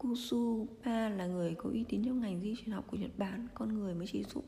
Kusu 0.00 0.66
Pa 0.84 1.08
là 1.08 1.26
người 1.26 1.54
có 1.54 1.70
uy 1.70 1.84
tín 1.84 2.04
trong 2.04 2.20
ngành 2.20 2.40
di 2.40 2.54
truyền 2.56 2.70
học 2.70 2.84
của 2.90 2.96
Nhật 2.96 3.10
Bản 3.18 3.48
con 3.54 3.74
người 3.74 3.94
mới 3.94 4.06
chỉ 4.06 4.24
dụng 4.24 4.44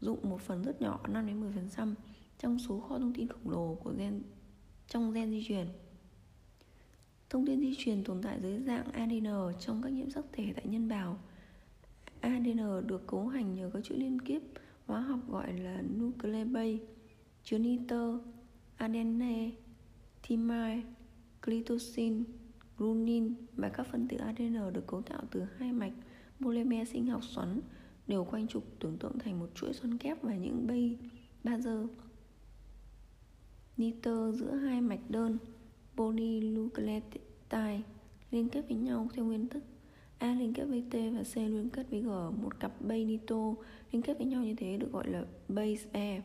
dụng 0.00 0.30
một 0.30 0.40
phần 0.40 0.62
rất 0.62 0.82
nhỏ 0.82 1.00
5 1.08 1.26
đến 1.26 1.52
10% 1.76 1.94
trong 2.38 2.58
số 2.58 2.80
kho 2.80 2.98
thông 2.98 3.14
tin 3.14 3.28
khổng 3.28 3.50
lồ 3.50 3.74
của 3.74 3.92
gen 3.98 4.22
trong 4.88 5.12
gen 5.12 5.30
di 5.30 5.44
truyền. 5.48 5.66
Thông 7.30 7.46
tin 7.46 7.60
di 7.60 7.74
truyền 7.78 8.04
tồn 8.04 8.22
tại 8.22 8.38
dưới 8.42 8.58
dạng 8.58 8.92
ADN 8.92 9.26
trong 9.60 9.82
các 9.82 9.88
nhiễm 9.88 10.10
sắc 10.10 10.24
thể 10.32 10.52
tại 10.56 10.66
nhân 10.66 10.88
bào. 10.88 11.18
ADN 12.20 12.86
được 12.86 13.06
cấu 13.06 13.28
hành 13.28 13.54
nhờ 13.54 13.70
các 13.74 13.84
chuỗi 13.84 13.98
liên 13.98 14.20
kết 14.20 14.40
hóa 14.86 15.00
học 15.00 15.20
gọi 15.28 15.52
là 15.52 15.82
nucleic 15.82 16.46
base 16.46 16.78
chứa 17.44 17.58
nitơ, 17.58 18.18
adenine, 18.76 19.50
thymine, 20.22 20.82
glytosin, 21.42 22.24
Runin 22.78 23.34
và 23.56 23.68
các 23.68 23.86
phân 23.86 24.08
tử 24.08 24.16
ADN 24.16 24.72
được 24.72 24.86
cấu 24.86 25.02
tạo 25.02 25.22
từ 25.30 25.42
hai 25.58 25.72
mạch 25.72 25.92
polymer 26.40 26.88
sinh 26.88 27.06
học 27.06 27.24
xoắn 27.24 27.60
đều 28.06 28.24
quanh 28.24 28.48
trục 28.48 28.64
tưởng 28.80 28.98
tượng 28.98 29.18
thành 29.18 29.38
một 29.38 29.48
chuỗi 29.54 29.72
xoắn 29.72 29.98
kép 29.98 30.22
và 30.22 30.34
những 30.34 30.66
bay 30.66 30.98
bazơ. 31.44 31.86
Nitơ 33.76 34.32
giữa 34.32 34.54
hai 34.54 34.80
mạch 34.80 35.10
đơn 35.10 35.38
polynucleotide 35.96 37.82
liên 38.30 38.48
kết 38.48 38.64
với 38.68 38.76
nhau 38.76 39.08
theo 39.14 39.24
nguyên 39.24 39.46
tắc 39.46 39.62
A 40.18 40.34
liên 40.34 40.54
kết 40.54 40.64
với 40.64 40.84
T 40.90 40.94
và 40.94 41.22
C 41.34 41.36
liên 41.36 41.70
kết 41.70 41.90
với 41.90 42.00
G, 42.00 42.06
một 42.42 42.60
cặp 42.60 42.80
bay 42.80 43.04
nitơ 43.04 43.54
liên 43.92 44.02
kết 44.02 44.18
với 44.18 44.26
nhau 44.26 44.42
như 44.42 44.54
thế 44.54 44.76
được 44.76 44.92
gọi 44.92 45.08
là 45.08 45.24
base 45.48 45.88
E 45.92 46.22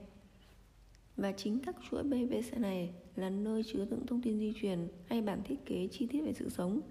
và 1.18 1.32
chính 1.32 1.60
các 1.60 1.76
chuỗi 1.90 2.04
BBC 2.04 2.58
này 2.58 2.94
là 3.16 3.30
nơi 3.30 3.64
chứa 3.64 3.86
đựng 3.86 4.06
thông 4.08 4.22
tin 4.22 4.40
di 4.40 4.54
truyền 4.62 4.88
hay 5.10 5.22
bản 5.22 5.42
thiết 5.44 5.66
kế 5.66 5.88
chi 5.92 6.06
tiết 6.06 6.22
về 6.22 6.34
sự 6.34 6.50
sống. 6.50 6.82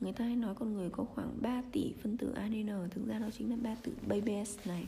Người 0.00 0.12
ta 0.12 0.24
hay 0.24 0.36
nói 0.36 0.54
con 0.54 0.74
người 0.74 0.90
có 0.90 1.04
khoảng 1.04 1.38
3 1.40 1.62
tỷ 1.72 1.92
phân 2.02 2.16
tử 2.16 2.32
ADN, 2.32 2.90
thực 2.90 3.06
ra 3.06 3.18
đó 3.18 3.28
chính 3.38 3.50
là 3.50 3.56
3 3.56 3.74
tử 3.74 3.92
BBS 4.06 4.68
này. 4.68 4.86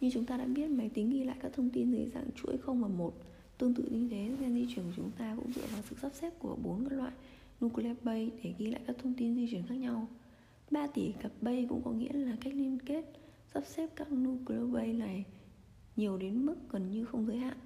Như 0.00 0.10
chúng 0.12 0.24
ta 0.24 0.36
đã 0.36 0.44
biết, 0.44 0.70
máy 0.70 0.88
tính 0.94 1.10
ghi 1.10 1.24
lại 1.24 1.36
các 1.42 1.52
thông 1.52 1.70
tin 1.70 1.92
dưới 1.92 2.06
dạng 2.14 2.30
chuỗi 2.36 2.58
0 2.58 2.80
và 2.82 2.88
1. 2.88 3.14
Tương 3.58 3.74
tự 3.74 3.84
như 3.90 4.08
thế, 4.08 4.34
gen 4.40 4.54
di 4.54 4.74
truyền 4.74 4.86
của 4.86 4.92
chúng 4.96 5.10
ta 5.10 5.36
cũng 5.36 5.52
dựa 5.52 5.66
vào 5.72 5.82
sự 5.90 5.96
sắp 6.02 6.12
xếp 6.14 6.38
của 6.38 6.56
bốn 6.62 6.88
các 6.88 6.96
loại 6.96 7.12
nucleic 7.60 8.04
base 8.04 8.28
để 8.42 8.54
ghi 8.58 8.66
lại 8.66 8.80
các 8.86 8.96
thông 9.02 9.14
tin 9.14 9.36
di 9.36 9.48
truyền 9.50 9.66
khác 9.66 9.74
nhau. 9.74 10.08
3 10.70 10.86
tỷ 10.86 11.12
cặp 11.22 11.32
base 11.40 11.66
cũng 11.68 11.82
có 11.84 11.90
nghĩa 11.90 12.12
là 12.12 12.36
cách 12.40 12.54
liên 12.54 12.78
kết 12.86 13.04
sắp 13.54 13.62
xếp 13.66 13.90
các 13.96 14.12
nucleic 14.12 14.72
base 14.72 14.92
này 14.92 15.24
nhiều 15.96 16.18
đến 16.18 16.46
mức 16.46 16.56
gần 16.70 16.90
như 16.90 17.04
không 17.04 17.26
giới 17.26 17.36
hạn 17.36 17.56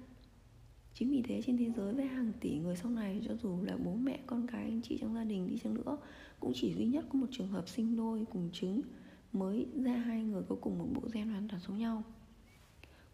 chính 0.93 1.11
vì 1.11 1.21
thế 1.21 1.41
trên 1.45 1.57
thế 1.57 1.71
giới 1.75 1.93
với 1.93 2.05
hàng 2.05 2.31
tỷ 2.39 2.57
người 2.57 2.75
sau 2.75 2.91
này, 2.91 3.21
cho 3.27 3.35
dù 3.35 3.61
là 3.61 3.77
bố 3.77 3.95
mẹ, 3.95 4.19
con 4.25 4.47
cái, 4.47 4.63
anh 4.63 4.81
chị 4.81 4.97
trong 5.01 5.15
gia 5.15 5.23
đình 5.23 5.47
đi 5.47 5.57
chăng 5.57 5.73
nữa, 5.73 5.97
cũng 6.39 6.51
chỉ 6.55 6.73
duy 6.73 6.85
nhất 6.85 7.05
có 7.09 7.19
một 7.19 7.27
trường 7.31 7.47
hợp 7.47 7.69
sinh 7.69 7.97
đôi 7.97 8.25
cùng 8.31 8.49
trứng 8.53 8.81
mới 9.33 9.67
ra 9.75 9.95
hai 9.95 10.23
người 10.23 10.43
có 10.49 10.55
cùng 10.61 10.79
một 10.79 10.87
bộ 10.93 11.01
gen 11.13 11.27
hoàn 11.29 11.47
toàn 11.47 11.61
giống 11.67 11.77
nhau. 11.77 12.03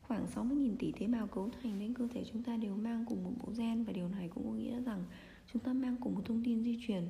Khoảng 0.01 0.25
60.000 0.35 0.75
tỷ 0.79 0.91
tế 0.91 1.07
bào 1.07 1.27
cấu 1.27 1.49
thành 1.63 1.79
nên 1.79 1.93
cơ 1.93 2.07
thể 2.13 2.23
chúng 2.33 2.43
ta 2.43 2.57
đều 2.57 2.75
mang 2.75 3.05
cùng 3.09 3.23
một 3.23 3.31
bộ 3.43 3.53
gen 3.57 3.83
và 3.83 3.93
điều 3.93 4.09
này 4.09 4.29
cũng 4.35 4.43
có 4.43 4.53
nghĩa 4.53 4.81
rằng 4.81 5.03
chúng 5.53 5.61
ta 5.61 5.73
mang 5.73 5.95
cùng 6.01 6.15
một 6.15 6.21
thông 6.25 6.43
tin 6.43 6.63
di 6.63 6.77
truyền. 6.87 7.03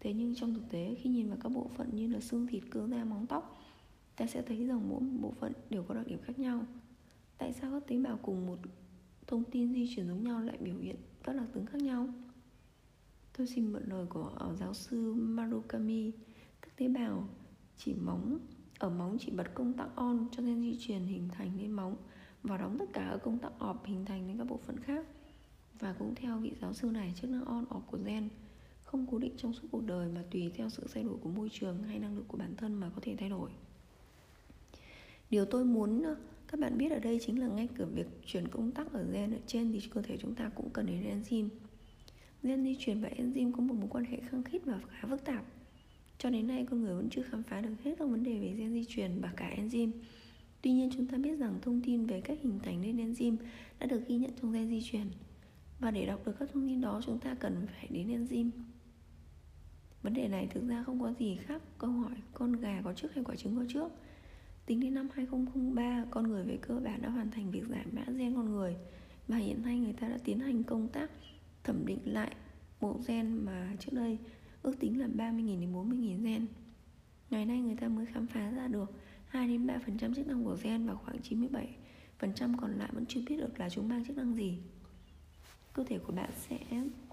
Thế 0.00 0.12
nhưng 0.12 0.34
trong 0.34 0.54
thực 0.54 0.70
tế, 0.70 0.96
khi 0.98 1.10
nhìn 1.10 1.28
vào 1.28 1.38
các 1.42 1.48
bộ 1.48 1.70
phận 1.76 1.96
như 1.96 2.06
là 2.06 2.20
xương 2.20 2.46
thịt, 2.46 2.62
cơ 2.70 2.86
da, 2.86 3.04
móng 3.04 3.26
tóc, 3.26 3.58
ta 4.16 4.26
sẽ 4.26 4.42
thấy 4.42 4.66
rằng 4.66 4.88
mỗi 4.88 5.00
bộ 5.20 5.32
phận 5.40 5.52
đều 5.70 5.82
có 5.82 5.94
đặc 5.94 6.06
điểm 6.06 6.18
khác 6.22 6.38
nhau. 6.38 6.64
Tại 7.38 7.52
sao 7.52 7.70
các 7.70 7.88
tế 7.88 7.98
bào 7.98 8.18
cùng 8.22 8.46
một 8.46 8.58
thông 9.26 9.44
tin 9.44 9.74
di 9.74 9.94
chuyển 9.94 10.08
giống 10.08 10.24
nhau 10.24 10.40
lại 10.40 10.56
biểu 10.60 10.78
hiện 10.78 10.96
các 11.24 11.36
đặc 11.36 11.46
tính 11.54 11.66
khác 11.66 11.82
nhau. 11.82 12.08
Tôi 13.38 13.46
xin 13.46 13.72
mượn 13.72 13.82
lời 13.86 14.06
của 14.06 14.32
ờ, 14.36 14.54
giáo 14.54 14.74
sư 14.74 15.14
Marukami. 15.14 16.12
Các 16.62 16.76
tế 16.76 16.88
bào 16.88 17.28
chỉ 17.76 17.94
móng, 17.94 18.38
ở 18.78 18.90
móng 18.90 19.16
chỉ 19.20 19.30
bật 19.30 19.54
công 19.54 19.72
tắc 19.72 19.96
on 19.96 20.26
cho 20.32 20.42
nên 20.42 20.60
di 20.60 20.78
truyền 20.80 21.04
hình 21.04 21.28
thành 21.28 21.56
nên 21.56 21.70
móng 21.70 21.96
và 22.42 22.56
đóng 22.56 22.76
tất 22.78 22.86
cả 22.92 23.08
ở 23.08 23.18
công 23.18 23.38
tắc 23.38 23.52
off 23.58 23.76
hình 23.84 24.04
thành 24.04 24.26
nên 24.26 24.38
các 24.38 24.44
bộ 24.44 24.60
phận 24.66 24.80
khác. 24.80 25.06
Và 25.78 25.92
cũng 25.98 26.14
theo 26.14 26.38
vị 26.38 26.52
giáo 26.60 26.72
sư 26.72 26.90
này, 26.90 27.12
chức 27.20 27.30
năng 27.30 27.44
on, 27.44 27.64
off 27.64 27.80
của 27.80 27.98
gen 28.04 28.28
không 28.86 29.06
cố 29.10 29.18
định 29.18 29.34
trong 29.36 29.52
suốt 29.52 29.68
cuộc 29.70 29.86
đời 29.86 30.08
mà 30.08 30.22
tùy 30.30 30.50
theo 30.54 30.68
sự 30.68 30.86
thay 30.94 31.04
đổi 31.04 31.16
của 31.22 31.30
môi 31.30 31.48
trường 31.52 31.82
hay 31.82 31.98
năng 31.98 32.16
lực 32.16 32.24
của 32.28 32.38
bản 32.38 32.54
thân 32.56 32.74
mà 32.74 32.90
có 32.94 33.00
thể 33.02 33.16
thay 33.18 33.28
đổi. 33.28 33.50
Điều 35.30 35.44
tôi 35.44 35.64
muốn 35.64 36.04
các 36.48 36.60
bạn 36.60 36.78
biết 36.78 36.92
ở 36.92 36.98
đây 36.98 37.18
chính 37.26 37.40
là 37.40 37.46
ngay 37.46 37.68
cả 37.78 37.84
việc 37.84 38.06
chuyển 38.26 38.48
công 38.48 38.72
tắc 38.72 38.92
ở 38.92 39.06
gen 39.12 39.30
ở 39.30 39.38
trên 39.46 39.72
thì 39.72 39.80
cơ 39.90 40.02
thể 40.02 40.16
chúng 40.16 40.34
ta 40.34 40.50
cũng 40.54 40.70
cần 40.70 40.86
đến 40.86 41.02
enzyme. 41.02 41.48
Gen 42.42 42.64
di 42.64 42.76
chuyển 42.78 43.00
và 43.00 43.08
enzyme 43.08 43.52
có 43.52 43.60
một 43.60 43.74
mối 43.74 43.88
quan 43.90 44.04
hệ 44.04 44.20
khăng 44.20 44.42
khít 44.42 44.64
và 44.64 44.80
khá 44.88 45.08
phức 45.08 45.24
tạp. 45.24 45.44
Cho 46.18 46.30
đến 46.30 46.46
nay, 46.46 46.66
con 46.70 46.82
người 46.82 46.94
vẫn 46.94 47.08
chưa 47.10 47.22
khám 47.22 47.42
phá 47.42 47.60
được 47.60 47.74
hết 47.84 47.94
các 47.98 48.08
vấn 48.08 48.22
đề 48.22 48.38
về 48.38 48.54
gen 48.58 48.72
di 48.72 48.84
truyền 48.84 49.20
và 49.20 49.32
cả 49.36 49.54
enzyme. 49.56 49.90
Tuy 50.62 50.72
nhiên, 50.72 50.90
chúng 50.96 51.06
ta 51.06 51.16
biết 51.16 51.34
rằng 51.34 51.58
thông 51.62 51.82
tin 51.82 52.06
về 52.06 52.20
cách 52.20 52.38
hình 52.42 52.58
thành 52.62 52.80
nên 52.80 52.96
enzyme 52.96 53.36
đã 53.78 53.86
được 53.86 54.08
ghi 54.08 54.16
nhận 54.16 54.30
trong 54.40 54.52
gen 54.52 54.68
di 54.68 54.82
truyền. 54.82 55.06
Và 55.80 55.90
để 55.90 56.06
đọc 56.06 56.26
được 56.26 56.32
các 56.38 56.48
thông 56.52 56.68
tin 56.68 56.80
đó, 56.80 57.00
chúng 57.06 57.18
ta 57.18 57.34
cần 57.34 57.66
phải 57.66 57.88
đến 57.90 58.08
enzyme. 58.08 58.50
Vấn 60.02 60.14
đề 60.14 60.28
này 60.28 60.48
thực 60.50 60.68
ra 60.68 60.82
không 60.82 61.00
có 61.00 61.12
gì 61.18 61.36
khác. 61.36 61.62
Câu 61.78 61.90
hỏi, 61.90 62.16
con 62.34 62.52
gà 62.52 62.82
có 62.84 62.92
trước 62.92 63.14
hay 63.14 63.24
quả 63.24 63.36
trứng 63.36 63.56
có 63.56 63.64
trước? 63.68 63.92
Tính 64.66 64.80
đến 64.80 64.94
năm 64.94 65.08
2003, 65.14 66.04
con 66.10 66.28
người 66.28 66.44
về 66.44 66.58
cơ 66.62 66.80
bản 66.84 67.02
đã 67.02 67.08
hoàn 67.08 67.30
thành 67.30 67.50
việc 67.50 67.66
giải 67.68 67.86
mã 67.92 68.04
gen 68.16 68.34
con 68.34 68.52
người 68.52 68.76
và 69.28 69.36
hiện 69.36 69.62
nay 69.62 69.78
người 69.78 69.92
ta 69.92 70.08
đã 70.08 70.18
tiến 70.24 70.40
hành 70.40 70.62
công 70.62 70.88
tác 70.88 71.10
thẩm 71.64 71.86
định 71.86 71.98
lại 72.04 72.34
bộ 72.80 73.00
gen 73.06 73.44
mà 73.44 73.76
trước 73.80 73.92
đây 73.92 74.18
ước 74.62 74.80
tính 74.80 75.00
là 75.00 75.06
30.000 75.06 75.60
đến 75.60 75.72
40.000 75.72 76.22
gen. 76.22 76.46
Ngày 77.30 77.46
nay 77.46 77.60
người 77.60 77.76
ta 77.76 77.88
mới 77.88 78.06
khám 78.06 78.26
phá 78.26 78.50
ra 78.50 78.68
được 78.68 78.92
2 79.28 79.48
đến 79.48 79.66
3% 79.66 80.14
chức 80.14 80.26
năng 80.26 80.44
của 80.44 80.56
gen 80.62 80.86
và 80.86 80.94
khoảng 80.94 81.16
phần 82.18 82.32
trăm 82.34 82.56
còn 82.56 82.78
lại 82.78 82.88
vẫn 82.92 83.06
chưa 83.06 83.20
biết 83.26 83.36
được 83.36 83.60
là 83.60 83.70
chúng 83.70 83.88
mang 83.88 84.04
chức 84.04 84.16
năng 84.16 84.34
gì 84.34 84.58
cơ 85.72 85.84
thể 85.84 85.98
của 85.98 86.12
bạn 86.12 86.30
sẽ 86.48 86.58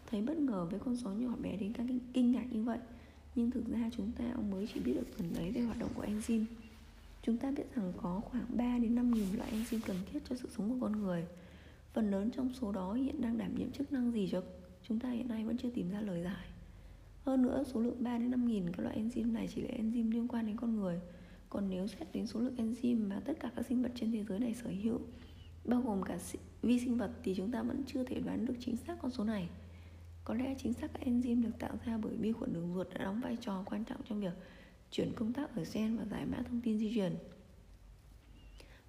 thấy 0.09 0.21
bất 0.21 0.37
ngờ 0.37 0.67
với 0.71 0.79
con 0.79 0.95
số 0.95 1.09
nhỏ 1.09 1.35
bé 1.41 1.57
đến 1.57 1.73
các 1.73 1.85
kinh 2.13 2.31
ngạc 2.31 2.45
như 2.51 2.63
vậy 2.63 2.79
nhưng 3.35 3.51
thực 3.51 3.67
ra 3.67 3.89
chúng 3.97 4.11
ta 4.11 4.23
mới 4.51 4.67
chỉ 4.73 4.79
biết 4.79 4.93
được 4.93 5.17
phần 5.17 5.33
đấy 5.33 5.51
về 5.51 5.61
hoạt 5.61 5.79
động 5.79 5.89
của 5.95 6.05
enzyme 6.05 6.45
chúng 7.23 7.38
ta 7.38 7.51
biết 7.51 7.75
rằng 7.75 7.93
có 7.97 8.21
khoảng 8.25 8.45
3 8.49 8.77
đến 8.77 8.95
5 8.95 9.12
nghìn 9.12 9.38
loại 9.38 9.51
enzyme 9.51 9.79
cần 9.88 9.97
thiết 10.12 10.19
cho 10.29 10.36
sự 10.36 10.49
sống 10.57 10.69
của 10.69 10.88
con 10.88 11.01
người. 11.01 11.25
Phần 11.93 12.12
lớn 12.12 12.29
trong 12.31 12.53
số 12.53 12.71
đó 12.71 12.93
hiện 12.93 13.21
đang 13.21 13.38
đảm 13.38 13.55
nhiệm 13.55 13.71
chức 13.71 13.91
năng 13.91 14.12
gì 14.12 14.29
cho 14.31 14.41
chúng 14.88 14.99
ta 14.99 15.09
hiện 15.09 15.27
nay 15.27 15.45
vẫn 15.45 15.57
chưa 15.57 15.69
tìm 15.69 15.91
ra 15.91 16.01
lời 16.01 16.23
giải. 16.23 16.45
Hơn 17.21 17.41
nữa, 17.41 17.63
số 17.73 17.79
lượng 17.79 18.03
3 18.03 18.17
đến 18.17 18.31
5 18.31 18.47
nghìn 18.47 18.71
các 18.71 18.83
loại 18.83 19.01
enzyme 19.01 19.33
này 19.33 19.47
chỉ 19.55 19.62
là 19.62 19.69
enzyme 19.69 20.12
liên 20.12 20.27
quan 20.27 20.45
đến 20.47 20.57
con 20.57 20.75
người. 20.75 20.99
Còn 21.49 21.69
nếu 21.69 21.88
xét 21.88 22.07
đến 22.13 22.27
số 22.27 22.39
lượng 22.39 22.55
enzyme 22.55 23.07
mà 23.07 23.21
tất 23.25 23.33
cả 23.39 23.51
các 23.55 23.65
sinh 23.65 23.83
vật 23.83 23.91
trên 23.95 24.12
thế 24.12 24.23
giới 24.23 24.39
này 24.39 24.53
sở 24.53 24.69
hữu, 24.83 24.99
bao 25.65 25.81
gồm 25.81 26.03
cả 26.03 26.17
vi 26.62 26.79
sinh 26.79 26.97
vật, 26.97 27.12
thì 27.23 27.36
chúng 27.36 27.51
ta 27.51 27.63
vẫn 27.63 27.83
chưa 27.88 28.03
thể 28.03 28.19
đoán 28.19 28.45
được 28.45 28.55
chính 28.59 28.77
xác 28.77 28.97
con 29.01 29.12
số 29.12 29.23
này. 29.23 29.49
Có 30.23 30.33
lẽ 30.33 30.55
chính 30.57 30.73
xác 30.73 30.93
các 30.93 31.07
enzyme 31.07 31.43
được 31.43 31.59
tạo 31.59 31.77
ra 31.86 31.97
bởi 31.97 32.15
vi 32.17 32.31
khuẩn 32.31 32.53
đường 32.53 32.73
ruột 32.73 32.88
đã 32.93 33.03
đóng 33.03 33.21
vai 33.21 33.38
trò 33.41 33.63
quan 33.65 33.83
trọng 33.86 34.01
trong 34.09 34.21
việc 34.21 34.33
chuyển 34.93 35.13
công 35.15 35.34
tác 35.34 35.56
ở 35.56 35.63
gen 35.73 35.97
và 35.97 36.06
giải 36.06 36.25
mã 36.25 36.41
thông 36.41 36.62
tin 36.62 36.79
di 36.79 36.93
truyền 36.95 37.15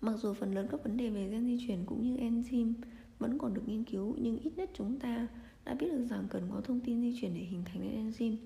mặc 0.01 0.17
dù 0.17 0.35
phần 0.35 0.55
lớn 0.55 0.69
các 0.71 0.85
vấn 0.85 0.97
đề 0.97 1.11
về 1.11 1.29
gen 1.29 1.47
di 1.47 1.67
truyền 1.67 1.85
cũng 1.87 2.03
như 2.03 2.17
enzyme 2.17 2.73
vẫn 3.19 3.39
còn 3.39 3.55
được 3.55 3.63
nghiên 3.67 3.85
cứu 3.85 4.17
nhưng 4.19 4.39
ít 4.39 4.53
nhất 4.57 4.71
chúng 4.75 4.99
ta 4.99 5.29
đã 5.65 5.75
biết 5.75 5.89
được 5.91 6.07
rằng 6.11 6.27
cần 6.31 6.49
có 6.53 6.61
thông 6.61 6.81
tin 6.81 7.01
di 7.01 7.21
truyền 7.21 7.35
để 7.35 7.41
hình 7.41 7.63
thành 7.65 7.81
nên 7.81 8.11
enzyme 8.11 8.37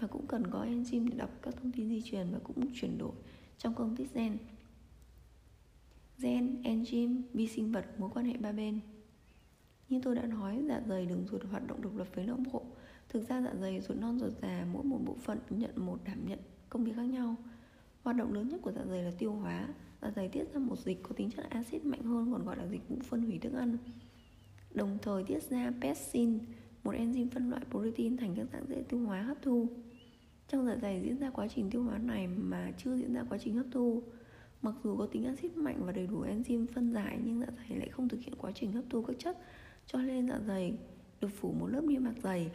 và 0.00 0.06
cũng 0.06 0.26
cần 0.26 0.46
có 0.50 0.64
enzyme 0.64 1.08
để 1.10 1.16
đọc 1.16 1.30
các 1.42 1.54
thông 1.56 1.72
tin 1.72 1.88
di 1.88 2.02
truyền 2.04 2.26
và 2.32 2.38
cũng 2.44 2.66
chuyển 2.74 2.98
đổi 2.98 3.12
trong 3.58 3.74
công 3.74 3.96
thức 3.96 4.06
gen. 4.14 4.38
Gen, 6.18 6.62
enzyme, 6.62 7.22
vi 7.32 7.48
sinh 7.48 7.72
vật 7.72 7.86
mối 7.98 8.10
quan 8.14 8.26
hệ 8.26 8.36
ba 8.36 8.52
bên. 8.52 8.80
Như 9.88 10.00
tôi 10.02 10.14
đã 10.14 10.26
nói 10.26 10.62
dạ 10.68 10.80
dày 10.88 11.06
đường 11.06 11.26
ruột 11.30 11.42
hoạt 11.50 11.66
động 11.66 11.82
độc 11.82 11.96
lập 11.96 12.08
với 12.14 12.26
não 12.26 12.38
bộ. 12.52 12.62
Thực 13.08 13.28
ra 13.28 13.42
dạ 13.42 13.54
dày 13.60 13.80
ruột 13.80 13.98
non 13.98 14.18
ruột 14.18 14.32
già 14.42 14.66
mỗi 14.72 14.84
một 14.84 14.98
bộ 15.06 15.16
phận 15.22 15.38
nhận 15.50 15.86
một 15.86 15.98
đảm 16.04 16.26
nhận 16.26 16.38
công 16.74 16.84
việc 16.84 16.92
khác 16.96 17.02
nhau. 17.02 17.36
Hoạt 18.02 18.16
động 18.16 18.32
lớn 18.32 18.48
nhất 18.48 18.60
của 18.62 18.72
dạ 18.72 18.82
dày 18.90 19.02
là 19.02 19.10
tiêu 19.18 19.32
hóa. 19.32 19.68
Dạ 20.02 20.10
dày 20.16 20.28
tiết 20.28 20.44
ra 20.54 20.60
một 20.60 20.78
dịch 20.78 21.02
có 21.02 21.14
tính 21.16 21.30
chất 21.30 21.50
axit 21.50 21.84
mạnh 21.84 22.02
hơn, 22.02 22.32
còn 22.32 22.44
gọi 22.44 22.56
là 22.56 22.66
dịch 22.66 22.88
vụ 22.88 22.96
phân 23.08 23.22
hủy 23.22 23.38
thức 23.38 23.52
ăn. 23.52 23.76
Đồng 24.74 24.98
thời 25.02 25.24
tiết 25.24 25.42
ra 25.42 25.72
pepsin, 25.80 26.38
một 26.84 26.94
enzyme 26.94 27.28
phân 27.30 27.50
loại 27.50 27.62
protein 27.70 28.16
thành 28.16 28.34
các 28.36 28.46
dạng 28.52 28.66
dễ 28.68 28.82
tiêu 28.88 29.00
hóa 29.00 29.22
hấp 29.22 29.42
thu. 29.42 29.66
Trong 30.48 30.66
dạ 30.66 30.76
dày 30.82 31.00
diễn 31.02 31.18
ra 31.18 31.30
quá 31.30 31.48
trình 31.54 31.70
tiêu 31.70 31.82
hóa 31.82 31.98
này 31.98 32.26
mà 32.26 32.72
chưa 32.78 32.96
diễn 32.96 33.14
ra 33.14 33.24
quá 33.28 33.38
trình 33.38 33.54
hấp 33.54 33.66
thu. 33.70 34.02
Mặc 34.62 34.74
dù 34.84 34.96
có 34.96 35.06
tính 35.06 35.24
axit 35.24 35.56
mạnh 35.56 35.76
và 35.84 35.92
đầy 35.92 36.06
đủ 36.06 36.24
enzyme 36.24 36.66
phân 36.74 36.92
giải, 36.92 37.18
nhưng 37.24 37.40
dạ 37.40 37.48
dày 37.56 37.78
lại 37.78 37.88
không 37.88 38.08
thực 38.08 38.20
hiện 38.20 38.34
quá 38.38 38.52
trình 38.54 38.72
hấp 38.72 38.84
thu 38.90 39.02
các 39.02 39.16
chất, 39.18 39.38
cho 39.86 39.98
nên 39.98 40.28
dạ 40.28 40.40
dày 40.46 40.72
được 41.20 41.30
phủ 41.40 41.52
một 41.52 41.66
lớp 41.66 41.84
niêm 41.84 42.04
mạc 42.04 42.14
dày. 42.22 42.50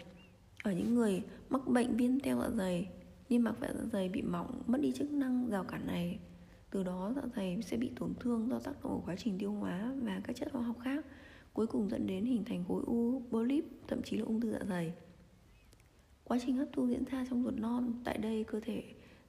Ở 0.63 0.71
những 0.71 0.95
người 0.95 1.23
mắc 1.49 1.67
bệnh 1.67 1.97
viêm 1.97 2.19
teo 2.19 2.41
dạ 2.41 2.49
dày 2.57 2.87
niêm 3.29 3.43
mạc 3.43 3.55
dạ 3.61 3.67
dày 3.93 4.09
bị 4.09 4.21
mỏng 4.21 4.61
mất 4.67 4.81
đi 4.81 4.91
chức 4.91 5.11
năng 5.11 5.49
rào 5.49 5.63
cản 5.63 5.87
này 5.87 6.19
từ 6.69 6.83
đó 6.83 7.13
dạ 7.15 7.21
dày 7.35 7.61
sẽ 7.61 7.77
bị 7.77 7.91
tổn 7.99 8.13
thương 8.19 8.49
do 8.49 8.59
tác 8.59 8.83
động 8.83 8.93
của 8.93 9.01
quá 9.05 9.15
trình 9.15 9.37
tiêu 9.39 9.51
hóa 9.51 9.93
và 10.01 10.21
các 10.23 10.35
chất 10.35 10.51
hóa 10.51 10.61
học 10.61 10.75
khác 10.83 11.05
cuối 11.53 11.67
cùng 11.67 11.89
dẫn 11.89 12.07
đến 12.07 12.25
hình 12.25 12.43
thành 12.45 12.63
khối 12.67 12.83
u, 12.85 13.21
polyp, 13.29 13.65
thậm 13.87 14.01
chí 14.03 14.17
là 14.17 14.25
ung 14.25 14.41
thư 14.41 14.51
dạ 14.51 14.59
dày. 14.69 14.93
Quá 16.23 16.37
trình 16.41 16.57
hấp 16.57 16.67
thu 16.73 16.87
diễn 16.87 17.03
ra 17.03 17.25
trong 17.29 17.43
ruột 17.43 17.53
non, 17.53 17.93
tại 18.03 18.17
đây 18.17 18.43
cơ 18.43 18.59
thể 18.59 18.83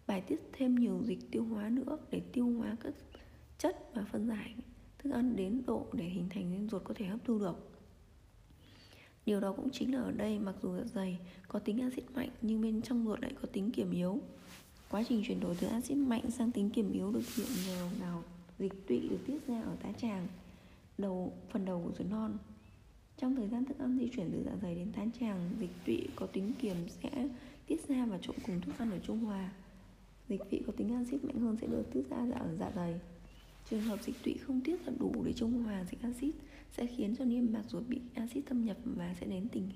bài 0.06 0.20
tiết 0.20 0.40
thêm 0.52 0.74
nhiều 0.74 1.00
dịch 1.04 1.30
tiêu 1.30 1.44
hóa 1.44 1.68
nữa 1.68 1.98
để 2.10 2.20
tiêu 2.32 2.46
hóa 2.46 2.76
các 2.80 2.94
chất 3.58 3.94
và 3.94 4.04
phân 4.04 4.28
giải 4.28 4.54
thức 4.98 5.10
ăn 5.10 5.36
đến 5.36 5.62
độ 5.66 5.86
để 5.92 6.04
hình 6.04 6.28
thành 6.30 6.50
nên 6.50 6.68
ruột 6.68 6.84
có 6.84 6.94
thể 6.94 7.06
hấp 7.06 7.24
thu 7.24 7.38
được. 7.38 7.69
Điều 9.30 9.40
đó 9.40 9.52
cũng 9.52 9.70
chính 9.70 9.94
là 9.94 10.00
ở 10.00 10.12
đây, 10.12 10.38
mặc 10.38 10.54
dù 10.62 10.76
dạ 10.76 10.84
dày 10.94 11.18
có 11.48 11.58
tính 11.58 11.80
axit 11.80 12.04
mạnh, 12.14 12.28
nhưng 12.42 12.60
bên 12.60 12.82
trong 12.82 13.04
ruột 13.06 13.20
lại 13.20 13.32
có 13.42 13.48
tính 13.52 13.70
kiểm 13.70 13.90
yếu. 13.90 14.18
Quá 14.90 15.04
trình 15.08 15.22
chuyển 15.26 15.40
đổi 15.40 15.56
từ 15.60 15.66
axit 15.66 15.96
mạnh 15.96 16.30
sang 16.30 16.50
tính 16.50 16.70
kiểm 16.70 16.92
yếu 16.92 17.12
được 17.12 17.22
hiện 17.36 17.46
nhờ 17.66 17.88
vào 18.00 18.22
dịch 18.58 18.72
tụy 18.88 19.08
được 19.08 19.18
tiết 19.26 19.46
ra 19.46 19.62
ở 19.62 19.76
tá 19.82 19.92
tràng, 19.92 20.26
đầu, 20.98 21.32
phần 21.50 21.64
đầu 21.64 21.82
của 21.84 21.92
ruột 21.98 22.10
non. 22.10 22.38
Trong 23.18 23.36
thời 23.36 23.48
gian 23.48 23.64
thức 23.64 23.78
ăn 23.78 23.98
di 23.98 24.08
chuyển 24.08 24.30
từ 24.32 24.42
dạ 24.46 24.52
dày 24.62 24.74
đến 24.74 24.92
tá 24.92 25.02
tràng, 25.20 25.50
dịch 25.60 25.70
tụy 25.86 26.06
có 26.16 26.26
tính 26.26 26.52
kiềm 26.60 26.76
sẽ 26.88 27.28
tiết 27.66 27.88
ra 27.88 28.06
và 28.06 28.18
trộn 28.22 28.36
cùng 28.46 28.60
thức 28.60 28.78
ăn 28.78 28.90
ở 28.90 28.98
trung 28.98 29.18
hòa. 29.18 29.50
Dịch 30.28 30.50
vị 30.50 30.62
có 30.66 30.72
tính 30.76 30.94
axit 30.94 31.24
mạnh 31.24 31.40
hơn 31.40 31.56
sẽ 31.60 31.66
được 31.66 31.84
tiết 31.92 32.02
ra 32.10 32.16
ở 32.16 32.56
dạ 32.58 32.70
dày. 32.76 33.00
Trường 33.70 33.82
hợp 33.82 34.02
dịch 34.02 34.16
tụy 34.24 34.34
không 34.34 34.60
tiết 34.60 34.86
ra 34.86 34.92
đủ 34.98 35.12
để 35.24 35.32
trung 35.32 35.62
hòa 35.62 35.84
dịch 35.90 36.02
axit 36.02 36.34
sẽ 36.76 36.86
khiến 36.86 37.16
cho 37.18 37.24
niêm 37.24 37.52
mạc 37.52 37.62
ruột 37.68 37.82
bị 37.88 38.00
axit 38.14 38.46
thâm 38.46 38.64
nhập 38.64 38.76
và 38.84 39.14
sẽ 39.20 39.26
đến 39.26 39.48
tình 39.48 39.68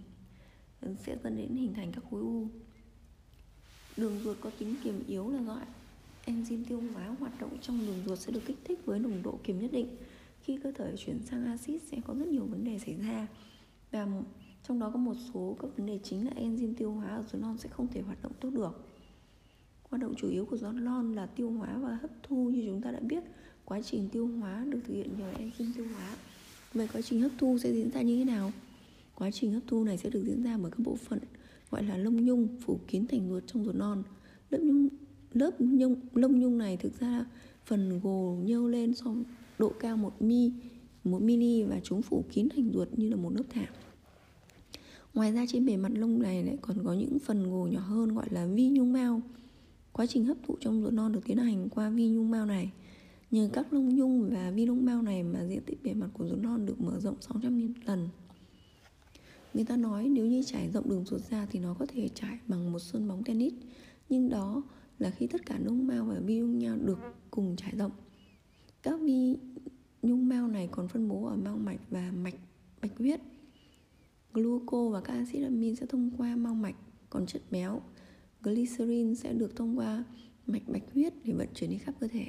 ừ, 0.80 0.94
sẽ 1.06 1.16
dẫn 1.24 1.36
đến 1.36 1.56
hình 1.56 1.74
thành 1.74 1.92
các 1.92 2.04
khối 2.10 2.20
u. 2.20 2.48
Đường 3.96 4.20
ruột 4.24 4.36
có 4.40 4.50
tính 4.58 4.74
kiềm 4.84 5.02
yếu 5.06 5.30
là 5.30 5.42
do 5.42 5.60
enzyme 6.26 6.64
tiêu 6.68 6.82
hóa 6.94 7.16
hoạt 7.20 7.40
động 7.40 7.58
trong 7.60 7.86
đường 7.86 8.02
ruột 8.06 8.18
sẽ 8.18 8.32
được 8.32 8.40
kích 8.46 8.58
thích 8.64 8.80
với 8.84 8.98
nồng 8.98 9.22
độ 9.22 9.38
kiềm 9.44 9.60
nhất 9.60 9.72
định. 9.72 9.96
Khi 10.40 10.58
cơ 10.62 10.72
thể 10.72 10.94
chuyển 10.96 11.22
sang 11.22 11.46
axit 11.46 11.82
sẽ 11.82 11.98
có 12.06 12.14
rất 12.14 12.28
nhiều 12.28 12.46
vấn 12.46 12.64
đề 12.64 12.78
xảy 12.78 12.94
ra. 12.94 13.28
Và 13.90 14.06
trong 14.68 14.78
đó 14.78 14.90
có 14.90 14.98
một 14.98 15.14
số 15.34 15.56
các 15.60 15.68
vấn 15.76 15.86
đề 15.86 15.98
chính 16.02 16.24
là 16.24 16.32
enzyme 16.36 16.74
tiêu 16.74 16.92
hóa 16.92 17.08
ở 17.08 17.24
ruột 17.32 17.42
non 17.42 17.58
sẽ 17.58 17.68
không 17.68 17.88
thể 17.88 18.00
hoạt 18.00 18.22
động 18.22 18.32
tốt 18.40 18.50
được. 18.50 18.90
Hoạt 19.82 20.02
động 20.02 20.14
chủ 20.16 20.28
yếu 20.28 20.46
của 20.46 20.56
ruột 20.56 20.74
non 20.74 21.14
là 21.14 21.26
tiêu 21.26 21.50
hóa 21.50 21.78
và 21.78 21.98
hấp 22.02 22.10
thu. 22.22 22.50
Như 22.50 22.62
chúng 22.66 22.82
ta 22.82 22.90
đã 22.90 23.00
biết, 23.00 23.24
quá 23.64 23.80
trình 23.82 24.08
tiêu 24.12 24.26
hóa 24.26 24.64
được 24.68 24.80
thực 24.84 24.94
hiện 24.94 25.18
nhờ 25.18 25.32
enzyme 25.32 25.72
tiêu 25.76 25.86
hóa 25.94 26.16
vậy 26.74 26.88
quá 26.92 27.00
trình 27.02 27.20
hấp 27.20 27.30
thu 27.38 27.58
sẽ 27.58 27.72
diễn 27.72 27.90
ra 27.90 28.02
như 28.02 28.18
thế 28.18 28.24
nào 28.24 28.52
quá 29.14 29.30
trình 29.30 29.52
hấp 29.52 29.62
thu 29.66 29.84
này 29.84 29.98
sẽ 29.98 30.10
được 30.10 30.24
diễn 30.26 30.42
ra 30.42 30.58
bởi 30.58 30.70
các 30.70 30.78
bộ 30.78 30.96
phận 30.96 31.18
gọi 31.70 31.82
là 31.82 31.96
lông 31.96 32.24
nhung 32.24 32.48
phủ 32.60 32.78
kín 32.88 33.06
thành 33.06 33.28
ruột 33.28 33.42
trong 33.46 33.64
ruột 33.64 33.74
non 33.74 34.02
lớp 34.50 34.58
nhung 34.62 34.88
lớp 35.32 35.50
nhung, 35.58 35.96
lông 36.14 36.40
nhung 36.40 36.58
này 36.58 36.76
thực 36.76 37.00
ra 37.00 37.26
phần 37.64 38.00
gồ 38.00 38.36
nhô 38.44 38.68
lên 38.68 38.94
so 38.94 39.14
độ 39.58 39.72
cao 39.80 39.96
1 39.96 40.22
mi 40.22 40.52
1 41.04 41.22
mini 41.22 41.62
và 41.62 41.80
chúng 41.82 42.02
phủ 42.02 42.24
kín 42.32 42.48
thành 42.56 42.70
ruột 42.72 42.88
như 42.96 43.08
là 43.08 43.16
một 43.16 43.30
lớp 43.36 43.44
thảm 43.50 43.66
Ngoài 45.14 45.32
ra 45.32 45.44
trên 45.48 45.66
bề 45.66 45.76
mặt 45.76 45.92
lông 45.94 46.22
này 46.22 46.44
lại 46.44 46.56
còn 46.60 46.84
có 46.84 46.92
những 46.92 47.18
phần 47.18 47.50
gồ 47.50 47.66
nhỏ 47.66 47.80
hơn 47.80 48.14
gọi 48.14 48.26
là 48.30 48.46
vi 48.46 48.68
nhung 48.68 48.92
mao. 48.92 49.20
Quá 49.92 50.06
trình 50.06 50.24
hấp 50.24 50.36
thụ 50.46 50.56
trong 50.60 50.82
ruột 50.82 50.92
non 50.92 51.12
được 51.12 51.20
tiến 51.24 51.36
hành 51.36 51.68
qua 51.68 51.90
vi 51.90 52.08
nhung 52.08 52.30
mao 52.30 52.46
này. 52.46 52.70
Nhờ 53.34 53.48
các 53.52 53.72
lông 53.72 53.96
nhung 53.96 54.30
và 54.30 54.50
vi 54.50 54.66
lông 54.66 54.84
mao 54.84 55.02
này 55.02 55.22
mà 55.22 55.46
diện 55.46 55.62
tích 55.66 55.82
bề 55.82 55.94
mặt 55.94 56.08
của 56.12 56.28
ruột 56.28 56.38
non 56.38 56.66
được 56.66 56.80
mở 56.80 57.00
rộng 57.00 57.16
600 57.20 57.74
lần. 57.84 58.08
Người 59.54 59.64
ta 59.64 59.76
nói 59.76 60.08
nếu 60.08 60.26
như 60.26 60.42
trải 60.42 60.70
rộng 60.70 60.88
đường 60.88 61.04
ruột 61.04 61.20
ra 61.30 61.46
thì 61.50 61.58
nó 61.58 61.74
có 61.74 61.86
thể 61.86 62.08
trải 62.08 62.38
bằng 62.46 62.72
một 62.72 62.78
sân 62.78 63.08
bóng 63.08 63.24
tennis. 63.24 63.52
Nhưng 64.08 64.28
đó 64.28 64.62
là 64.98 65.10
khi 65.10 65.26
tất 65.26 65.46
cả 65.46 65.58
lông 65.64 65.86
mao 65.86 66.04
và 66.04 66.20
vi 66.24 66.40
lông 66.40 66.58
nhau 66.58 66.76
được 66.76 66.98
cùng 67.30 67.56
trải 67.56 67.72
rộng. 67.76 67.92
Các 68.82 69.00
vi 69.00 69.36
nhung 70.02 70.28
mao 70.28 70.48
này 70.48 70.68
còn 70.72 70.88
phân 70.88 71.08
bố 71.08 71.26
ở 71.26 71.36
mao 71.36 71.56
mạch 71.56 71.80
và 71.90 72.12
mạch 72.16 72.36
bạch 72.82 72.98
huyết. 72.98 73.20
Gluco 74.32 74.88
và 74.88 75.00
các 75.00 75.12
axit 75.14 75.42
amin 75.42 75.76
sẽ 75.76 75.86
thông 75.86 76.10
qua 76.18 76.36
mao 76.36 76.54
mạch, 76.54 76.76
còn 77.10 77.26
chất 77.26 77.42
béo, 77.50 77.82
glycerin 78.42 79.14
sẽ 79.14 79.32
được 79.32 79.56
thông 79.56 79.78
qua 79.78 80.04
mạch 80.46 80.68
bạch 80.68 80.92
huyết 80.94 81.12
để 81.24 81.32
vận 81.32 81.48
chuyển 81.54 81.70
đi 81.70 81.78
khắp 81.78 81.94
cơ 82.00 82.08
thể. 82.08 82.26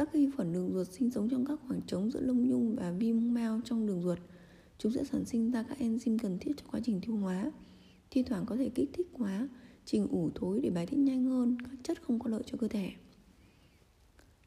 Các 0.00 0.12
vi 0.12 0.30
khuẩn 0.36 0.52
đường 0.52 0.72
ruột 0.72 0.86
sinh 0.90 1.10
sống 1.10 1.28
trong 1.28 1.44
các 1.44 1.58
khoảng 1.68 1.80
trống 1.86 2.10
giữa 2.10 2.20
lông 2.20 2.48
nhung 2.48 2.76
và 2.76 2.90
vi 2.90 3.12
mao 3.12 3.60
trong 3.64 3.86
đường 3.86 4.02
ruột. 4.02 4.18
Chúng 4.78 4.92
sẽ 4.92 5.04
sản 5.04 5.24
sinh 5.24 5.50
ra 5.50 5.62
các 5.62 5.78
enzyme 5.78 6.18
cần 6.22 6.38
thiết 6.38 6.52
cho 6.56 6.64
quá 6.70 6.80
trình 6.84 7.00
tiêu 7.00 7.16
hóa. 7.16 7.52
Thi 8.10 8.22
thoảng 8.22 8.46
có 8.46 8.56
thể 8.56 8.70
kích 8.74 8.90
thích 8.92 9.06
quá 9.12 9.48
trình 9.84 10.06
ủ 10.10 10.30
thối 10.34 10.60
để 10.60 10.70
bài 10.70 10.86
tiết 10.86 10.96
nhanh 10.96 11.24
hơn, 11.24 11.56
các 11.62 11.78
chất 11.82 12.02
không 12.02 12.18
có 12.18 12.30
lợi 12.30 12.42
cho 12.46 12.58
cơ 12.58 12.68
thể. 12.68 12.90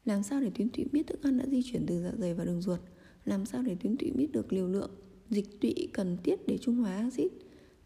Làm 0.04 0.22
sao 0.22 0.40
để 0.40 0.50
tuyến 0.54 0.68
tụy 0.68 0.84
biết 0.92 1.06
thức 1.06 1.22
ăn 1.22 1.38
đã 1.38 1.46
di 1.46 1.62
chuyển 1.64 1.86
từ 1.86 2.02
dạ 2.02 2.12
dày 2.18 2.34
vào 2.34 2.46
đường 2.46 2.60
ruột? 2.60 2.80
Làm 3.24 3.46
sao 3.46 3.62
để 3.62 3.76
tuyến 3.80 3.96
tụy 3.96 4.10
biết 4.10 4.32
được 4.32 4.52
liều 4.52 4.68
lượng, 4.68 4.90
dịch 5.30 5.60
tụy 5.60 5.88
cần 5.92 6.16
thiết 6.24 6.46
để 6.46 6.58
trung 6.58 6.76
hóa 6.76 6.94
axit? 6.96 7.32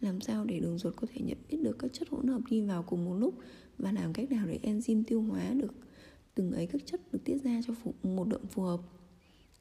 Làm 0.00 0.20
sao 0.20 0.44
để 0.44 0.60
đường 0.60 0.78
ruột 0.78 0.96
có 0.96 1.06
thể 1.14 1.20
nhận 1.20 1.38
biết 1.50 1.58
được 1.62 1.78
các 1.78 1.92
chất 1.92 2.08
hỗn 2.08 2.26
hợp 2.26 2.40
đi 2.50 2.60
vào 2.60 2.82
cùng 2.82 3.04
một 3.04 3.14
lúc 3.14 3.34
và 3.78 3.92
làm 3.92 4.12
cách 4.12 4.30
nào 4.30 4.46
để 4.46 4.58
enzyme 4.62 5.02
tiêu 5.06 5.22
hóa 5.22 5.50
được 5.54 5.74
từng 6.38 6.52
ấy 6.52 6.66
các 6.66 6.86
chất 6.86 7.12
được 7.12 7.18
tiết 7.24 7.38
ra 7.44 7.60
cho 7.66 7.74
một 8.02 8.28
lượng 8.28 8.46
phù 8.46 8.62
hợp? 8.62 8.80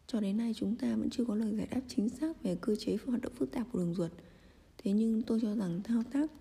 Cho 0.07 0.19
đến 0.19 0.38
nay 0.38 0.53
chúng 0.55 0.75
ta 0.75 0.95
vẫn 0.95 1.09
chưa 1.09 1.25
có 1.25 1.36
lời 1.36 1.55
giải 1.55 1.67
đáp 1.71 1.82
chính 1.88 2.09
xác 2.09 2.43
về 2.43 2.57
cơ 2.61 2.75
chế 2.75 2.97
hoạt 3.05 3.21
động 3.21 3.34
phức 3.36 3.51
tạp 3.51 3.67
của 3.71 3.80
đường 3.80 3.93
ruột. 3.93 4.11
Thế 4.78 4.91
nhưng 4.91 5.21
tôi 5.21 5.39
cho 5.41 5.55
rằng 5.55 5.82
thao 5.84 6.03
tác 6.11 6.32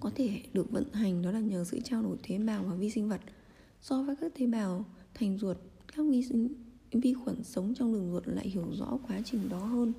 có 0.00 0.10
thể 0.14 0.42
được 0.52 0.70
vận 0.70 0.92
hành 0.92 1.22
đó 1.22 1.30
là 1.30 1.40
nhờ 1.40 1.64
sự 1.64 1.80
trao 1.84 2.02
đổi 2.02 2.16
tế 2.28 2.38
bào 2.38 2.64
và 2.64 2.74
vi 2.74 2.90
sinh 2.90 3.08
vật– 3.08 3.20
so 3.80 4.02
với 4.02 4.16
các 4.16 4.32
tế 4.38 4.46
bào 4.46 4.84
thành 5.14 5.38
ruột, 5.38 5.56
các 5.96 6.06
vi 6.10 6.22
sinh, 6.22 6.48
vi 6.92 7.14
khuẩn 7.14 7.44
sống 7.44 7.74
trong 7.74 7.92
đường 7.92 8.10
ruột 8.12 8.28
lại 8.28 8.48
hiểu 8.48 8.66
rõ 8.72 8.98
quá 9.08 9.20
trình 9.24 9.48
đó 9.48 9.58
hơn 9.58 9.92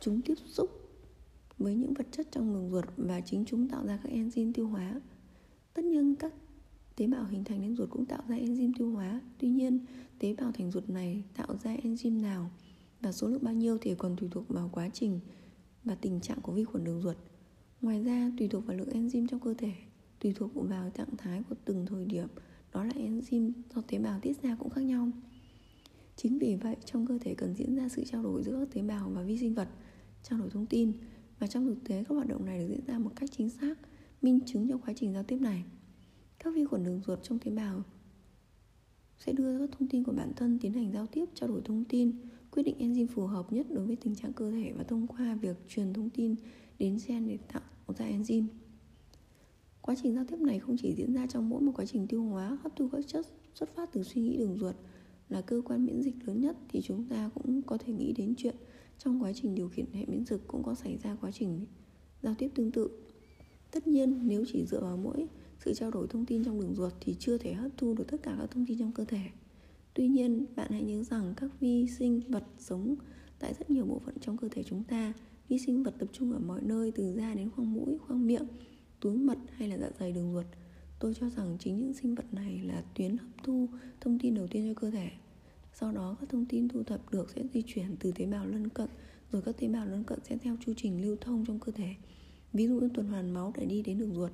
chúng 0.00 0.22
tiếp 0.22 0.34
xúc 0.46 0.70
với 1.58 1.74
những 1.74 1.94
vật 1.94 2.06
chất 2.10 2.28
trong 2.32 2.54
đường 2.54 2.70
ruột 2.70 2.84
và 2.96 3.20
chính 3.20 3.44
chúng 3.44 3.68
tạo 3.68 3.86
ra 3.86 3.98
các 4.02 4.12
enzyme 4.12 4.52
tiêu 4.52 4.68
hóa 4.68 5.00
tất 5.74 5.84
nhiên 5.84 6.14
các 6.16 6.32
Tế 6.96 7.06
bào 7.06 7.24
hình 7.24 7.44
thành 7.44 7.60
nên 7.60 7.76
ruột 7.76 7.90
cũng 7.90 8.06
tạo 8.06 8.22
ra 8.28 8.36
enzyme 8.36 8.72
tiêu 8.78 8.90
hóa. 8.90 9.20
Tuy 9.38 9.48
nhiên, 9.48 9.78
tế 10.18 10.34
bào 10.34 10.52
thành 10.52 10.70
ruột 10.70 10.88
này 10.88 11.22
tạo 11.36 11.56
ra 11.64 11.76
enzyme 11.76 12.20
nào 12.20 12.50
và 13.00 13.12
số 13.12 13.28
lượng 13.28 13.44
bao 13.44 13.54
nhiêu 13.54 13.78
thì 13.80 13.94
còn 13.94 14.16
tùy 14.16 14.28
thuộc 14.32 14.48
vào 14.48 14.70
quá 14.72 14.88
trình 14.92 15.20
và 15.84 15.94
tình 15.94 16.20
trạng 16.20 16.40
của 16.40 16.52
vi 16.52 16.64
khuẩn 16.64 16.84
đường 16.84 17.00
ruột. 17.00 17.16
Ngoài 17.80 18.04
ra, 18.04 18.30
tùy 18.38 18.48
thuộc 18.48 18.66
vào 18.66 18.76
lượng 18.76 18.88
enzyme 18.88 19.26
trong 19.26 19.40
cơ 19.40 19.54
thể, 19.54 19.72
tùy 20.20 20.32
thuộc 20.36 20.50
vào 20.54 20.90
trạng 20.90 21.16
thái 21.18 21.42
của 21.48 21.54
từng 21.64 21.86
thời 21.86 22.04
điểm, 22.04 22.28
đó 22.72 22.84
là 22.84 22.92
enzyme 22.94 23.52
do 23.74 23.80
tế 23.80 23.98
bào 23.98 24.20
tiết 24.20 24.42
ra 24.42 24.56
cũng 24.58 24.70
khác 24.70 24.80
nhau. 24.80 25.10
Chính 26.16 26.38
vì 26.38 26.56
vậy, 26.56 26.76
trong 26.84 27.06
cơ 27.06 27.18
thể 27.18 27.34
cần 27.34 27.54
diễn 27.54 27.76
ra 27.76 27.88
sự 27.88 28.04
trao 28.04 28.22
đổi 28.22 28.42
giữa 28.42 28.64
tế 28.72 28.82
bào 28.82 29.10
và 29.10 29.22
vi 29.22 29.38
sinh 29.38 29.54
vật, 29.54 29.68
trao 30.22 30.38
đổi 30.38 30.50
thông 30.50 30.66
tin 30.66 30.92
và 31.38 31.46
trong 31.46 31.66
thực 31.66 31.84
tế 31.84 32.04
các 32.04 32.14
hoạt 32.14 32.28
động 32.28 32.44
này 32.44 32.58
được 32.58 32.66
diễn 32.68 32.86
ra 32.86 32.98
một 32.98 33.10
cách 33.16 33.30
chính 33.36 33.50
xác, 33.50 33.74
minh 34.22 34.40
chứng 34.46 34.68
cho 34.68 34.78
quá 34.78 34.94
trình 34.96 35.12
giao 35.12 35.22
tiếp 35.22 35.38
này. 35.40 35.64
Các 36.46 36.54
vi 36.54 36.64
khuẩn 36.64 36.84
đường 36.84 37.00
ruột 37.06 37.18
trong 37.22 37.38
tế 37.38 37.50
bào 37.50 37.82
sẽ 39.18 39.32
đưa 39.32 39.58
các 39.58 39.70
thông 39.78 39.88
tin 39.88 40.04
của 40.04 40.12
bản 40.12 40.32
thân 40.36 40.58
tiến 40.58 40.72
hành 40.72 40.92
giao 40.92 41.06
tiếp, 41.06 41.24
trao 41.34 41.48
đổi 41.48 41.62
thông 41.64 41.84
tin, 41.84 42.12
quyết 42.50 42.62
định 42.62 42.76
enzyme 42.78 43.06
phù 43.06 43.26
hợp 43.26 43.52
nhất 43.52 43.66
đối 43.70 43.86
với 43.86 43.96
tình 43.96 44.14
trạng 44.14 44.32
cơ 44.32 44.50
thể 44.50 44.72
và 44.76 44.84
thông 44.84 45.06
qua 45.06 45.34
việc 45.34 45.56
truyền 45.68 45.92
thông 45.92 46.10
tin 46.10 46.34
đến 46.78 46.98
gen 47.06 47.28
để 47.28 47.38
tạo 47.52 47.62
ra 47.98 48.06
enzyme. 48.06 48.46
Quá 49.80 49.94
trình 50.02 50.14
giao 50.14 50.24
tiếp 50.24 50.38
này 50.40 50.58
không 50.58 50.76
chỉ 50.78 50.94
diễn 50.94 51.14
ra 51.14 51.26
trong 51.26 51.48
mỗi 51.48 51.60
một 51.60 51.72
quá 51.74 51.86
trình 51.86 52.06
tiêu 52.06 52.22
hóa, 52.22 52.58
hấp 52.62 52.76
thu 52.76 52.88
các 52.92 53.06
chất 53.06 53.26
xuất 53.54 53.74
phát 53.74 53.92
từ 53.92 54.02
suy 54.02 54.22
nghĩ 54.22 54.36
đường 54.36 54.56
ruột 54.58 54.74
là 55.28 55.40
cơ 55.40 55.62
quan 55.64 55.86
miễn 55.86 56.02
dịch 56.02 56.16
lớn 56.24 56.40
nhất 56.40 56.56
thì 56.68 56.80
chúng 56.82 57.08
ta 57.08 57.30
cũng 57.34 57.62
có 57.62 57.78
thể 57.78 57.92
nghĩ 57.92 58.12
đến 58.12 58.34
chuyện 58.36 58.56
trong 58.98 59.22
quá 59.22 59.32
trình 59.32 59.54
điều 59.54 59.68
khiển 59.68 59.86
hệ 59.92 60.06
miễn 60.06 60.24
dịch 60.24 60.40
cũng 60.46 60.62
có 60.62 60.74
xảy 60.74 60.98
ra 61.02 61.16
quá 61.20 61.30
trình 61.30 61.66
giao 62.22 62.34
tiếp 62.38 62.50
tương 62.54 62.72
tự. 62.72 62.90
Tất 63.70 63.86
nhiên, 63.86 64.28
nếu 64.28 64.44
chỉ 64.46 64.66
dựa 64.66 64.80
vào 64.80 64.96
mỗi 64.96 65.26
sự 65.66 65.74
trao 65.74 65.90
đổi 65.90 66.06
thông 66.06 66.26
tin 66.26 66.44
trong 66.44 66.60
đường 66.60 66.74
ruột 66.74 66.92
thì 67.00 67.16
chưa 67.18 67.38
thể 67.38 67.52
hấp 67.52 67.70
thu 67.76 67.94
được 67.94 68.04
tất 68.08 68.22
cả 68.22 68.36
các 68.38 68.50
thông 68.50 68.66
tin 68.66 68.78
trong 68.78 68.92
cơ 68.92 69.04
thể. 69.04 69.20
Tuy 69.94 70.08
nhiên, 70.08 70.46
bạn 70.56 70.70
hãy 70.70 70.82
nhớ 70.82 71.02
rằng 71.02 71.34
các 71.36 71.50
vi 71.60 71.86
sinh 71.98 72.20
vật 72.28 72.44
sống 72.58 72.94
tại 73.38 73.54
rất 73.58 73.70
nhiều 73.70 73.84
bộ 73.84 74.00
phận 74.04 74.14
trong 74.20 74.36
cơ 74.36 74.48
thể 74.50 74.62
chúng 74.62 74.84
ta. 74.84 75.12
Vi 75.48 75.58
sinh 75.58 75.82
vật 75.82 75.94
tập 75.98 76.08
trung 76.12 76.32
ở 76.32 76.38
mọi 76.38 76.62
nơi 76.62 76.92
từ 76.92 77.14
da 77.16 77.34
đến 77.34 77.50
khoang 77.50 77.72
mũi, 77.72 77.98
khoang 77.98 78.26
miệng, 78.26 78.46
túi 79.00 79.16
mật 79.16 79.38
hay 79.52 79.68
là 79.68 79.78
dạ 79.78 79.90
dày 80.00 80.12
đường 80.12 80.32
ruột. 80.32 80.46
Tôi 80.98 81.14
cho 81.14 81.30
rằng 81.30 81.56
chính 81.60 81.78
những 81.78 81.94
sinh 81.94 82.14
vật 82.14 82.34
này 82.34 82.60
là 82.64 82.84
tuyến 82.94 83.16
hấp 83.16 83.28
thu 83.44 83.68
thông 84.00 84.18
tin 84.18 84.34
đầu 84.34 84.46
tiên 84.46 84.74
cho 84.74 84.80
cơ 84.80 84.90
thể. 84.90 85.10
Sau 85.74 85.92
đó 85.92 86.16
các 86.20 86.28
thông 86.28 86.46
tin 86.46 86.68
thu 86.68 86.82
thập 86.82 87.12
được 87.12 87.30
sẽ 87.30 87.42
di 87.54 87.62
chuyển 87.66 87.96
từ 88.00 88.12
tế 88.12 88.26
bào 88.26 88.46
lân 88.46 88.68
cận 88.68 88.88
rồi 89.32 89.42
các 89.42 89.56
tế 89.58 89.68
bào 89.68 89.86
lân 89.86 90.04
cận 90.04 90.18
sẽ 90.28 90.36
theo 90.36 90.56
chu 90.66 90.72
trình 90.76 91.02
lưu 91.02 91.16
thông 91.20 91.44
trong 91.46 91.58
cơ 91.58 91.72
thể. 91.72 91.94
Ví 92.52 92.66
dụ 92.66 92.80
như 92.80 92.88
tuần 92.94 93.06
hoàn 93.08 93.30
máu 93.30 93.52
để 93.56 93.66
đi 93.66 93.82
đến 93.82 93.98
đường 93.98 94.14
ruột. 94.14 94.32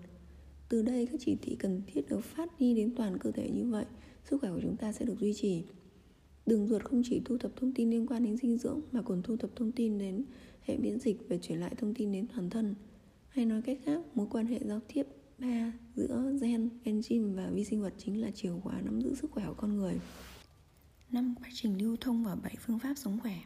Từ 0.73 0.83
đây 0.83 1.07
các 1.07 1.20
chỉ 1.25 1.37
thị 1.43 1.57
cần 1.59 1.83
thiết 1.87 2.09
được 2.09 2.25
phát 2.25 2.59
đi 2.59 2.75
đến 2.75 2.95
toàn 2.97 3.18
cơ 3.18 3.31
thể 3.31 3.51
như 3.51 3.66
vậy, 3.66 3.85
sức 4.25 4.41
khỏe 4.41 4.51
của 4.51 4.61
chúng 4.62 4.77
ta 4.77 4.93
sẽ 4.93 5.05
được 5.05 5.20
duy 5.20 5.35
trì. 5.35 5.64
Đường 6.47 6.66
ruột 6.66 6.83
không 6.83 7.03
chỉ 7.05 7.23
thu 7.25 7.39
thập 7.39 7.57
thông 7.57 7.73
tin 7.75 7.91
liên 7.91 8.07
quan 8.07 8.25
đến 8.25 8.37
dinh 8.37 8.59
dưỡng 8.59 8.81
mà 8.93 9.03
còn 9.03 9.23
thu 9.23 9.37
thập 9.37 9.57
thông 9.57 9.73
tin 9.73 9.99
đến 9.99 10.25
hệ 10.62 10.77
miễn 10.77 11.01
dịch 11.01 11.16
và 11.29 11.37
chuyển 11.37 11.59
lại 11.61 11.75
thông 11.79 11.95
tin 11.95 12.12
đến 12.12 12.27
toàn 12.35 12.51
thân. 12.51 12.75
Hay 13.29 13.47
nói 13.47 13.62
cách 13.62 13.79
khác, 13.85 14.01
mối 14.14 14.27
quan 14.31 14.47
hệ 14.47 14.61
giao 14.64 14.81
tiếp 14.95 15.07
ba 15.39 15.73
giữa 15.97 16.33
gen, 16.41 16.68
enzyme 16.85 17.35
và 17.35 17.51
vi 17.51 17.64
sinh 17.64 17.83
vật 17.83 17.95
chính 17.99 18.20
là 18.20 18.31
chìa 18.31 18.53
khóa 18.62 18.81
nắm 18.81 19.01
giữ 19.01 19.14
sức 19.14 19.31
khỏe 19.31 19.45
của 19.47 19.55
con 19.57 19.77
người. 19.77 20.01
năm 21.11 21.35
Quá 21.41 21.49
trình 21.53 21.83
lưu 21.83 21.97
thông 22.01 22.25
và 22.25 22.35
bảy 22.35 22.55
phương 22.61 22.79
pháp 22.79 22.95
sống 22.95 23.18
khỏe 23.23 23.39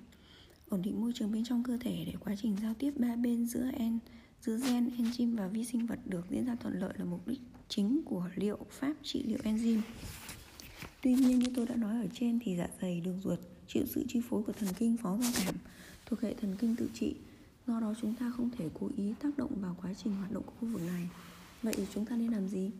Ổn 0.69 0.83
định 0.83 1.01
môi 1.01 1.13
trường 1.15 1.33
bên 1.33 1.45
trong 1.45 1.63
cơ 1.63 1.79
thể 1.81 2.05
để 2.07 2.13
quá 2.21 2.35
trình 2.43 2.57
giao 2.63 2.75
tiếp 2.75 2.93
ba 2.97 3.17
bên 3.17 3.47
giữa 3.47 3.71
en, 3.73 3.99
giữa 4.41 4.59
gen, 4.59 4.91
enzyme 4.99 5.37
và 5.37 5.49
vi 5.49 5.65
sinh 5.65 5.87
vật 5.87 5.99
được 6.07 6.27
diễn 6.31 6.47
ra 6.47 6.55
thuận 6.55 6.81
lợi 6.81 6.95
là 6.99 7.05
mục 7.05 7.29
đích 7.29 7.41
chính 7.69 8.03
của 8.05 8.29
liệu 8.35 8.59
pháp 8.71 8.95
trị 9.03 9.23
liệu 9.23 9.39
enzyme. 9.45 9.81
Tuy 11.03 11.15
nhiên 11.15 11.39
như 11.39 11.47
tôi 11.55 11.67
đã 11.67 11.77
nói 11.77 12.01
ở 12.01 12.07
trên 12.13 12.39
thì 12.43 12.57
dạ 12.57 12.69
dày, 12.81 13.01
đường 13.01 13.21
ruột 13.25 13.39
chịu 13.67 13.85
sự 13.87 14.05
chi 14.09 14.21
phối 14.29 14.43
của 14.43 14.53
thần 14.53 14.69
kinh 14.79 14.97
phó 14.97 15.19
giao 15.23 15.33
cảm 15.45 15.55
thuộc 16.07 16.21
hệ 16.21 16.35
thần 16.35 16.57
kinh 16.59 16.77
tự 16.77 16.91
trị. 16.95 17.15
Do 17.67 17.81
đó 17.81 17.95
chúng 18.01 18.15
ta 18.15 18.33
không 18.37 18.51
thể 18.59 18.69
cố 18.81 18.91
ý 18.97 19.15
tác 19.21 19.39
động 19.39 19.61
vào 19.61 19.77
quá 19.83 19.95
trình 19.95 20.17
hoạt 20.17 20.33
động 20.33 20.43
của 20.47 20.53
khu 20.61 20.69
vực 20.69 20.83
này. 20.87 21.09
Vậy 21.63 21.75
chúng 21.95 22.07
ta 22.07 22.17
nên 22.17 22.33
làm 22.33 22.49
gì? 22.49 22.71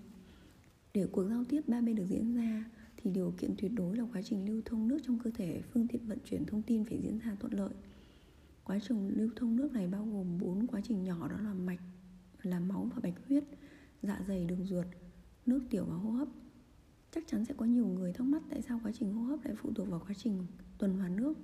Để 0.95 1.07
cuộc 1.13 1.29
giao 1.29 1.45
tiếp 1.45 1.61
ba 1.69 1.81
bên 1.81 1.97
được 1.97 2.07
diễn 2.09 2.35
ra 2.37 2.65
thì 2.97 3.11
điều 3.11 3.35
kiện 3.39 3.55
tuyệt 3.59 3.73
đối 3.75 3.97
là 3.97 4.05
quá 4.13 4.23
trình 4.23 4.49
lưu 4.49 4.63
thông 4.65 4.89
nước 4.89 4.99
trong 5.07 5.19
cơ 5.19 5.31
thể, 5.31 5.61
phương 5.73 5.89
tiện 5.89 6.07
vận 6.07 6.19
chuyển 6.31 6.47
thông 6.47 6.63
tin 6.63 6.85
phải 6.85 6.99
diễn 7.03 7.19
ra 7.19 7.37
thuận 7.41 7.53
lợi. 7.53 7.71
Quá 8.67 8.79
trình 8.89 9.09
lưu 9.17 9.31
thông 9.37 9.57
nước 9.57 9.73
này 9.73 9.87
bao 9.87 10.07
gồm 10.07 10.39
bốn 10.39 10.67
quá 10.67 10.81
trình 10.85 11.05
nhỏ 11.05 11.29
đó 11.29 11.37
là 11.41 11.55
mạch, 11.55 11.81
là 12.43 12.61
máu 12.61 12.91
và 12.95 13.01
bạch 13.03 13.27
huyết, 13.29 13.45
dạ 14.03 14.21
dày, 14.29 14.45
đường 14.45 14.65
ruột, 14.65 14.87
nước 15.47 15.63
tiểu 15.71 15.85
và 15.85 15.95
hô 15.95 16.11
hấp. 16.11 16.29
Chắc 17.11 17.25
chắn 17.27 17.45
sẽ 17.45 17.55
có 17.55 17.65
nhiều 17.65 17.87
người 17.87 18.13
thắc 18.13 18.27
mắc 18.27 18.43
tại 18.51 18.63
sao 18.63 18.81
quá 18.83 18.93
trình 18.93 19.13
hô 19.13 19.23
hấp 19.23 19.45
lại 19.45 19.55
phụ 19.57 19.73
thuộc 19.75 19.89
vào 19.89 20.01
quá 20.07 20.15
trình 20.17 20.47
tuần 20.79 20.99
hoàn 20.99 21.17
nước. 21.17 21.35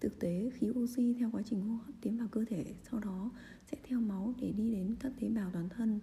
Thực 0.00 0.18
tế, 0.18 0.50
khí 0.54 0.70
oxy 0.70 1.14
theo 1.14 1.30
quá 1.30 1.42
trình 1.44 1.60
hô 1.60 1.74
hấp 1.74 1.94
tiến 2.00 2.18
vào 2.18 2.28
cơ 2.28 2.44
thể, 2.48 2.74
sau 2.90 3.00
đó 3.00 3.30
sẽ 3.70 3.78
theo 3.84 4.00
máu 4.00 4.34
để 4.40 4.52
đi 4.52 4.72
đến 4.72 4.96
các 5.00 5.12
tế 5.20 5.28
bào 5.28 5.50
toàn 5.52 5.68
thân. 5.68 6.00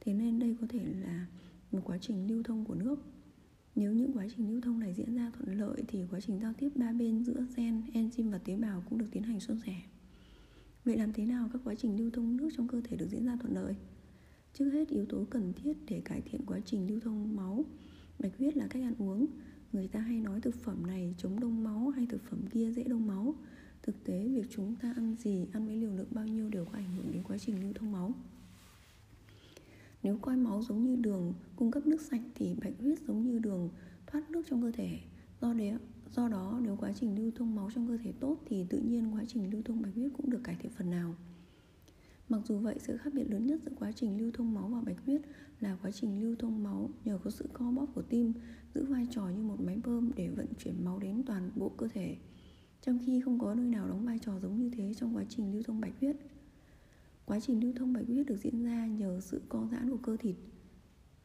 Thế 0.00 0.14
nên 0.14 0.38
đây 0.38 0.56
có 0.60 0.66
thể 0.70 0.84
là 1.00 1.26
một 1.72 1.80
quá 1.84 1.98
trình 1.98 2.26
lưu 2.26 2.42
thông 2.42 2.64
của 2.64 2.74
nước. 2.74 3.02
Nếu 3.74 3.92
những 3.92 4.12
quá 4.12 4.26
trình 4.36 4.50
lưu 4.50 4.60
thông 4.60 4.80
này 4.80 4.94
diễn 4.94 5.14
ra 5.14 5.30
thuận 5.34 5.58
lợi 5.58 5.82
thì 5.88 6.04
quá 6.10 6.20
trình 6.20 6.38
giao 6.40 6.52
tiếp 6.58 6.68
ba 6.74 6.92
bên 6.92 7.24
giữa 7.24 7.46
gen, 7.56 7.82
enzyme 7.94 8.30
và 8.30 8.38
tế 8.38 8.56
bào 8.56 8.82
cũng 8.90 8.98
được 8.98 9.06
tiến 9.10 9.22
hành 9.22 9.40
suôn 9.40 9.58
sẻ. 9.66 9.74
Vậy 10.84 10.96
làm 10.96 11.12
thế 11.12 11.26
nào 11.26 11.50
các 11.52 11.60
quá 11.64 11.74
trình 11.74 11.98
lưu 11.98 12.10
thông 12.10 12.36
nước 12.36 12.48
trong 12.56 12.68
cơ 12.68 12.80
thể 12.84 12.96
được 12.96 13.08
diễn 13.10 13.26
ra 13.26 13.36
thuận 13.36 13.54
lợi? 13.54 13.74
Trước 14.54 14.70
hết 14.70 14.88
yếu 14.88 15.06
tố 15.06 15.24
cần 15.30 15.52
thiết 15.52 15.72
để 15.88 16.02
cải 16.04 16.20
thiện 16.20 16.46
quá 16.46 16.60
trình 16.64 16.88
lưu 16.88 17.00
thông 17.00 17.36
máu 17.36 17.64
Bạch 18.18 18.38
huyết 18.38 18.56
là 18.56 18.66
cách 18.66 18.82
ăn 18.82 18.94
uống 18.98 19.26
Người 19.72 19.88
ta 19.88 20.00
hay 20.00 20.20
nói 20.20 20.40
thực 20.40 20.54
phẩm 20.54 20.86
này 20.86 21.14
chống 21.18 21.40
đông 21.40 21.64
máu 21.64 21.88
hay 21.88 22.06
thực 22.06 22.24
phẩm 22.24 22.40
kia 22.52 22.72
dễ 22.72 22.84
đông 22.84 23.06
máu 23.06 23.34
Thực 23.82 24.04
tế 24.04 24.28
việc 24.28 24.46
chúng 24.50 24.76
ta 24.76 24.92
ăn 24.96 25.16
gì, 25.18 25.46
ăn 25.52 25.66
với 25.66 25.76
liều 25.76 25.94
lượng 25.94 26.08
bao 26.10 26.26
nhiêu 26.26 26.48
đều 26.48 26.64
có 26.64 26.72
ảnh 26.72 26.96
hưởng 26.96 27.12
đến 27.12 27.22
quá 27.22 27.38
trình 27.38 27.62
lưu 27.62 27.72
thông 27.72 27.92
máu 27.92 28.14
nếu 30.02 30.16
coi 30.16 30.36
máu 30.36 30.62
giống 30.62 30.84
như 30.84 30.96
đường 30.96 31.34
cung 31.56 31.70
cấp 31.70 31.86
nước 31.86 32.00
sạch 32.00 32.22
thì 32.34 32.54
bạch 32.54 32.74
huyết 32.80 32.98
giống 33.08 33.24
như 33.24 33.38
đường 33.38 33.68
thoát 34.06 34.30
nước 34.30 34.42
trong 34.50 34.62
cơ 34.62 34.70
thể 34.70 34.98
Do, 35.40 35.52
đấy, 35.52 35.74
do 36.10 36.28
đó 36.28 36.60
nếu 36.62 36.76
quá 36.80 36.92
trình 36.92 37.18
lưu 37.18 37.30
thông 37.36 37.54
máu 37.54 37.70
trong 37.74 37.88
cơ 37.88 37.98
thể 38.04 38.12
tốt 38.20 38.38
thì 38.46 38.64
tự 38.70 38.78
nhiên 38.78 39.14
quá 39.14 39.24
trình 39.28 39.52
lưu 39.52 39.62
thông 39.64 39.82
bạch 39.82 39.94
huyết 39.94 40.10
cũng 40.16 40.30
được 40.30 40.40
cải 40.44 40.56
thiện 40.60 40.72
phần 40.72 40.90
nào 40.90 41.14
Mặc 42.30 42.40
dù 42.44 42.58
vậy, 42.58 42.76
sự 42.78 42.96
khác 42.96 43.14
biệt 43.14 43.30
lớn 43.30 43.46
nhất 43.46 43.60
giữa 43.64 43.72
quá 43.78 43.92
trình 43.92 44.20
lưu 44.20 44.30
thông 44.34 44.54
máu 44.54 44.68
và 44.68 44.80
bạch 44.80 45.04
huyết 45.06 45.22
là 45.60 45.78
quá 45.82 45.90
trình 45.90 46.22
lưu 46.22 46.36
thông 46.38 46.62
máu 46.62 46.90
nhờ 47.04 47.18
có 47.24 47.30
sự 47.30 47.48
co 47.52 47.70
bóp 47.70 47.86
của 47.94 48.02
tim 48.02 48.32
giữ 48.74 48.84
vai 48.84 49.06
trò 49.10 49.28
như 49.28 49.42
một 49.42 49.60
máy 49.60 49.80
bơm 49.84 50.10
để 50.16 50.28
vận 50.28 50.46
chuyển 50.58 50.84
máu 50.84 50.98
đến 50.98 51.22
toàn 51.26 51.50
bộ 51.56 51.68
cơ 51.68 51.88
thể. 51.88 52.16
Trong 52.82 52.98
khi 53.06 53.20
không 53.20 53.38
có 53.38 53.54
nơi 53.54 53.66
nào 53.66 53.88
đóng 53.88 54.06
vai 54.06 54.18
trò 54.18 54.40
giống 54.40 54.58
như 54.58 54.70
thế 54.70 54.94
trong 54.94 55.16
quá 55.16 55.24
trình 55.28 55.52
lưu 55.52 55.62
thông 55.62 55.80
bạch 55.80 55.92
huyết. 56.00 56.16
Quá 57.30 57.40
trình 57.40 57.62
lưu 57.62 57.72
thông 57.76 57.92
bạch 57.92 58.06
huyết 58.06 58.26
được 58.26 58.36
diễn 58.36 58.64
ra 58.64 58.86
nhờ 58.86 59.20
sự 59.20 59.42
co 59.48 59.68
giãn 59.70 59.90
của 59.90 59.96
cơ 59.96 60.16
thịt. 60.16 60.36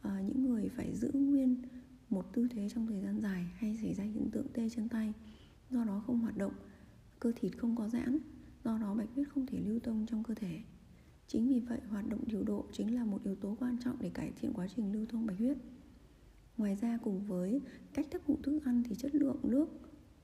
À, 0.01 0.22
những 0.28 0.43
người 0.43 0.70
phải 0.70 0.95
giữ 0.95 1.12
nguyên 1.14 1.62
một 2.10 2.34
tư 2.34 2.47
thế 2.51 2.70
trong 2.70 2.88
thời 2.88 3.01
gian 3.01 3.22
dài 3.22 3.45
hay 3.56 3.78
xảy 3.82 3.93
ra 3.93 4.03
hiện 4.03 4.30
tượng 4.32 4.47
tê 4.53 4.70
chân 4.70 4.89
tay, 4.89 5.14
do 5.70 5.84
đó 5.84 6.03
không 6.08 6.20
hoạt 6.20 6.38
động, 6.38 6.53
cơ 7.20 7.32
thịt 7.36 7.58
không 7.58 7.76
có 7.76 7.89
giãn, 7.89 8.20
do 8.64 8.78
đó 8.78 8.93
bạch 8.93 9.10
huyết 9.16 9.30
không 9.30 9.45
thể 9.45 9.60
lưu 9.60 9.80
thông 9.80 10.06
trong 10.06 10.24
cơ 10.24 10.34
thể. 10.34 10.60
Chính 11.28 11.47
vì 11.47 11.60
vậy, 11.60 11.80
hoạt 11.89 12.10
động 12.10 12.24
điều 12.26 12.43
độ 12.43 12.66
chính 12.72 12.95
là 12.95 13.06
một 13.06 13.24
yếu 13.24 13.36
tố 13.36 13.58
quan 13.60 13.78
trọng 13.84 13.97
để 13.99 14.10
cải 14.10 14.32
thiện 14.41 14.53
quá 14.53 14.68
trình 14.76 14.93
lưu 14.93 15.06
thông 15.06 15.26
bạch 15.26 15.38
huyết. 15.38 15.58
Ngoài 16.58 16.76
ra 16.76 16.97
cùng 17.03 17.26
với 17.28 17.62
cách 17.93 18.08
hấp 18.14 18.22
thụ 18.26 18.38
thức 18.43 18.60
ăn 18.66 18.84
thì 18.89 18.95
chất 18.95 19.16
lượng 19.16 19.39
nước, 19.43 19.70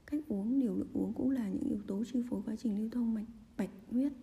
cách 0.05 0.21
uống, 0.27 0.59
liều 0.59 0.75
lượng 0.75 0.93
uống 0.93 1.13
cũng 1.13 1.29
là 1.29 1.49
những 1.49 1.63
yếu 1.63 1.82
tố 1.88 2.03
chi 2.03 2.23
phối 2.29 2.41
quá 2.45 2.55
trình 2.55 2.77
lưu 2.77 2.89
thông 2.89 3.13
bạch, 3.13 3.27
bạch 3.57 3.71
huyết. 3.91 4.13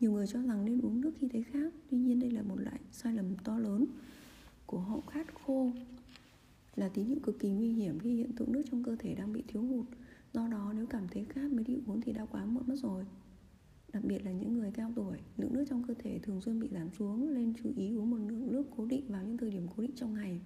Nhiều 0.00 0.12
người 0.12 0.26
cho 0.26 0.42
rằng 0.42 0.64
nên 0.64 0.80
uống 0.80 1.00
nước 1.00 1.12
khi 1.18 1.28
thấy 1.28 1.42
khát, 1.42 1.72
tuy 1.90 1.98
nhiên 1.98 2.20
đây 2.20 2.30
là 2.30 2.42
một 2.42 2.56
loại 2.56 2.80
sai 2.92 3.14
lầm 3.14 3.36
to 3.44 3.58
lớn 3.58 3.86
của 4.66 4.78
hậu 4.78 5.00
khát 5.00 5.34
khô 5.34 5.72
là 6.74 6.88
tín 6.88 7.06
hiệu 7.06 7.18
cực 7.22 7.38
kỳ 7.38 7.50
nguy 7.50 7.72
hiểm 7.72 7.98
khi 7.98 8.16
hiện 8.16 8.32
tượng 8.32 8.52
nước 8.52 8.62
trong 8.70 8.82
cơ 8.82 8.96
thể 8.98 9.14
đang 9.14 9.32
bị 9.32 9.42
thiếu 9.48 9.62
hụt. 9.62 9.86
Do 10.32 10.48
đó 10.48 10.72
nếu 10.76 10.86
cảm 10.86 11.08
thấy 11.08 11.24
khát 11.24 11.52
mới 11.52 11.64
đi 11.64 11.78
uống 11.86 12.00
thì 12.00 12.12
đã 12.12 12.26
quá 12.26 12.44
muộn 12.44 12.62
mất 12.66 12.76
rồi. 12.76 13.04
Đặc 13.92 14.04
biệt 14.04 14.24
là 14.24 14.32
những 14.32 14.54
người 14.54 14.70
cao 14.70 14.92
tuổi, 14.96 15.18
lượng 15.36 15.54
nước 15.54 15.64
trong 15.68 15.82
cơ 15.82 15.94
thể 15.98 16.18
thường 16.18 16.40
xuyên 16.40 16.60
bị 16.60 16.68
giảm 16.68 16.90
xuống 16.98 17.34
nên 17.34 17.54
chú 17.62 17.70
ý 17.76 17.94
uống 17.94 18.10
một 18.10 18.16
lượng 18.16 18.52
nước 18.52 18.66
cố 18.76 18.86
định 18.86 19.04
vào 19.08 19.24
những 19.24 19.36
thời 19.36 19.50
điểm 19.50 19.66
cố 19.76 19.82
định 19.82 19.94
trong 19.96 20.14
ngày. 20.14 20.40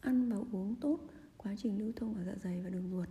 Ăn 0.00 0.28
và 0.28 0.36
uống 0.52 0.74
tốt 0.80 1.00
quá 1.36 1.54
trình 1.58 1.78
lưu 1.78 1.92
thông 1.96 2.14
ở 2.14 2.24
dạ 2.24 2.34
dày 2.42 2.60
và 2.62 2.70
đường 2.70 2.90
ruột. 2.90 3.08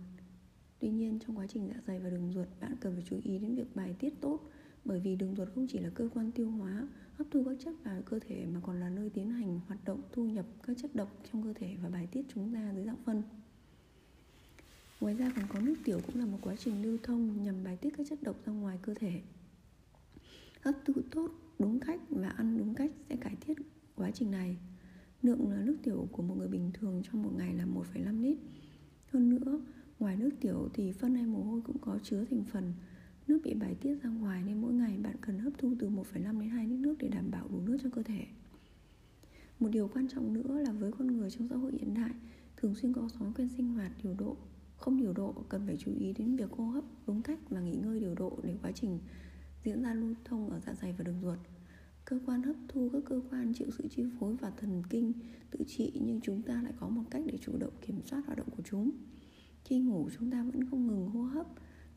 Tuy 0.78 0.90
nhiên 0.90 1.18
trong 1.26 1.38
quá 1.38 1.46
trình 1.46 1.68
dạ 1.68 1.80
dày 1.86 2.00
và 2.00 2.10
đường 2.10 2.32
ruột 2.32 2.48
bạn 2.60 2.76
cần 2.80 2.94
phải 2.94 3.04
chú 3.06 3.20
ý 3.22 3.38
đến 3.38 3.54
việc 3.54 3.76
bài 3.76 3.94
tiết 3.98 4.20
tốt 4.20 4.50
bởi 4.86 5.00
vì 5.00 5.16
đường 5.16 5.34
ruột 5.36 5.48
không 5.54 5.66
chỉ 5.66 5.78
là 5.78 5.90
cơ 5.94 6.08
quan 6.14 6.32
tiêu 6.32 6.50
hóa, 6.50 6.88
hấp 7.16 7.26
thu 7.30 7.44
các 7.44 7.56
chất 7.64 7.74
vào 7.84 8.02
cơ 8.02 8.18
thể 8.28 8.46
mà 8.46 8.60
còn 8.62 8.80
là 8.80 8.90
nơi 8.90 9.10
tiến 9.10 9.30
hành 9.30 9.60
hoạt 9.66 9.84
động 9.84 10.02
thu 10.12 10.24
nhập 10.24 10.46
các 10.66 10.76
chất 10.82 10.94
độc 10.94 11.22
trong 11.32 11.42
cơ 11.42 11.52
thể 11.52 11.76
và 11.82 11.88
bài 11.88 12.08
tiết 12.12 12.22
chúng 12.34 12.52
ra 12.52 12.72
dưới 12.74 12.84
dạng 12.84 13.02
phân. 13.04 13.22
Ngoài 15.00 15.14
ra 15.14 15.32
còn 15.36 15.44
có 15.48 15.60
nước 15.60 15.74
tiểu 15.84 16.00
cũng 16.06 16.18
là 16.18 16.26
một 16.26 16.38
quá 16.42 16.56
trình 16.56 16.82
lưu 16.82 16.98
thông 17.02 17.42
nhằm 17.42 17.64
bài 17.64 17.76
tiết 17.76 17.90
các 17.96 18.06
chất 18.10 18.22
độc 18.22 18.46
ra 18.46 18.52
ngoài 18.52 18.78
cơ 18.82 18.94
thể. 18.94 19.20
Hấp 20.60 20.74
thụ 20.84 20.92
tốt, 21.10 21.30
đúng 21.58 21.80
cách 21.80 22.00
và 22.10 22.28
ăn 22.28 22.58
đúng 22.58 22.74
cách 22.74 22.90
sẽ 23.08 23.16
cải 23.16 23.36
thiện 23.40 23.58
quá 23.96 24.10
trình 24.10 24.30
này. 24.30 24.56
Lượng 25.22 25.50
là 25.50 25.56
nước 25.56 25.76
tiểu 25.82 26.08
của 26.12 26.22
một 26.22 26.34
người 26.38 26.48
bình 26.48 26.70
thường 26.74 27.02
trong 27.04 27.22
một 27.22 27.30
ngày 27.36 27.54
là 27.54 27.66
1,5 27.66 28.22
lít. 28.22 28.38
Hơn 29.12 29.30
nữa, 29.30 29.60
ngoài 29.98 30.16
nước 30.16 30.30
tiểu 30.40 30.68
thì 30.74 30.92
phân 30.92 31.14
hay 31.14 31.26
mồ 31.26 31.42
hôi 31.42 31.60
cũng 31.60 31.78
có 31.78 31.98
chứa 32.02 32.24
thành 32.30 32.44
phần 32.44 32.72
nước 33.28 33.40
bị 33.44 33.54
bài 33.54 33.74
tiết 33.80 33.94
ra 34.02 34.10
ngoài 34.10 34.42
nên 34.46 34.60
mỗi 34.60 34.72
ngày 34.72 34.98
bạn 35.02 35.16
cần 35.20 35.38
hấp 35.38 35.52
thu 35.58 35.74
từ 35.78 35.88
1,5 35.88 36.40
đến 36.40 36.50
2 36.50 36.66
lít 36.66 36.78
nước 36.78 36.94
để 36.98 37.08
đảm 37.08 37.30
bảo 37.30 37.48
đủ 37.48 37.60
nước 37.60 37.78
cho 37.82 37.90
cơ 37.90 38.02
thể. 38.02 38.26
Một 39.58 39.68
điều 39.72 39.88
quan 39.88 40.08
trọng 40.08 40.32
nữa 40.32 40.58
là 40.58 40.72
với 40.72 40.92
con 40.92 41.06
người 41.06 41.30
trong 41.30 41.48
xã 41.48 41.56
hội 41.56 41.72
hiện 41.72 41.94
đại 41.94 42.10
thường 42.56 42.74
xuyên 42.74 42.92
có 42.92 43.08
thói 43.18 43.32
quen 43.36 43.48
sinh 43.56 43.68
hoạt 43.68 43.92
điều 44.02 44.14
độ 44.14 44.36
không 44.76 44.96
điều 44.96 45.12
độ 45.12 45.34
cần 45.48 45.66
phải 45.66 45.76
chú 45.76 45.92
ý 45.98 46.12
đến 46.12 46.36
việc 46.36 46.50
hô 46.52 46.64
hấp 46.64 46.84
đúng 47.06 47.22
cách 47.22 47.38
và 47.50 47.60
nghỉ 47.60 47.74
ngơi 47.74 48.00
điều 48.00 48.14
độ 48.14 48.38
để 48.42 48.56
quá 48.62 48.72
trình 48.72 48.98
diễn 49.64 49.82
ra 49.82 49.94
lưu 49.94 50.14
thông 50.24 50.50
ở 50.50 50.60
dạ 50.66 50.74
dày 50.74 50.92
và 50.92 51.04
đường 51.04 51.20
ruột 51.22 51.38
cơ 52.04 52.18
quan 52.26 52.42
hấp 52.42 52.56
thu 52.68 52.90
các 52.92 53.02
cơ 53.06 53.20
quan 53.30 53.52
chịu 53.54 53.68
sự 53.78 53.88
chi 53.88 54.04
phối 54.20 54.36
và 54.36 54.50
thần 54.50 54.82
kinh 54.90 55.12
tự 55.50 55.64
trị 55.66 55.92
nhưng 56.04 56.20
chúng 56.20 56.42
ta 56.42 56.62
lại 56.62 56.72
có 56.80 56.88
một 56.88 57.02
cách 57.10 57.22
để 57.26 57.38
chủ 57.40 57.52
động 57.58 57.72
kiểm 57.86 58.02
soát 58.02 58.22
hoạt 58.26 58.38
động 58.38 58.50
của 58.56 58.62
chúng 58.70 58.90
khi 59.64 59.78
ngủ 59.78 60.08
chúng 60.18 60.30
ta 60.30 60.42
vẫn 60.42 60.70
không 60.70 60.75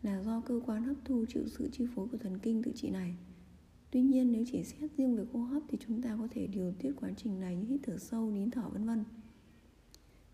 là 0.04 0.24
do 0.24 0.42
cơ 0.42 0.60
quan 0.66 0.84
hấp 0.84 0.96
thu 1.06 1.26
chịu 1.30 1.44
sự 1.48 1.70
chi 1.72 1.88
phối 1.96 2.08
của 2.08 2.18
thần 2.18 2.40
kinh 2.40 2.64
tự 2.64 2.72
trị 2.76 2.90
này 2.90 3.16
Tuy 3.92 4.02
nhiên 4.02 4.32
nếu 4.32 4.44
chỉ 4.52 4.64
xét 4.64 4.92
riêng 4.98 5.16
về 5.16 5.26
hô 5.34 5.40
hấp 5.40 5.64
thì 5.70 5.78
chúng 5.88 6.02
ta 6.02 6.18
có 6.20 6.28
thể 6.32 6.48
điều 6.48 6.74
tiết 6.80 6.92
quá 7.02 7.10
trình 7.18 7.40
này 7.40 7.56
như 7.56 7.66
hít 7.68 7.80
thở 7.84 7.98
sâu, 7.98 8.32
nín 8.32 8.52
thở 8.52 8.70
vân 8.70 8.86
vân. 8.86 9.04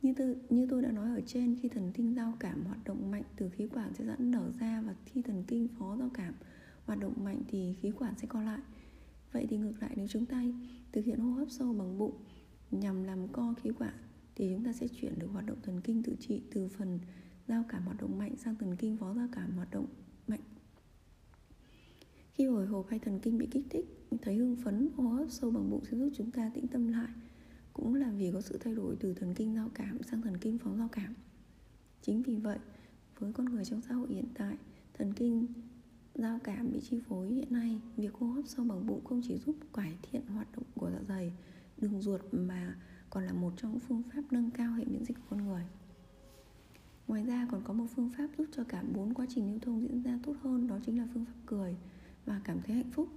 Như 0.01 0.13
tôi, 0.17 0.35
như 0.49 0.67
tôi 0.69 0.81
đã 0.81 0.91
nói 0.91 1.09
ở 1.09 1.21
trên, 1.25 1.55
khi 1.61 1.69
thần 1.69 1.91
kinh 1.93 2.15
giao 2.15 2.33
cảm 2.39 2.65
hoạt 2.65 2.83
động 2.83 3.11
mạnh 3.11 3.23
từ 3.35 3.49
khí 3.49 3.67
quản 3.67 3.93
sẽ 3.93 4.05
dẫn 4.05 4.31
nở 4.31 4.51
ra 4.59 4.81
và 4.81 4.95
khi 5.05 5.21
thần 5.21 5.43
kinh 5.47 5.67
phó 5.79 5.97
giao 5.97 6.09
cảm 6.13 6.33
hoạt 6.85 6.99
động 6.99 7.13
mạnh 7.23 7.41
thì 7.47 7.75
khí 7.81 7.91
quản 7.91 8.13
sẽ 8.17 8.27
co 8.27 8.41
lại. 8.41 8.59
Vậy 9.31 9.47
thì 9.49 9.57
ngược 9.57 9.73
lại 9.81 9.91
nếu 9.95 10.07
chúng 10.07 10.25
ta 10.25 10.43
thực 10.91 11.05
hiện 11.05 11.19
hô 11.19 11.31
hấp 11.31 11.51
sâu 11.51 11.73
bằng 11.73 11.97
bụng 11.97 12.13
nhằm 12.71 13.03
làm 13.03 13.27
co 13.27 13.53
khí 13.63 13.69
quản 13.79 13.93
thì 14.35 14.51
chúng 14.53 14.65
ta 14.65 14.73
sẽ 14.73 14.87
chuyển 14.87 15.19
được 15.19 15.27
hoạt 15.27 15.45
động 15.45 15.57
thần 15.63 15.81
kinh 15.81 16.03
tự 16.03 16.15
trị 16.19 16.41
từ 16.53 16.67
phần 16.67 16.99
giao 17.47 17.63
cảm 17.69 17.83
hoạt 17.83 18.01
động 18.01 18.17
mạnh 18.17 18.35
sang 18.37 18.55
thần 18.55 18.75
kinh 18.75 18.97
phó 18.97 19.13
giao 19.13 19.27
cảm 19.31 19.51
hoạt 19.55 19.71
động 19.71 19.85
mạnh. 20.27 20.41
Khi 22.31 22.45
hồi 22.45 22.65
hộp 22.65 22.87
hay 22.89 22.99
thần 22.99 23.19
kinh 23.19 23.37
bị 23.37 23.47
kích 23.51 23.65
thích, 23.69 24.07
thấy 24.21 24.35
hưng 24.35 24.55
phấn, 24.55 24.89
hô 24.95 25.03
hấp 25.03 25.31
sâu 25.31 25.51
bằng 25.51 25.69
bụng 25.69 25.85
sẽ 25.85 25.97
giúp 25.97 26.09
chúng 26.17 26.31
ta 26.31 26.51
tĩnh 26.53 26.67
tâm 26.67 26.87
lại. 26.87 27.09
Cũng 27.73 27.95
là 27.95 28.11
vì 28.11 28.31
có 28.31 28.41
sự 28.41 28.57
thay 28.57 28.75
đổi 28.75 28.95
từ 28.99 29.13
thần 29.13 29.33
kinh 29.33 29.55
giao 29.55 29.69
cảm 29.73 30.03
sang 30.03 30.21
thần 30.21 30.37
kinh 30.37 30.57
phó 30.57 30.75
giao 30.77 30.87
cảm. 30.91 31.13
Chính 32.01 32.21
vì 32.21 32.35
vậy 32.35 32.59
với 33.19 33.33
con 33.33 33.45
người 33.45 33.65
trong 33.65 33.81
xã 33.81 33.93
hội 33.93 34.07
hiện 34.09 34.27
tại 34.33 34.57
thần 34.93 35.13
kinh 35.13 35.47
giao 36.15 36.39
cảm 36.43 36.71
bị 36.71 36.79
chi 36.89 36.99
phối 37.07 37.27
hiện 37.27 37.53
nay 37.53 37.81
việc 37.97 38.13
hô 38.13 38.27
hấp 38.27 38.47
sâu 38.47 38.65
bằng 38.65 38.87
bụng 38.87 39.05
không 39.05 39.21
chỉ 39.27 39.37
giúp 39.37 39.55
cải 39.73 39.97
thiện 40.01 40.27
hoạt 40.27 40.51
động 40.55 40.65
của 40.75 40.91
dạ 40.91 40.99
dày 41.07 41.33
đường 41.77 42.01
ruột 42.01 42.21
mà 42.31 42.75
còn 43.09 43.23
là 43.23 43.33
một 43.33 43.53
trong 43.57 43.71
những 43.71 43.79
phương 43.79 44.03
pháp 44.13 44.21
nâng 44.31 44.51
cao 44.51 44.73
hệ 44.73 44.85
miễn 44.85 45.05
dịch 45.05 45.17
của 45.17 45.25
con 45.29 45.47
người 45.47 45.63
ngoài 47.07 47.23
ra 47.23 47.47
còn 47.51 47.61
có 47.63 47.73
một 47.73 47.85
phương 47.95 48.09
pháp 48.17 48.27
giúp 48.37 48.45
cho 48.51 48.63
cả 48.63 48.83
bốn 48.93 49.13
quá 49.13 49.25
trình 49.29 49.49
lưu 49.51 49.59
thông 49.59 49.81
diễn 49.81 50.01
ra 50.01 50.19
tốt 50.23 50.35
hơn, 50.41 50.67
đó 50.67 50.79
chính 50.85 50.97
là 50.97 51.07
phương 51.13 51.25
pháp 51.25 51.33
cười 51.45 51.75
và 52.25 52.41
cảm 52.43 52.61
thấy 52.61 52.75
hạnh 52.75 52.91
phúc. 52.91 53.09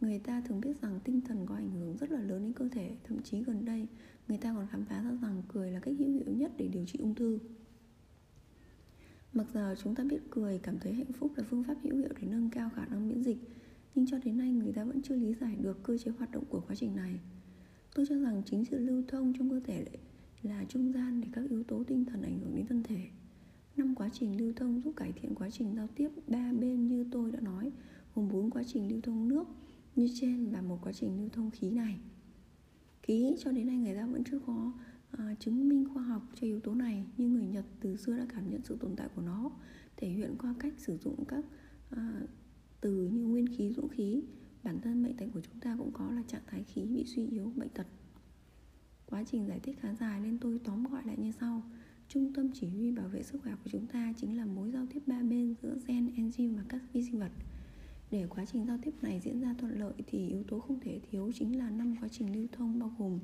Người 0.00 0.18
ta 0.18 0.40
thường 0.40 0.60
biết 0.60 0.80
rằng 0.80 1.00
tinh 1.04 1.20
thần 1.20 1.46
có 1.46 1.54
ảnh 1.54 1.70
hưởng 1.70 1.96
rất 1.96 2.10
là 2.10 2.20
lớn 2.20 2.42
đến 2.42 2.52
cơ 2.52 2.68
thể, 2.68 2.96
Thậm 3.04 3.22
chí 3.22 3.42
gần 3.42 3.64
đây, 3.64 3.86
người 4.28 4.38
ta 4.38 4.54
còn 4.54 4.66
khám 4.66 4.84
phá 4.84 5.02
ra 5.02 5.10
rằng 5.22 5.42
cười 5.48 5.70
là 5.70 5.80
cách 5.80 5.94
hữu 5.98 6.10
hiệu 6.10 6.32
nhất 6.32 6.52
để 6.56 6.68
điều 6.68 6.86
trị 6.86 6.98
ung 6.98 7.14
thư. 7.14 7.38
Mặc 9.32 9.46
giờ 9.54 9.74
chúng 9.82 9.94
ta 9.94 10.04
biết 10.04 10.30
cười, 10.30 10.58
cảm 10.58 10.78
thấy 10.78 10.92
hạnh 10.92 11.12
phúc 11.12 11.32
là 11.36 11.44
phương 11.50 11.64
pháp 11.64 11.74
hữu 11.82 11.96
hiệu 11.96 12.08
để 12.20 12.28
nâng 12.28 12.50
cao 12.50 12.70
khả 12.76 12.86
năng 12.86 13.08
miễn 13.08 13.22
dịch, 13.22 13.38
Nhưng 13.94 14.06
cho 14.06 14.18
đến 14.24 14.38
nay 14.38 14.52
người 14.52 14.72
ta 14.72 14.84
vẫn 14.84 15.02
chưa 15.02 15.16
lý 15.16 15.34
giải 15.34 15.56
được 15.56 15.82
cơ 15.82 15.98
chế 15.98 16.10
hoạt 16.10 16.30
động 16.30 16.44
của 16.48 16.60
quá 16.60 16.74
trình 16.74 16.96
này. 16.96 17.20
Tôi 17.94 18.06
cho 18.08 18.16
rằng 18.18 18.42
chính 18.46 18.64
sự 18.64 18.78
lưu 18.78 19.02
thông 19.08 19.32
trong 19.38 19.50
cơ 19.50 19.60
thể 19.64 19.86
là 20.42 20.64
trung 20.68 20.92
gian 20.92 21.20
để 21.20 21.28
các 21.32 21.50
yếu 21.50 21.62
tố 21.62 21.84
tinh 21.84 22.04
thần 22.04 22.22
ảnh 22.22 22.38
hưởng 22.38 22.56
đến 22.56 22.66
thân 22.66 22.82
thể. 22.82 23.08
Năm 23.76 23.94
quá 23.94 24.08
trình 24.12 24.40
lưu 24.40 24.52
thông 24.56 24.80
giúp 24.80 24.92
cải 24.96 25.12
thiện 25.12 25.34
quá 25.34 25.50
trình 25.50 25.74
giao 25.76 25.86
tiếp 25.94 26.08
ba 26.26 26.52
bên 26.52 26.88
như 26.88 27.06
tôi 27.10 27.32
đã 27.32 27.40
nói 27.40 27.72
gồm 28.14 28.28
bốn 28.28 28.50
quá 28.50 28.62
trình 28.66 28.90
lưu 28.90 29.00
thông 29.00 29.28
nước 29.28 29.48
như 29.96 30.08
trên 30.20 30.50
và 30.50 30.62
một 30.62 30.78
quá 30.82 30.92
trình 30.92 31.20
lưu 31.20 31.28
thông 31.28 31.50
khí 31.50 31.70
này. 31.70 32.00
Khí 33.02 33.36
cho 33.38 33.52
đến 33.52 33.66
nay 33.66 33.76
người 33.76 33.94
ta 33.94 34.06
vẫn 34.06 34.24
chưa 34.24 34.38
có 34.38 34.72
à, 35.10 35.34
chứng 35.40 35.68
minh 35.68 35.84
khoa 35.94 36.02
học 36.02 36.22
cho 36.34 36.46
yếu 36.46 36.60
tố 36.60 36.74
này 36.74 37.04
nhưng 37.16 37.32
người 37.34 37.46
nhật 37.46 37.64
từ 37.80 37.96
xưa 37.96 38.16
đã 38.16 38.26
cảm 38.28 38.50
nhận 38.50 38.60
sự 38.64 38.76
tồn 38.80 38.96
tại 38.96 39.08
của 39.14 39.22
nó 39.22 39.50
thể 39.96 40.08
hiện 40.08 40.34
qua 40.38 40.54
cách 40.58 40.74
sử 40.78 40.98
dụng 40.98 41.24
các 41.24 41.44
à, 41.90 42.20
từ 42.80 43.08
như 43.12 43.24
nguyên 43.24 43.46
khí 43.56 43.72
dũng 43.76 43.88
khí. 43.88 44.22
Bản 44.62 44.80
thân 44.80 45.02
mệnh 45.02 45.16
tệnh 45.16 45.30
của 45.30 45.40
chúng 45.40 45.60
ta 45.60 45.76
cũng 45.78 45.90
có 45.92 46.10
là 46.10 46.22
trạng 46.28 46.42
thái 46.46 46.64
khí 46.64 46.86
bị 46.86 47.04
suy 47.04 47.26
yếu 47.26 47.52
bệnh 47.56 47.68
tật 47.68 47.86
quá 49.10 49.24
trình 49.30 49.46
giải 49.48 49.60
thích 49.60 49.78
khá 49.80 49.94
dài 49.94 50.20
nên 50.20 50.38
tôi 50.38 50.58
tóm 50.64 50.84
gọi 50.84 51.02
lại 51.06 51.16
như 51.18 51.32
sau 51.40 51.62
trung 52.08 52.32
tâm 52.32 52.50
chỉ 52.54 52.68
huy 52.68 52.90
bảo 52.90 53.08
vệ 53.08 53.22
sức 53.22 53.42
khỏe 53.42 53.52
của 53.64 53.70
chúng 53.72 53.86
ta 53.86 54.12
chính 54.16 54.36
là 54.36 54.46
mối 54.46 54.70
giao 54.70 54.86
tiếp 54.94 55.02
ba 55.06 55.22
bên 55.22 55.54
giữa 55.62 55.76
gen 55.86 56.06
enzyme 56.16 56.56
và 56.56 56.62
các 56.68 56.82
vi 56.92 57.04
sinh 57.04 57.20
vật 57.20 57.32
để 58.10 58.26
quá 58.30 58.44
trình 58.44 58.66
giao 58.66 58.78
tiếp 58.82 58.94
này 59.02 59.20
diễn 59.20 59.40
ra 59.40 59.54
thuận 59.58 59.78
lợi 59.78 59.92
thì 60.06 60.28
yếu 60.28 60.42
tố 60.42 60.60
không 60.60 60.80
thể 60.80 61.00
thiếu 61.10 61.30
chính 61.34 61.58
là 61.58 61.70
năm 61.70 61.96
quá 62.00 62.08
trình 62.08 62.34
lưu 62.34 62.46
thông 62.52 62.78
bao 62.78 62.94
gồm 62.98 63.18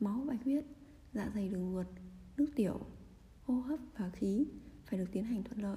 máu 0.00 0.24
bạch 0.28 0.44
huyết, 0.44 0.64
dạ 1.12 1.30
dày 1.34 1.48
đường 1.48 1.72
ruột, 1.72 1.86
nước 2.36 2.46
tiểu, 2.56 2.80
hô 3.44 3.54
hấp 3.54 3.80
và 3.96 4.10
khí 4.10 4.46
phải 4.84 4.98
được 4.98 5.08
tiến 5.12 5.24
hành 5.24 5.42
thuận 5.44 5.62
lợi. 5.62 5.76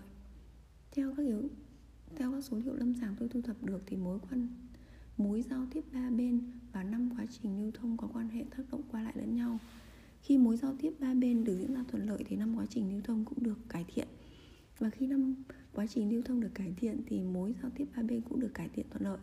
Theo 0.92 1.14
các 1.18 1.24
yếu 1.24 1.50
theo 2.16 2.32
các 2.32 2.44
số 2.44 2.58
liệu 2.58 2.76
lâm 2.76 2.96
sàng 2.96 3.16
tôi 3.20 3.30
thu 3.30 3.42
thập 3.42 3.64
được 3.64 3.84
thì 3.86 3.98
mối 3.98 4.20
quan 4.20 4.48
mối 5.18 5.42
giao 5.42 5.66
tiếp 5.72 5.84
ba 5.94 6.10
bên 6.10 6.42
và 6.72 6.84
năm 6.84 7.10
quá 7.18 7.26
trình 7.30 7.62
lưu 7.62 7.72
thông 7.72 7.98
có 7.98 8.08
quan 8.14 8.30
hệ 8.30 8.46
tác 8.58 8.64
động 8.72 8.82
qua 8.92 9.02
lại 9.02 9.14
lẫn 9.18 9.36
nhau. 9.36 9.58
Khi 10.22 10.38
mối 10.38 10.58
giao 10.58 10.76
tiếp 10.80 10.94
ba 11.00 11.14
bên 11.14 11.44
được 11.44 11.58
diễn 11.58 11.74
ra 11.74 11.84
thuận 11.88 12.06
lợi 12.06 12.24
thì 12.28 12.36
năm 12.36 12.56
quá 12.58 12.66
trình 12.70 12.92
lưu 12.92 13.02
thông 13.02 13.26
cũng 13.26 13.44
được 13.44 13.58
cải 13.70 13.86
thiện. 13.88 14.08
Và 14.80 14.90
khi 14.90 15.08
năm 15.08 15.36
quá 15.74 15.88
trình 15.88 16.12
lưu 16.12 16.22
thông 16.22 16.40
được 16.40 16.52
cải 16.56 16.74
thiện 16.78 17.02
thì 17.08 17.24
mối 17.24 17.56
giao 17.62 17.72
tiếp 17.76 17.86
ba 17.96 18.04
bên 18.04 18.22
cũng 18.22 18.40
được 18.40 18.54
cải 18.54 18.70
thiện 18.70 18.86
thuận 18.90 19.04
lợi 19.04 19.20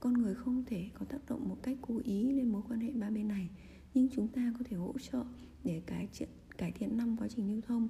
con 0.00 0.12
người 0.12 0.34
không 0.34 0.64
thể 0.64 0.88
có 0.94 1.06
tác 1.06 1.18
động 1.28 1.48
một 1.48 1.56
cách 1.62 1.78
cố 1.82 2.00
ý 2.04 2.32
lên 2.32 2.48
mối 2.48 2.62
quan 2.68 2.80
hệ 2.80 2.90
ba 2.92 3.10
bên 3.10 3.28
này, 3.28 3.48
nhưng 3.94 4.08
chúng 4.14 4.28
ta 4.28 4.52
có 4.58 4.64
thể 4.68 4.76
hỗ 4.76 4.94
trợ 4.98 5.24
để 5.64 5.82
cải 5.86 6.08
thiện 6.12 6.28
cải 6.58 6.72
thiện 6.72 6.96
năm 6.96 7.16
quá 7.16 7.28
trình 7.28 7.52
lưu 7.52 7.60
thông 7.60 7.88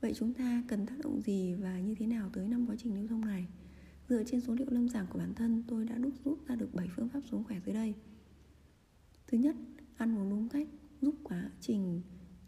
vậy 0.00 0.12
chúng 0.14 0.34
ta 0.34 0.62
cần 0.68 0.86
tác 0.86 0.98
động 1.04 1.20
gì 1.20 1.54
và 1.54 1.80
như 1.80 1.94
thế 1.94 2.06
nào 2.06 2.30
tới 2.32 2.48
năm 2.48 2.66
quá 2.66 2.76
trình 2.78 2.94
lưu 2.94 3.08
thông 3.08 3.20
này 3.20 3.46
dựa 4.08 4.22
trên 4.26 4.40
số 4.40 4.54
liệu 4.54 4.66
lâm 4.70 4.88
sàng 4.88 5.06
của 5.10 5.18
bản 5.18 5.34
thân 5.34 5.62
tôi 5.68 5.84
đã 5.84 5.98
đúc 5.98 6.12
rút 6.24 6.48
ra 6.48 6.54
được 6.54 6.74
7 6.74 6.88
phương 6.96 7.08
pháp 7.08 7.20
sống 7.30 7.44
khỏe 7.44 7.60
dưới 7.66 7.74
đây 7.74 7.94
thứ 9.26 9.38
nhất 9.38 9.56
ăn 9.96 10.18
uống 10.18 10.30
đúng 10.30 10.48
cách 10.48 10.68
giúp 11.00 11.14
quá 11.22 11.50
trình 11.60 12.00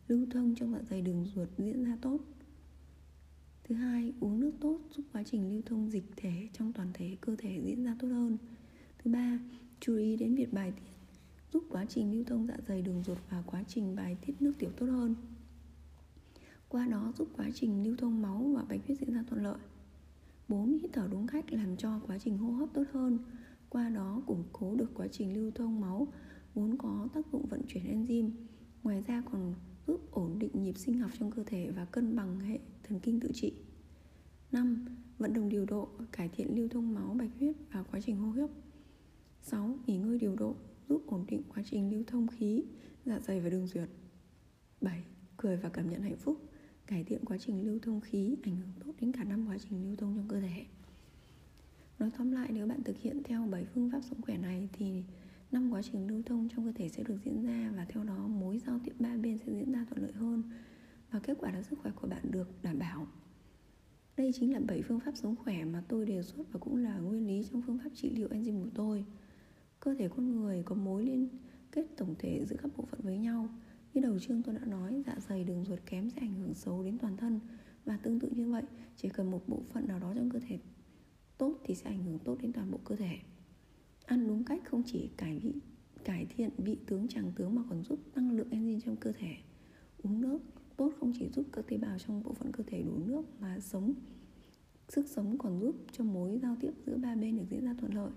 lưu 0.08 0.26
thông 0.30 0.54
trong 0.54 0.72
dạ 0.72 0.80
dày 0.90 1.02
đường 1.02 1.26
ruột 1.34 1.48
diễn 1.58 1.84
ra 1.84 1.96
tốt 2.02 2.18
Thứ 3.64 3.74
hai, 3.74 4.12
uống 4.20 4.40
nước 4.40 4.52
tốt 4.60 4.80
giúp 4.90 5.04
quá 5.12 5.22
trình 5.22 5.52
lưu 5.52 5.62
thông 5.66 5.90
dịch 5.90 6.04
thể 6.16 6.48
trong 6.52 6.72
toàn 6.72 6.90
thể 6.94 7.16
cơ 7.20 7.36
thể 7.38 7.60
diễn 7.64 7.84
ra 7.84 7.96
tốt 7.98 8.08
hơn. 8.08 8.38
Thứ 8.98 9.10
ba, 9.10 9.38
chú 9.80 9.96
ý 9.96 10.16
đến 10.16 10.34
việc 10.34 10.52
bài 10.52 10.72
tiết 10.72 10.92
giúp 11.52 11.64
quá 11.70 11.84
trình 11.88 12.12
lưu 12.12 12.24
thông 12.24 12.46
dạ 12.46 12.56
dày 12.68 12.82
đường 12.82 13.02
ruột 13.02 13.18
và 13.30 13.42
quá 13.46 13.64
trình 13.68 13.96
bài 13.96 14.16
tiết 14.26 14.42
nước 14.42 14.52
tiểu 14.58 14.70
tốt 14.76 14.86
hơn. 14.86 15.14
Qua 16.68 16.86
đó 16.86 17.12
giúp 17.18 17.28
quá 17.36 17.50
trình 17.54 17.84
lưu 17.84 17.96
thông 17.96 18.22
máu 18.22 18.52
và 18.56 18.64
bạch 18.68 18.80
huyết 18.86 18.98
diễn 19.00 19.14
ra 19.14 19.24
thuận 19.28 19.42
lợi. 19.42 19.58
4. 20.48 20.78
Hít 20.78 20.90
thở 20.92 21.08
đúng 21.10 21.26
cách 21.26 21.52
làm 21.52 21.76
cho 21.76 22.00
quá 22.06 22.18
trình 22.18 22.38
hô 22.38 22.50
hấp 22.50 22.68
tốt 22.74 22.84
hơn. 22.92 23.18
Qua 23.68 23.88
đó 23.88 24.22
củng 24.26 24.44
cố 24.52 24.74
được 24.74 24.90
quá 24.94 25.06
trình 25.08 25.36
lưu 25.36 25.50
thông 25.50 25.80
máu 25.80 26.08
vốn 26.54 26.78
có 26.78 27.08
tác 27.14 27.26
dụng 27.32 27.46
vận 27.46 27.62
chuyển 27.68 27.84
enzyme. 27.84 28.30
Ngoài 28.82 29.02
ra 29.06 29.22
còn 29.32 29.54
giúp 29.86 30.00
ổn 30.10 30.38
định 30.38 30.62
nhịp 30.62 30.78
sinh 30.78 30.98
học 30.98 31.10
trong 31.18 31.30
cơ 31.30 31.44
thể 31.46 31.70
và 31.76 31.84
cân 31.84 32.16
bằng 32.16 32.40
hệ 32.40 32.58
thần 32.82 33.00
kinh 33.00 33.20
tự 33.20 33.30
trị 33.34 33.52
5. 34.52 34.84
Vận 35.18 35.32
động 35.32 35.48
điều 35.48 35.66
độ, 35.66 35.88
cải 36.12 36.28
thiện 36.28 36.56
lưu 36.56 36.68
thông 36.68 36.94
máu 36.94 37.14
bạch 37.18 37.30
huyết 37.38 37.56
và 37.72 37.82
quá 37.82 38.00
trình 38.00 38.16
hô 38.16 38.30
hấp 38.30 38.50
6. 39.42 39.78
Nghỉ 39.86 39.96
ngơi 39.96 40.18
điều 40.18 40.36
độ, 40.36 40.56
giúp 40.88 41.02
ổn 41.06 41.24
định 41.28 41.42
quá 41.54 41.62
trình 41.70 41.92
lưu 41.92 42.02
thông 42.06 42.26
khí, 42.26 42.64
dạ 43.04 43.20
dày 43.20 43.40
và 43.40 43.48
đường 43.48 43.66
ruột 43.66 43.88
7. 44.80 45.04
Cười 45.36 45.56
và 45.56 45.68
cảm 45.68 45.90
nhận 45.90 46.02
hạnh 46.02 46.16
phúc, 46.16 46.40
cải 46.86 47.04
thiện 47.04 47.24
quá 47.24 47.38
trình 47.38 47.66
lưu 47.66 47.78
thông 47.82 48.00
khí, 48.00 48.36
ảnh 48.42 48.56
hưởng 48.56 48.72
tốt 48.84 48.92
đến 49.00 49.12
cả 49.12 49.24
năm 49.24 49.46
quá 49.48 49.56
trình 49.58 49.84
lưu 49.84 49.96
thông 49.96 50.16
trong 50.16 50.28
cơ 50.28 50.40
thể 50.40 50.64
Nói 51.98 52.10
tóm 52.18 52.32
lại 52.32 52.48
nếu 52.52 52.66
bạn 52.66 52.82
thực 52.82 52.98
hiện 52.98 53.22
theo 53.22 53.46
7 53.46 53.64
phương 53.64 53.90
pháp 53.90 54.00
sống 54.10 54.22
khỏe 54.22 54.36
này 54.38 54.68
thì 54.72 55.02
năm 55.52 55.70
quá 55.72 55.82
trình 55.82 56.08
lưu 56.08 56.22
thông 56.26 56.48
trong 56.48 56.64
cơ 56.64 56.72
thể 56.72 56.88
sẽ 56.88 57.02
được 57.02 57.18
diễn 57.24 57.44
ra 57.46 57.72
và 57.76 57.84
theo 57.88 58.04
đó 58.04 58.26
mối 58.26 58.58
giao 58.58 58.80
tiếp 58.84 58.92
ba 58.98 59.16
bên 59.16 59.38
sẽ 59.38 59.52
diễn 59.52 59.72
ra 59.72 59.84
thuận 59.88 60.02
lợi 60.02 60.12
hơn 60.12 60.42
và 61.10 61.20
kết 61.20 61.36
quả 61.40 61.52
là 61.52 61.62
sức 61.62 61.78
khỏe 61.78 61.92
của 62.00 62.08
bạn 62.08 62.30
được 62.30 62.62
đảm 62.62 62.78
bảo. 62.78 63.06
Đây 64.16 64.32
chính 64.34 64.52
là 64.52 64.60
7 64.60 64.82
phương 64.82 65.00
pháp 65.00 65.16
sống 65.16 65.36
khỏe 65.36 65.64
mà 65.64 65.82
tôi 65.88 66.06
đề 66.06 66.22
xuất 66.22 66.52
và 66.52 66.60
cũng 66.60 66.76
là 66.76 66.98
nguyên 66.98 67.26
lý 67.26 67.44
trong 67.52 67.62
phương 67.66 67.78
pháp 67.78 67.90
trị 67.94 68.10
liệu 68.10 68.28
enzyme 68.28 68.64
của 68.64 68.70
tôi. 68.74 69.04
Cơ 69.80 69.94
thể 69.94 70.08
con 70.08 70.36
người 70.36 70.62
có 70.62 70.74
mối 70.74 71.04
liên 71.04 71.28
kết 71.72 71.86
tổng 71.96 72.14
thể 72.18 72.44
giữa 72.44 72.56
các 72.62 72.76
bộ 72.76 72.84
phận 72.84 73.00
với 73.02 73.18
nhau. 73.18 73.48
Như 73.94 74.00
đầu 74.00 74.18
chương 74.18 74.42
tôi 74.42 74.54
đã 74.54 74.64
nói, 74.64 75.02
dạ 75.06 75.16
dày 75.28 75.44
đường 75.44 75.64
ruột 75.64 75.78
kém 75.86 76.10
sẽ 76.10 76.20
ảnh 76.20 76.34
hưởng 76.34 76.54
xấu 76.54 76.82
đến 76.82 76.98
toàn 76.98 77.16
thân. 77.16 77.40
Và 77.84 77.96
tương 77.96 78.20
tự 78.20 78.28
như 78.28 78.50
vậy, 78.50 78.62
chỉ 78.96 79.08
cần 79.08 79.30
một 79.30 79.48
bộ 79.48 79.62
phận 79.72 79.86
nào 79.88 79.98
đó 79.98 80.12
trong 80.14 80.30
cơ 80.30 80.38
thể 80.48 80.58
tốt 81.38 81.58
thì 81.64 81.74
sẽ 81.74 81.90
ảnh 81.90 82.04
hưởng 82.04 82.18
tốt 82.18 82.38
đến 82.42 82.52
toàn 82.52 82.70
bộ 82.70 82.78
cơ 82.84 82.96
thể. 82.96 83.18
Ăn 84.06 84.28
đúng 84.28 84.44
cách 84.44 84.62
không 84.64 84.82
chỉ 84.86 85.10
cải 85.16 85.38
vị 85.38 85.52
cải 86.04 86.26
thiện 86.26 86.50
vị 86.58 86.78
tướng 86.86 87.08
tràng 87.08 87.32
tướng 87.36 87.54
mà 87.54 87.62
còn 87.70 87.82
giúp 87.82 87.98
tăng 88.14 88.30
lượng 88.30 88.50
enzyme 88.50 88.80
trong 88.80 88.96
cơ 88.96 89.12
thể. 89.12 89.34
Uống 90.02 90.20
nước 90.20 90.38
tốt 90.76 90.92
không 91.00 91.12
chỉ 91.18 91.28
giúp 91.28 91.46
các 91.52 91.66
tế 91.68 91.76
bào 91.76 91.98
trong 91.98 92.22
bộ 92.22 92.32
phận 92.32 92.52
cơ 92.52 92.64
thể 92.66 92.82
đủ 92.82 92.98
nước 93.06 93.22
mà 93.40 93.60
sống 93.60 93.94
sức 94.88 95.08
sống 95.08 95.38
còn 95.38 95.60
giúp 95.60 95.76
cho 95.92 96.04
mối 96.04 96.38
giao 96.42 96.56
tiếp 96.60 96.70
giữa 96.86 96.96
ba 96.96 97.14
bên 97.14 97.36
được 97.36 97.44
diễn 97.50 97.64
ra 97.64 97.74
thuận 97.80 97.94
lợi. 97.94 98.10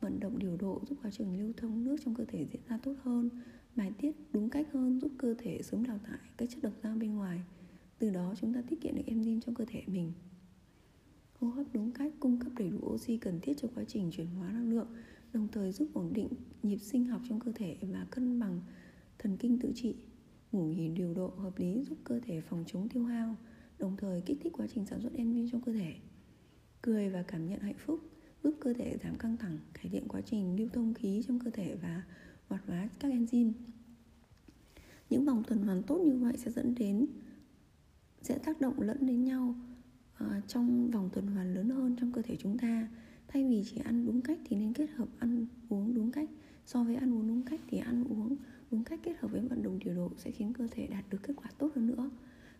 Vận 0.00 0.20
động 0.20 0.38
điều 0.38 0.56
độ 0.56 0.82
giúp 0.88 0.98
quá 1.02 1.10
trình 1.10 1.38
lưu 1.38 1.52
thông 1.56 1.84
nước 1.84 1.96
trong 2.04 2.14
cơ 2.14 2.24
thể 2.24 2.46
diễn 2.52 2.62
ra 2.68 2.78
tốt 2.82 2.94
hơn 3.02 3.30
bài 3.76 3.92
tiết 3.98 4.12
đúng 4.32 4.50
cách 4.50 4.66
hơn 4.72 5.00
giúp 5.00 5.12
cơ 5.18 5.34
thể 5.38 5.62
sớm 5.62 5.84
đào 5.84 5.98
thải 6.04 6.18
các 6.36 6.50
chất 6.50 6.62
độc 6.62 6.72
ra 6.82 6.94
bên 6.94 7.14
ngoài. 7.14 7.40
Từ 7.98 8.10
đó 8.10 8.34
chúng 8.40 8.54
ta 8.54 8.62
tiết 8.68 8.80
kiệm 8.80 8.94
được 8.94 9.02
enzyme 9.06 9.40
trong 9.40 9.54
cơ 9.54 9.64
thể 9.68 9.82
mình. 9.86 10.12
Hô 11.38 11.48
hấp 11.48 11.66
đúng 11.72 11.92
cách, 11.92 12.12
cung 12.20 12.38
cấp 12.38 12.52
đầy 12.58 12.70
đủ 12.70 12.78
oxy 12.86 13.16
cần 13.16 13.40
thiết 13.40 13.52
cho 13.56 13.68
quá 13.74 13.84
trình 13.84 14.10
chuyển 14.10 14.26
hóa 14.26 14.52
năng 14.52 14.70
lượng, 14.70 14.88
đồng 15.32 15.48
thời 15.52 15.72
giúp 15.72 15.88
ổn 15.94 16.12
định 16.12 16.28
nhịp 16.62 16.78
sinh 16.78 17.04
học 17.04 17.22
trong 17.28 17.40
cơ 17.40 17.52
thể 17.54 17.76
và 17.82 18.06
cân 18.10 18.40
bằng 18.40 18.60
thần 19.18 19.36
kinh 19.36 19.58
tự 19.58 19.72
trị. 19.74 19.94
Ngủ 20.52 20.64
nghỉ 20.64 20.88
điều 20.88 21.14
độ 21.14 21.28
hợp 21.28 21.58
lý 21.58 21.82
giúp 21.82 21.98
cơ 22.04 22.20
thể 22.20 22.40
phòng 22.40 22.64
chống 22.66 22.88
tiêu 22.88 23.04
hao, 23.04 23.36
đồng 23.78 23.96
thời 23.96 24.20
kích 24.20 24.38
thích 24.42 24.52
quá 24.56 24.66
trình 24.74 24.86
sản 24.86 25.00
xuất 25.00 25.12
enzyme 25.12 25.48
trong 25.52 25.62
cơ 25.62 25.72
thể. 25.72 25.94
Cười 26.82 27.08
và 27.08 27.22
cảm 27.22 27.48
nhận 27.48 27.60
hạnh 27.60 27.78
phúc 27.78 28.00
giúp 28.42 28.54
cơ 28.60 28.72
thể 28.74 28.98
giảm 29.02 29.18
căng 29.18 29.36
thẳng, 29.36 29.58
cải 29.74 29.88
thiện 29.88 30.08
quá 30.08 30.20
trình 30.20 30.56
lưu 30.56 30.68
thông 30.72 30.94
khí 30.94 31.22
trong 31.28 31.38
cơ 31.38 31.50
thể 31.50 31.76
và 31.82 32.02
hoạt 32.48 32.62
hóa 32.66 32.88
các 33.00 33.12
enzyme 33.12 33.52
những 35.10 35.24
vòng 35.24 35.42
tuần 35.46 35.62
hoàn 35.62 35.82
tốt 35.82 35.98
như 36.04 36.18
vậy 36.18 36.36
sẽ 36.36 36.50
dẫn 36.50 36.74
đến 36.74 37.06
sẽ 38.22 38.38
tác 38.38 38.60
động 38.60 38.80
lẫn 38.80 39.06
đến 39.06 39.24
nhau 39.24 39.54
uh, 40.24 40.48
trong 40.48 40.90
vòng 40.90 41.10
tuần 41.12 41.26
hoàn 41.26 41.54
lớn 41.54 41.68
hơn 41.68 41.96
trong 42.00 42.12
cơ 42.12 42.22
thể 42.22 42.36
chúng 42.36 42.58
ta. 42.58 42.88
Thay 43.28 43.48
vì 43.48 43.64
chỉ 43.70 43.76
ăn 43.76 44.06
đúng 44.06 44.20
cách 44.20 44.38
thì 44.44 44.56
nên 44.56 44.72
kết 44.72 44.90
hợp 44.90 45.08
ăn 45.18 45.46
uống 45.68 45.94
đúng 45.94 46.12
cách. 46.12 46.30
So 46.66 46.84
với 46.84 46.96
ăn 46.96 47.14
uống 47.14 47.28
đúng 47.28 47.42
cách 47.42 47.60
thì 47.68 47.78
ăn 47.78 48.04
uống 48.04 48.36
đúng 48.70 48.84
cách 48.84 49.00
kết 49.02 49.18
hợp 49.18 49.32
với 49.32 49.40
vận 49.40 49.62
động 49.62 49.78
điều 49.78 49.94
độ 49.94 50.10
sẽ 50.16 50.30
khiến 50.30 50.52
cơ 50.52 50.68
thể 50.70 50.86
đạt 50.86 51.04
được 51.10 51.18
kết 51.22 51.34
quả 51.36 51.50
tốt 51.58 51.70
hơn 51.74 51.86
nữa. 51.86 52.10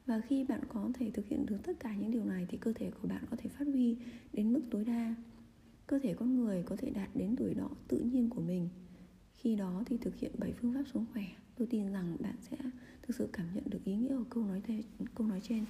Và 0.07 0.20
khi 0.20 0.45
bạn 0.45 0.61
có 0.68 0.91
thể 0.95 1.11
thực 1.11 1.26
hiện 1.26 1.47
được 1.47 1.59
tất 1.62 1.80
cả 1.80 1.97
những 1.97 2.11
điều 2.11 2.24
này 2.24 2.47
thì 2.49 2.59
cơ 2.59 2.72
thể 2.72 2.91
của 2.91 3.09
bạn 3.09 3.24
có 3.30 3.37
thể 3.37 3.49
phát 3.49 3.64
huy 3.68 3.97
đến 4.32 4.53
mức 4.53 4.61
tối 4.70 4.84
đa. 4.84 5.14
Cơ 5.87 5.99
thể 5.99 6.14
con 6.14 6.37
người 6.37 6.62
có 6.62 6.76
thể 6.76 6.91
đạt 6.91 7.09
đến 7.14 7.37
tuổi 7.37 7.55
đỏ 7.55 7.70
tự 7.89 7.99
nhiên 7.99 8.30
của 8.30 8.41
mình 8.41 8.68
khi 9.47 9.57
đó 9.57 9.83
thì 9.87 9.97
thực 9.97 10.17
hiện 10.17 10.33
7 10.39 10.53
phương 10.53 10.75
pháp 10.75 10.83
sống 10.95 11.07
khỏe. 11.13 11.25
Tôi 11.59 11.67
tin 11.71 11.93
rằng 11.93 12.17
bạn 12.21 12.35
sẽ 12.51 12.57
thực 13.03 13.17
sự 13.17 13.29
cảm 13.33 13.47
nhận 13.55 13.65
được 13.67 13.79
ý 13.85 13.95
nghĩa 13.97 14.17
của 14.17 14.25
câu 14.31 14.45
nói, 14.45 14.63
câu 15.15 15.27
nói 15.27 15.41
trên. 15.43 15.65